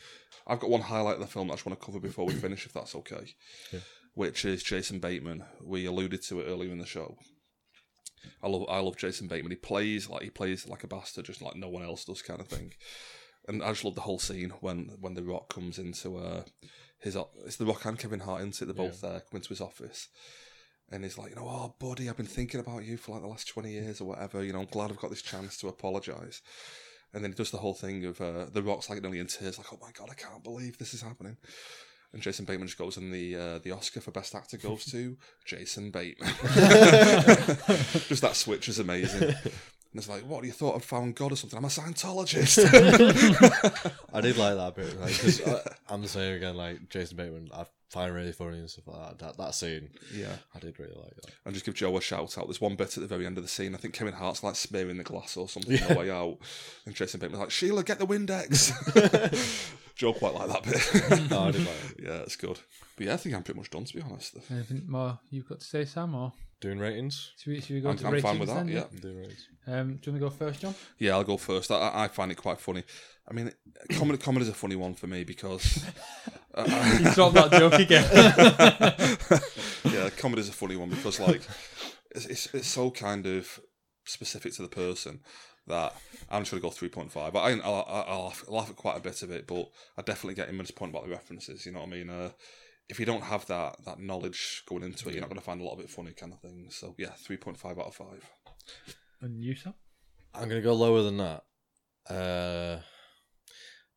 I've 0.47 0.61
got 0.61 0.71
one 0.71 0.81
highlight 0.81 1.17
of 1.17 1.21
the 1.21 1.27
film 1.27 1.49
that 1.49 1.55
I 1.55 1.57
just 1.57 1.67
want 1.67 1.79
to 1.79 1.85
cover 1.85 2.01
before 2.01 2.27
we 2.27 2.33
finish, 2.33 2.65
if 2.67 2.73
that's 2.73 2.95
okay. 2.97 3.35
Yeah. 3.73 3.81
Which 4.15 4.45
is 4.45 4.63
Jason 4.63 4.99
Bateman. 4.99 5.45
We 5.63 5.87
alluded 5.87 6.23
to 6.23 6.41
it 6.41 6.47
earlier 6.49 6.73
in 6.73 6.79
the 6.79 6.87
show. 6.87 7.17
I 8.43 8.49
love 8.49 8.65
I 8.69 8.81
love 8.81 8.97
Jason 8.97 9.29
Bateman. 9.29 9.53
He 9.53 9.57
plays 9.57 10.09
like 10.09 10.23
he 10.23 10.31
plays 10.31 10.67
like 10.67 10.85
a 10.85 10.89
bastard, 10.89 11.27
just 11.27 11.43
like 11.43 11.55
no 11.57 11.69
one 11.69 11.83
else 11.85 12.05
does, 12.05 12.23
kind 12.23 12.41
of 12.41 12.49
thing. 12.49 12.73
And 13.49 13.63
I 13.63 13.71
just 13.71 13.85
love 13.85 13.95
the 13.95 14.03
whole 14.03 14.19
scene 14.19 14.51
when 14.61 14.93
when 15.01 15.15
the 15.15 15.23
Rock 15.23 15.53
comes 15.53 15.79
into 15.79 16.19
uh 16.19 16.45
his 16.99 17.17
it's 17.47 17.57
the 17.57 17.67
Rock 17.67 17.85
and 17.85 17.99
Kevin 17.99 18.21
Hart 18.21 18.43
into 18.43 18.65
it. 18.65 18.67
They're 18.67 18.87
both 18.87 19.01
there, 19.01 19.21
come 19.21 19.37
into 19.37 19.49
his 19.49 19.61
office. 19.61 20.09
And 20.91 21.05
he's 21.05 21.19
like, 21.19 21.31
you 21.31 21.37
know, 21.37 21.47
oh, 21.47 21.75
buddy, 21.79 22.09
I've 22.09 22.17
been 22.17 22.27
thinking 22.27 22.61
about 22.61 22.85
you 22.85 22.97
for 22.97 23.13
like 23.13 23.21
the 23.21 23.29
last 23.29 23.47
20 23.49 23.71
years 23.71 24.01
or 24.01 24.07
whatever. 24.07 24.43
You 24.43 24.55
know, 24.55 24.61
I'm 24.61 24.67
glad 24.67 24.91
I've 24.91 24.99
got 24.99 25.11
this 25.11 25.21
chance 25.21 25.59
to 25.59 25.69
apologise. 25.69 26.41
And 27.13 27.23
then 27.23 27.33
he 27.33 27.37
does 27.37 27.51
the 27.51 27.59
whole 27.59 27.75
thing 27.75 28.07
of 28.07 28.21
uh, 28.21 28.47
the 28.53 28.63
Rock's 28.63 28.89
like 28.89 29.03
nearly 29.03 29.19
in 29.19 29.27
tears, 29.27 29.59
like, 29.59 29.73
oh 29.73 29.79
my 29.83 29.91
god, 29.93 30.09
I 30.11 30.15
can't 30.15 30.43
believe 30.43 30.79
this 30.79 30.95
is 30.95 31.03
happening. 31.03 31.37
And 32.13 32.23
Jason 32.23 32.47
Bateman 32.47 32.69
just 32.69 32.79
goes, 32.79 32.97
and 32.97 33.13
the 33.13 33.37
uh, 33.37 33.59
the 33.59 33.73
Oscar 33.73 34.01
for 34.01 34.13
Best 34.13 34.35
Actor 34.35 34.57
goes 34.59 34.87
to 34.87 35.19
Jason 35.45 35.91
Bateman. 35.91 36.29
just 38.09 38.23
that 38.23 38.33
switch 38.35 38.69
is 38.69 38.79
amazing. 38.79 39.35
And 39.99 40.05
it's 40.05 40.09
like, 40.09 40.23
what, 40.31 40.43
do 40.43 40.47
you 40.47 40.53
thought 40.53 40.77
I'd 40.77 40.85
found 40.85 41.17
God 41.17 41.33
or 41.33 41.37
something? 41.37 41.57
I'm 41.59 41.65
a 41.65 41.67
Scientologist. 41.67 42.63
I 44.15 44.21
did 44.21 44.37
like 44.37 44.55
that 44.57 44.77
bit, 44.77 45.01
like, 45.01 45.19
'cause 45.19 45.43
I, 45.45 45.61
I'm 45.93 46.03
the 46.03 46.09
same 46.09 46.37
again. 46.37 46.57
Like 46.57 46.89
Jason 46.89 47.17
Bateman, 47.17 47.49
I 47.53 47.65
find 47.91 48.15
really 48.15 48.31
funny 48.31 48.59
and 48.61 48.71
stuff 48.71 48.87
like 48.87 49.09
that. 49.09 49.19
That, 49.19 49.37
that 49.39 49.57
scene, 49.57 49.91
yeah. 50.15 50.37
I 50.55 50.61
did 50.61 50.79
really 50.79 50.95
like 50.95 51.17
that. 51.17 51.33
And 51.45 51.53
just 51.53 51.67
give 51.67 51.75
Joe 51.75 51.97
a 51.97 52.01
shout 52.01 52.39
out. 52.39 52.47
There's 52.47 52.61
one 52.61 52.77
bit 52.77 52.97
at 52.97 53.01
the 53.01 53.09
very 53.09 53.27
end 53.27 53.39
of 53.39 53.43
the 53.43 53.49
scene. 53.49 53.75
I 53.75 53.79
think 53.79 53.93
Kevin 53.93 54.15
Hart's 54.15 54.45
like 54.45 54.55
smearing 54.55 54.99
the 54.99 55.03
glass 55.03 55.37
or 55.37 55.49
something 55.49 55.83
on 55.83 55.89
the 55.89 55.95
way 55.99 56.11
out. 56.13 56.39
And 56.87 56.95
Jason 56.95 57.19
Bateman's 57.19 57.41
like, 57.41 57.51
Sheila, 57.51 57.83
get 57.83 57.99
the 57.99 58.07
Windex. 58.07 59.75
Joe 59.97 60.13
quite 60.13 60.35
like 60.35 60.49
that 60.49 60.63
bit. 60.63 61.29
No, 61.29 61.41
I 61.41 61.51
did 61.51 61.67
like 61.67 61.91
it. 61.99 62.05
yeah, 62.05 62.19
it's 62.19 62.37
good. 62.37 62.61
But 62.97 63.07
yeah, 63.07 63.15
I 63.15 63.17
think 63.17 63.35
I'm 63.35 63.43
pretty 63.43 63.59
much 63.59 63.71
done, 63.71 63.83
to 63.83 63.97
be 63.97 64.01
honest. 64.03 64.37
Anything 64.49 64.85
more 64.87 65.19
you've 65.29 65.49
got 65.49 65.59
to 65.59 65.67
say, 65.67 65.85
Sam? 65.87 66.15
Or 66.15 66.35
Doing 66.61 66.81
ratings, 66.81 67.33
should 67.39 67.53
we, 67.53 67.61
should 67.61 67.75
we 67.77 67.81
go 67.81 67.91
I'm, 67.91 67.97
to 67.99 68.07
I'm 68.07 68.13
ratings 68.15 68.31
fine 68.31 68.39
with 68.41 68.49
that, 68.49 68.67
then? 68.67 68.69
yeah. 68.69 69.01
doing 69.01 69.17
ratings. 69.19 69.47
Um, 69.67 69.97
do 69.97 70.11
you 70.11 70.13
want 70.13 70.15
to 70.15 70.19
go 70.19 70.31
first, 70.31 70.61
John? 70.61 70.75
Yeah, 70.99 71.13
I'll 71.13 71.23
go 71.23 71.37
first. 71.37 71.71
I- 71.71 71.77
I, 71.77 72.05
I 72.05 72.09
find 72.09 72.33
it 72.33 72.35
quite 72.37 72.59
funny. 72.61 72.83
I 73.29 73.33
mean, 73.33 73.53
comedy 73.93 74.19
comedy 74.19 74.45
is 74.45 74.49
a 74.49 74.55
funny 74.55 74.75
one 74.75 74.95
for 74.95 75.07
me 75.07 75.23
because 75.23 75.85
You 76.57 77.13
dropped 77.13 77.35
that 77.35 77.53
joke 77.53 77.75
again. 77.75 78.05
yeah, 79.93 80.11
comedy's 80.17 80.49
a 80.49 80.53
funny 80.53 80.77
one 80.77 80.89
because 80.91 81.21
like 81.21 81.43
it's, 82.11 82.27
it's 82.27 82.55
it's 82.55 82.67
so 82.69 82.91
kind 82.91 83.27
of 83.27 83.61
specific 84.05 84.55
to 84.55 84.63
the 84.63 84.69
person 84.69 85.21
that 85.67 85.95
I'm 86.31 86.43
just 86.43 86.51
gonna 86.51 86.63
go 86.63 86.71
three 86.71 86.89
point 86.89 87.13
five. 87.13 87.37
I 87.37 87.51
I'll, 87.53 87.63
I'll, 87.87 88.05
I'll 88.09 88.25
laugh, 88.25 88.45
I'll 88.49 88.55
laugh 88.57 88.71
at 88.71 88.77
quite 88.77 88.97
a 88.97 89.01
bit 89.01 89.23
of 89.23 89.31
it, 89.31 89.47
but 89.47 89.69
I 89.97 90.03
definitely 90.03 90.35
get 90.35 90.49
him 90.49 90.59
at 90.61 90.67
his 90.67 90.71
point 90.73 90.91
about 90.91 91.05
the 91.05 91.11
references. 91.11 91.67
You 91.67 91.73
know 91.73 91.81
what 91.81 91.89
I 91.89 91.93
mean? 91.93 92.11
Uh, 92.11 92.31
if 92.89 92.99
you 92.99 93.07
don't 93.07 93.23
have 93.25 93.47
that 93.47 93.77
that 93.85 94.01
knowledge 94.01 94.63
going 94.67 94.83
into 94.83 95.09
it, 95.09 95.13
you're 95.13 95.21
not 95.21 95.29
gonna 95.31 95.41
find 95.41 95.61
a 95.61 95.65
lot 95.65 95.75
of 95.75 95.81
it 95.81 95.91
funny, 95.91 96.13
kind 96.13 96.33
of 96.33 96.41
thing. 96.41 96.69
So 96.71 96.95
yeah, 96.99 97.11
three 97.11 97.37
point 97.37 97.59
five 97.59 97.79
out 97.79 97.87
of 97.87 97.95
five. 97.95 98.29
and 99.21 99.43
you, 99.43 99.55
Sam? 99.55 99.75
I'm 100.35 100.49
gonna 100.49 100.61
go 100.63 100.75
lower 100.75 101.03
than 101.03 101.17
that. 101.19 101.45
Uh, 102.09 102.81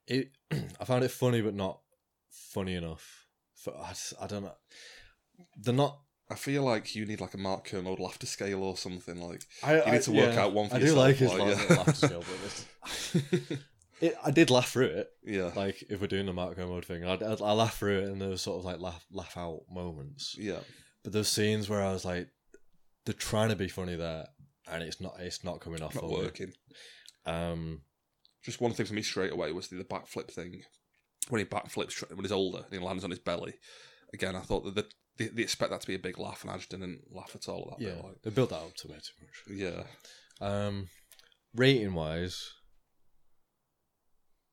it, 0.07 0.31
I 0.79 0.85
found 0.85 1.03
it 1.03 1.11
funny, 1.11 1.41
but 1.41 1.55
not 1.55 1.79
funny 2.29 2.75
enough. 2.75 3.27
For, 3.55 3.73
I, 3.77 3.89
just- 3.89 4.13
I 4.19 4.27
don't 4.27 4.43
know. 4.43 4.55
They're 5.55 5.73
not. 5.73 5.99
I 6.29 6.35
feel 6.35 6.63
like 6.63 6.95
you 6.95 7.05
need 7.05 7.19
like 7.19 7.33
a 7.33 7.37
Mark 7.37 7.65
Kermode 7.65 7.99
laughter 7.99 8.25
scale 8.25 8.63
or 8.63 8.77
something 8.77 9.21
like. 9.21 9.43
I, 9.63 9.83
You 9.85 9.91
need 9.91 10.01
to 10.03 10.11
work 10.11 10.37
out 10.37 10.53
one 10.53 10.69
for 10.69 10.75
I 10.77 10.79
do 10.79 10.93
like 10.95 11.17
his 11.17 11.29
like, 11.33 11.39
like, 11.39 11.69
yeah. 11.69 11.75
laughter 11.75 11.93
scale, 12.07 12.23
but 12.23 12.37
it's, 12.45 13.61
it, 14.01 14.15
I 14.23 14.31
did 14.31 14.49
laugh 14.49 14.69
through 14.69 14.87
it. 14.87 15.09
Yeah, 15.23 15.51
Like 15.55 15.83
if 15.89 16.01
we're 16.01 16.07
doing 16.07 16.25
the 16.25 16.33
Mark 16.33 16.57
mode 16.57 16.85
thing, 16.85 17.03
I, 17.05 17.13
I, 17.13 17.33
I 17.33 17.51
laugh 17.53 17.77
through 17.77 17.99
it, 17.99 18.09
and 18.09 18.21
there 18.21 18.29
was 18.29 18.41
sort 18.41 18.59
of 18.59 18.65
like 18.65 18.79
laugh 18.79 19.05
laugh 19.11 19.37
out 19.37 19.61
moments. 19.71 20.35
yeah, 20.37 20.59
But 21.03 21.13
there's 21.13 21.27
scenes 21.29 21.69
where 21.69 21.83
I 21.83 21.91
was 21.93 22.03
like, 22.05 22.27
they're 23.05 23.13
trying 23.13 23.49
to 23.49 23.55
be 23.55 23.67
funny 23.67 23.95
there, 23.95 24.27
and 24.71 24.83
it's 24.83 24.99
not. 25.01 25.15
It's 25.19 25.43
not 25.43 25.59
coming 25.61 25.81
off. 25.81 25.95
not 25.95 26.03
for 26.03 26.09
me. 26.09 26.15
working. 26.25 26.53
Um, 27.25 27.81
Just 28.43 28.59
one 28.61 28.73
thing 28.73 28.85
for 28.85 28.93
me 28.93 29.01
straight 29.03 29.31
away 29.31 29.51
was 29.51 29.67
the, 29.67 29.77
the 29.77 29.83
backflip 29.83 30.29
thing. 30.31 30.61
When 31.29 31.39
he 31.39 31.45
backflips 31.45 32.01
when 32.09 32.21
he's 32.21 32.31
older 32.31 32.59
and 32.65 32.73
he 32.73 32.79
lands 32.79 33.03
on 33.03 33.11
his 33.11 33.19
belly. 33.19 33.53
Again, 34.13 34.35
I 34.35 34.39
thought 34.41 34.65
that 34.65 34.75
the, 34.75 34.85
they, 35.17 35.27
they 35.27 35.43
expect 35.43 35.71
that 35.71 35.81
to 35.81 35.87
be 35.87 35.95
a 35.95 35.99
big 35.99 36.17
laugh, 36.17 36.41
and 36.41 36.51
I 36.51 36.57
just 36.57 36.69
didn't 36.71 37.01
laugh 37.11 37.31
at 37.35 37.47
all 37.47 37.69
at 37.73 37.79
that 37.79 37.85
yeah, 37.85 37.93
bit. 37.95 38.03
Like, 38.03 38.21
they 38.23 38.29
built 38.31 38.49
that 38.49 38.55
up 38.57 38.75
to 38.77 38.87
way 38.87 38.95
too 38.95 39.23
much. 39.23 39.57
yeah, 39.57 39.83
Um, 40.45 40.89
rating 41.55 41.93
wise, 41.93 42.51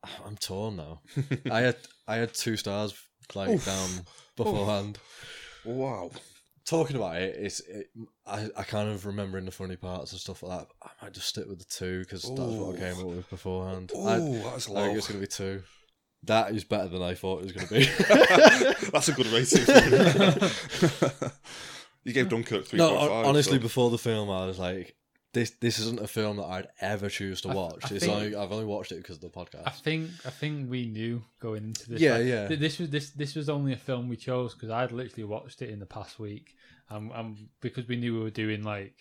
I'm 0.26 0.36
torn 0.36 0.76
now. 0.76 1.00
I 1.50 1.60
had 1.60 1.76
I 2.06 2.16
had 2.16 2.34
two 2.34 2.56
stars 2.56 2.94
like 3.34 3.64
down 3.64 3.90
um, 3.98 4.04
beforehand. 4.36 4.98
Wow. 5.64 6.10
Talking 6.64 6.96
about 6.96 7.16
it, 7.16 7.34
it's 7.38 7.60
it, 7.60 7.86
I 8.26 8.48
I 8.56 8.62
kind 8.62 8.90
of 8.90 9.06
remembering 9.06 9.46
the 9.46 9.50
funny 9.50 9.76
parts 9.76 10.12
and 10.12 10.20
stuff 10.20 10.42
like 10.42 10.58
that. 10.58 10.68
I 10.82 11.04
might 11.04 11.14
just 11.14 11.28
stick 11.28 11.46
with 11.48 11.58
the 11.58 11.64
two 11.64 12.00
because 12.00 12.22
that's 12.22 12.38
what 12.38 12.76
I 12.76 12.78
came 12.78 13.00
up 13.00 13.06
with 13.06 13.30
beforehand. 13.30 13.90
Oh, 13.94 14.06
I, 14.06 14.18
that's 14.50 14.68
I 14.68 14.72
low. 14.72 14.84
think 14.84 14.98
it's 14.98 15.08
gonna 15.08 15.20
be 15.20 15.26
two. 15.26 15.62
That 16.24 16.50
is 16.50 16.64
better 16.64 16.88
than 16.88 17.00
I 17.00 17.14
thought 17.14 17.42
it 17.42 17.44
was 17.44 17.52
gonna 17.52 17.68
be. 17.68 17.84
That's 18.90 19.08
a 19.08 19.12
good 19.12 19.26
rating. 19.28 19.60
you. 21.20 21.30
you 22.04 22.12
gave 22.12 22.28
Dunkirk 22.28 22.66
three 22.66 22.76
no, 22.76 22.88
point 22.88 23.00
five. 23.00 23.10
hon- 23.10 23.24
honestly, 23.26 23.58
so- 23.58 23.62
before 23.62 23.90
the 23.90 23.98
film, 23.98 24.28
I 24.28 24.44
was 24.44 24.58
like, 24.58 24.96
this 25.32 25.50
this 25.60 25.78
isn't 25.78 26.00
a 26.00 26.06
film 26.08 26.38
that 26.38 26.44
I'd 26.46 26.68
ever 26.80 27.08
choose 27.08 27.40
to 27.42 27.48
watch. 27.48 27.90
I 27.90 27.94
it's 27.96 28.04
think- 28.06 28.16
only 28.16 28.34
I've 28.36 28.50
only 28.52 28.64
watched 28.64 28.92
it 28.92 28.96
because 28.96 29.16
of 29.16 29.22
the 29.22 29.28
podcast. 29.28 29.66
I 29.66 29.70
think 29.70 30.10
I 30.24 30.30
think 30.30 30.70
we 30.70 30.86
knew 30.86 31.22
going 31.40 31.64
into 31.64 31.90
this. 31.90 32.00
Yeah, 32.00 32.16
like, 32.16 32.26
yeah. 32.26 32.48
th- 32.48 32.60
This 32.60 32.78
was 32.78 32.90
this 32.90 33.10
this 33.10 33.34
was 33.34 33.48
only 33.48 33.72
a 33.72 33.76
film 33.76 34.08
we 34.08 34.16
chose 34.16 34.54
because 34.54 34.70
I'd 34.70 34.92
literally 34.92 35.24
watched 35.24 35.60
it 35.62 35.70
in 35.70 35.78
the 35.80 35.86
past 35.86 36.18
week, 36.18 36.54
and, 36.88 37.10
and 37.12 37.48
because 37.60 37.86
we 37.88 37.96
knew 37.96 38.14
we 38.14 38.20
were 38.20 38.30
doing 38.30 38.62
like 38.62 38.94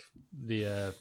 the 0.45 0.65
uh, 0.65 0.91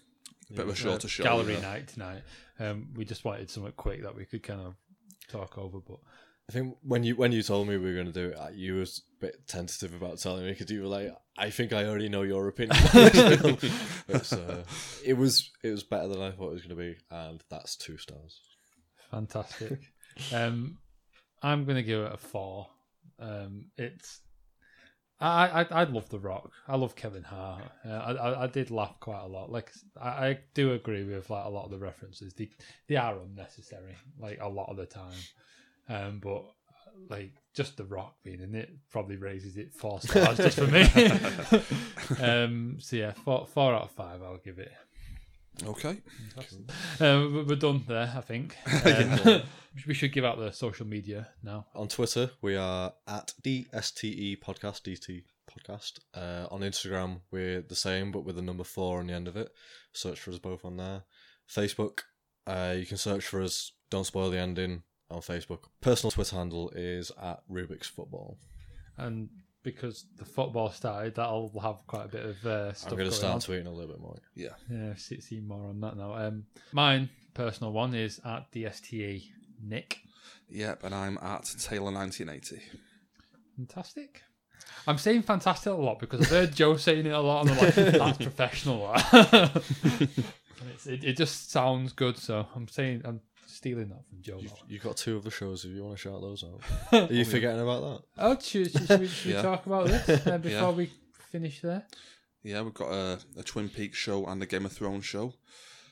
Bit 0.50 0.60
of 0.60 0.68
a 0.68 0.72
uh, 0.72 0.74
shorter 0.76 1.08
show, 1.08 1.24
gallery 1.24 1.54
yeah. 1.54 1.60
night 1.60 1.88
tonight, 1.88 2.22
um, 2.60 2.88
we 2.94 3.04
just 3.04 3.24
wanted 3.24 3.50
something 3.50 3.72
quick 3.76 4.02
that 4.04 4.14
we 4.14 4.24
could 4.24 4.44
kind 4.44 4.60
of 4.60 4.74
talk 5.28 5.58
over. 5.58 5.80
But 5.80 5.98
I 6.48 6.52
think 6.52 6.76
when 6.82 7.02
you 7.02 7.16
when 7.16 7.32
you 7.32 7.42
told 7.42 7.66
me 7.66 7.76
we 7.76 7.86
were 7.86 7.94
going 7.94 8.06
to 8.06 8.12
do 8.12 8.28
it, 8.28 8.54
you 8.54 8.76
was 8.76 9.02
a 9.18 9.20
bit 9.20 9.48
tentative 9.48 9.94
about 9.94 10.18
telling 10.18 10.44
me 10.44 10.52
because 10.52 10.70
you 10.70 10.82
were 10.82 10.88
like, 10.88 11.12
"I 11.36 11.50
think 11.50 11.72
I 11.72 11.84
already 11.86 12.08
know 12.08 12.22
your 12.22 12.46
opinion." 12.46 12.76
on 12.78 13.04
this 13.04 13.40
film." 13.40 13.58
But, 14.06 14.32
uh, 14.32 14.62
it 15.04 15.14
was 15.14 15.50
it 15.64 15.70
was 15.70 15.82
better 15.82 16.06
than 16.06 16.22
I 16.22 16.30
thought 16.30 16.50
it 16.50 16.54
was 16.54 16.62
going 16.62 16.76
to 16.76 16.82
be, 16.82 16.96
and 17.10 17.42
that's 17.50 17.74
two 17.74 17.98
stars. 17.98 18.40
fantastic. 19.10 19.92
um, 20.32 20.78
I'm 21.42 21.64
gonna 21.64 21.82
give 21.82 22.00
it 22.00 22.12
a 22.12 22.16
four. 22.16 22.68
Um, 23.18 23.66
it's 23.76 24.20
I, 25.18 25.62
I 25.62 25.62
I 25.70 25.84
love 25.84 26.08
The 26.10 26.18
Rock. 26.18 26.52
I 26.68 26.76
love 26.76 26.94
Kevin 26.94 27.22
Hart. 27.22 27.64
Uh, 27.84 27.88
I, 27.88 28.12
I 28.12 28.42
I 28.44 28.46
did 28.46 28.70
laugh 28.70 29.00
quite 29.00 29.22
a 29.22 29.26
lot. 29.26 29.50
Like 29.50 29.72
I, 30.00 30.08
I 30.08 30.38
do 30.54 30.72
agree 30.72 31.04
with 31.04 31.30
like 31.30 31.44
a 31.44 31.48
lot 31.48 31.64
of 31.64 31.70
the 31.70 31.78
references. 31.78 32.34
They 32.34 32.50
they 32.88 32.96
are 32.96 33.18
unnecessary. 33.18 33.96
Like 34.18 34.38
a 34.40 34.48
lot 34.48 34.70
of 34.70 34.76
the 34.76 34.86
time. 34.86 35.18
Um, 35.88 36.20
but 36.22 36.44
like 37.08 37.32
just 37.54 37.76
The 37.76 37.84
Rock 37.84 38.16
being 38.24 38.40
in 38.40 38.54
it 38.54 38.70
probably 38.90 39.16
raises 39.16 39.56
it 39.56 39.72
four 39.74 40.00
stars 40.00 40.36
just 40.38 40.58
for 40.58 40.66
me. 40.66 40.82
um, 42.22 42.76
so 42.80 42.96
yeah, 42.96 43.12
four 43.12 43.46
four 43.46 43.74
out 43.74 43.82
of 43.82 43.90
five. 43.92 44.22
I'll 44.22 44.38
give 44.38 44.58
it. 44.58 44.72
Okay. 45.64 45.96
Um, 47.00 47.32
we- 47.34 47.42
we're 47.44 47.56
done 47.56 47.82
there, 47.88 48.12
I 48.16 48.20
think. 48.20 48.56
Um, 48.84 49.42
we 49.86 49.92
should 49.94 50.12
give 50.12 50.24
out 50.24 50.38
the 50.38 50.52
social 50.52 50.86
media 50.86 51.28
now. 51.42 51.66
On 51.74 51.86
Twitter, 51.86 52.30
we 52.40 52.56
are 52.56 52.94
at 53.06 53.34
DSTE 53.42 54.38
Podcast, 54.40 54.82
DT 54.82 55.24
Podcast. 55.50 55.98
Uh, 56.14 56.46
on 56.50 56.60
Instagram, 56.62 57.20
we're 57.30 57.60
the 57.60 57.74
same, 57.74 58.10
but 58.10 58.24
with 58.24 58.36
the 58.36 58.42
number 58.42 58.64
four 58.64 59.00
on 59.00 59.06
the 59.08 59.12
end 59.12 59.28
of 59.28 59.36
it. 59.36 59.50
Search 59.92 60.18
for 60.20 60.30
us 60.30 60.38
both 60.38 60.64
on 60.64 60.78
there. 60.78 61.02
Facebook, 61.50 62.00
uh, 62.46 62.74
you 62.76 62.86
can 62.86 62.96
search 62.96 63.26
for 63.26 63.42
us, 63.42 63.72
Don't 63.90 64.06
Spoil 64.06 64.30
the 64.30 64.38
Ending, 64.38 64.82
on 65.10 65.20
Facebook. 65.20 65.60
Personal 65.80 66.10
Twitter 66.10 66.36
handle 66.36 66.70
is 66.74 67.10
at 67.22 67.40
Rubik's 67.50 67.88
Football. 67.88 68.38
And 68.96 69.28
because 69.62 70.06
the 70.16 70.24
football 70.24 70.70
started, 70.70 71.14
that'll 71.16 71.52
have 71.60 71.86
quite 71.86 72.06
a 72.06 72.08
bit 72.08 72.24
of 72.24 72.46
uh, 72.46 72.72
stuff 72.72 72.92
I'm 72.92 72.98
going 72.98 73.08
going 73.08 73.18
to 73.20 73.26
on. 73.26 73.40
start 73.40 73.58
tweeting 73.58 73.66
a 73.66 73.70
little 73.70 73.88
bit 73.92 74.00
more. 74.00 74.16
Yeah. 74.34 74.50
Yeah, 74.70 74.94
see, 74.96 75.20
see 75.20 75.40
more 75.40 75.66
on 75.68 75.80
that 75.80 75.96
now. 75.96 76.14
Um, 76.14 76.44
mine 76.72 77.08
personal 77.34 77.72
one 77.72 77.94
is 77.94 78.20
at 78.24 78.50
DSTE 78.52 79.24
Nick. 79.62 79.98
Yep. 80.48 80.84
And 80.84 80.94
I'm 80.94 81.18
at 81.18 81.44
Taylor 81.58 81.92
1980. 81.92 82.62
Fantastic. 83.56 84.22
I'm 84.86 84.98
saying 84.98 85.22
fantastic 85.22 85.72
a 85.72 85.76
lot 85.76 85.98
because 85.98 86.20
I've 86.20 86.28
heard 86.28 86.54
Joe 86.54 86.76
saying 86.76 87.06
it 87.06 87.12
a 87.12 87.20
lot, 87.20 87.42
and 87.46 87.50
I'm 87.50 87.64
like, 87.64 87.74
that's 87.74 88.18
professional. 88.18 88.94
And 90.58 90.70
it's, 90.70 90.86
it, 90.86 91.04
it 91.04 91.16
just 91.18 91.50
sounds 91.50 91.92
good, 91.92 92.16
so 92.16 92.46
I'm 92.54 92.66
saying 92.66 93.02
I'm 93.04 93.20
stealing 93.56 93.88
that 93.88 94.06
from 94.08 94.20
Joe. 94.22 94.38
You've, 94.40 94.52
you've 94.68 94.82
got 94.82 94.96
two 94.96 95.18
other 95.18 95.30
shows 95.30 95.64
if 95.64 95.70
you 95.72 95.82
want 95.84 95.96
to 95.96 96.02
shout 96.02 96.20
those 96.20 96.44
out. 96.44 96.60
Are 97.10 97.12
you 97.12 97.24
forgetting 97.24 97.60
about 97.60 97.80
that? 97.82 98.02
Oh, 98.18 98.38
should, 98.38 98.70
should, 98.70 98.86
should 98.86 99.00
we, 99.00 99.06
should 99.08 99.26
we 99.26 99.32
Yeah. 99.34 99.42
talk 99.42 99.66
about 99.66 99.86
this 99.88 100.26
uh, 100.26 100.38
before 100.42 100.50
Yeah. 100.50 100.70
we 100.70 100.90
finish 101.30 101.60
there? 101.60 101.84
Yeah, 102.42 102.62
we've 102.62 102.74
got 102.74 102.90
a, 102.92 103.18
a 103.38 103.42
Twin 103.42 103.68
Peaks 103.68 103.98
show 103.98 104.24
and 104.26 104.42
a 104.42 104.46
Game 104.46 104.64
of 104.66 104.72
Thrones 104.72 105.04
show. 105.04 105.34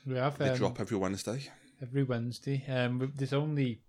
We 0.05 0.15
have 0.15 0.37
They 0.37 0.49
um, 0.49 0.57
drop 0.57 0.79
every 0.79 0.97
Wednesday. 0.97 1.49
every 1.81 2.03
Wednesday. 2.03 2.63
Um, 2.69 3.11
there's 3.15 3.33
only 3.33 3.81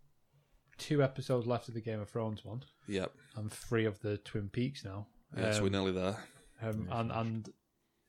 two 0.79 1.03
episodes 1.03 1.47
left 1.47 1.68
of 1.68 1.74
the 1.74 1.81
Game 1.81 2.01
of 2.01 2.09
Thrones 2.09 2.45
one, 2.45 2.62
Yep. 2.89 3.12
and 3.37 3.53
three 3.53 3.85
of 3.85 4.01
the 4.01 4.16
Twin 4.18 4.49
Peaks 4.49 4.85
now. 4.85 5.07
Yeah, 5.37 5.53
so 5.53 5.61
we're 5.61 5.66
Um, 5.66 5.72
nearly 5.72 5.93
there. 5.93 6.16
um, 6.62 6.89
and 6.91 7.12
and 7.12 7.49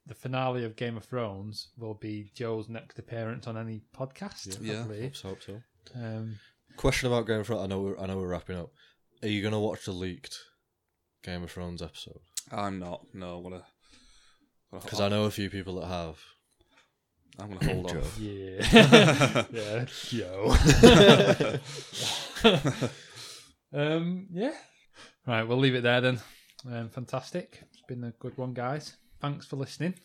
the 0.08 0.16
finale 0.16 0.64
of 0.64 0.76
Game 0.76 0.98
of 0.98 1.04
Thrones 1.04 1.68
will 1.78 1.94
be 1.94 2.32
Joe's 2.34 2.70
next 2.70 2.98
appearance 2.98 3.46
on 3.46 3.58
any 3.58 3.82
podcast. 3.96 4.58
Yeah. 4.62 4.86
I. 4.90 5.04
Hope 5.04 5.16
so, 5.16 5.28
hope 5.30 5.44
so. 5.44 5.62
Um, 5.96 6.40
Question 6.78 7.08
about 7.08 7.28
Game 7.28 7.42
of 7.42 7.48
Thrones. 7.48 7.64
I 7.64 7.68
know. 7.68 7.82
We're, 7.82 8.00
I 8.00 8.06
know 8.06 8.18
we're 8.18 8.28
wrapping 8.28 8.58
up. 8.58 8.72
Are 9.22 9.28
you 9.28 9.42
going 9.42 9.54
to 9.54 9.60
watch 9.60 9.86
the 9.86 9.92
leaked 9.92 10.38
Game 11.24 11.44
of 11.44 11.52
Thrones 11.52 11.82
episode? 11.82 12.20
I'm 12.52 12.80
not. 12.80 13.06
No, 13.14 13.38
I'm 13.38 13.44
gonna. 13.44 13.64
Because 14.72 15.02
I 15.02 15.10
know 15.10 15.26
a 15.26 15.32
few 15.32 15.50
people 15.50 15.80
that 15.82 15.88
have. 15.88 16.20
I'm 17.40 17.52
gonna 17.52 17.74
hold 17.74 17.90
Joe. 17.90 18.00
off. 18.00 18.20
yeah, 18.20 19.46
yeah, 19.52 19.86
Joe. 20.10 20.56
um, 23.74 24.28
yeah. 24.32 24.54
Right, 25.26 25.44
we'll 25.44 25.58
leave 25.58 25.76
it 25.76 25.84
there 25.84 26.02
then. 26.02 26.22
Um, 26.72 26.90
fantastic. 26.90 27.62
It's 27.72 27.82
been 27.88 28.04
a 28.06 28.12
good 28.12 28.38
one, 28.38 28.54
guys. 28.54 28.96
Thanks 29.20 29.46
for 29.46 29.56
listening, 29.56 29.96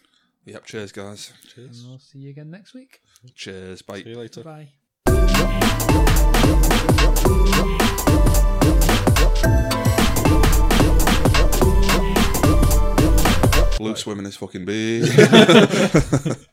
Yep. 0.45 0.65
Cheers, 0.65 0.93
guys. 0.93 1.33
Cheers. 1.55 1.81
And 1.83 1.91
we'll 1.91 1.99
see 1.99 2.19
you 2.19 2.31
again 2.31 2.51
next 2.51 2.75
week. 2.75 3.01
Cheers. 3.35 3.83
Bye. 3.83 4.03
See 4.03 4.11
you 4.11 4.19
later. 4.19 4.43
Bye. 4.43 4.69
Luke 13.81 13.97
swimming 13.97 14.25
his 14.25 14.37
fucking 14.37 14.65
bee. 14.65 15.03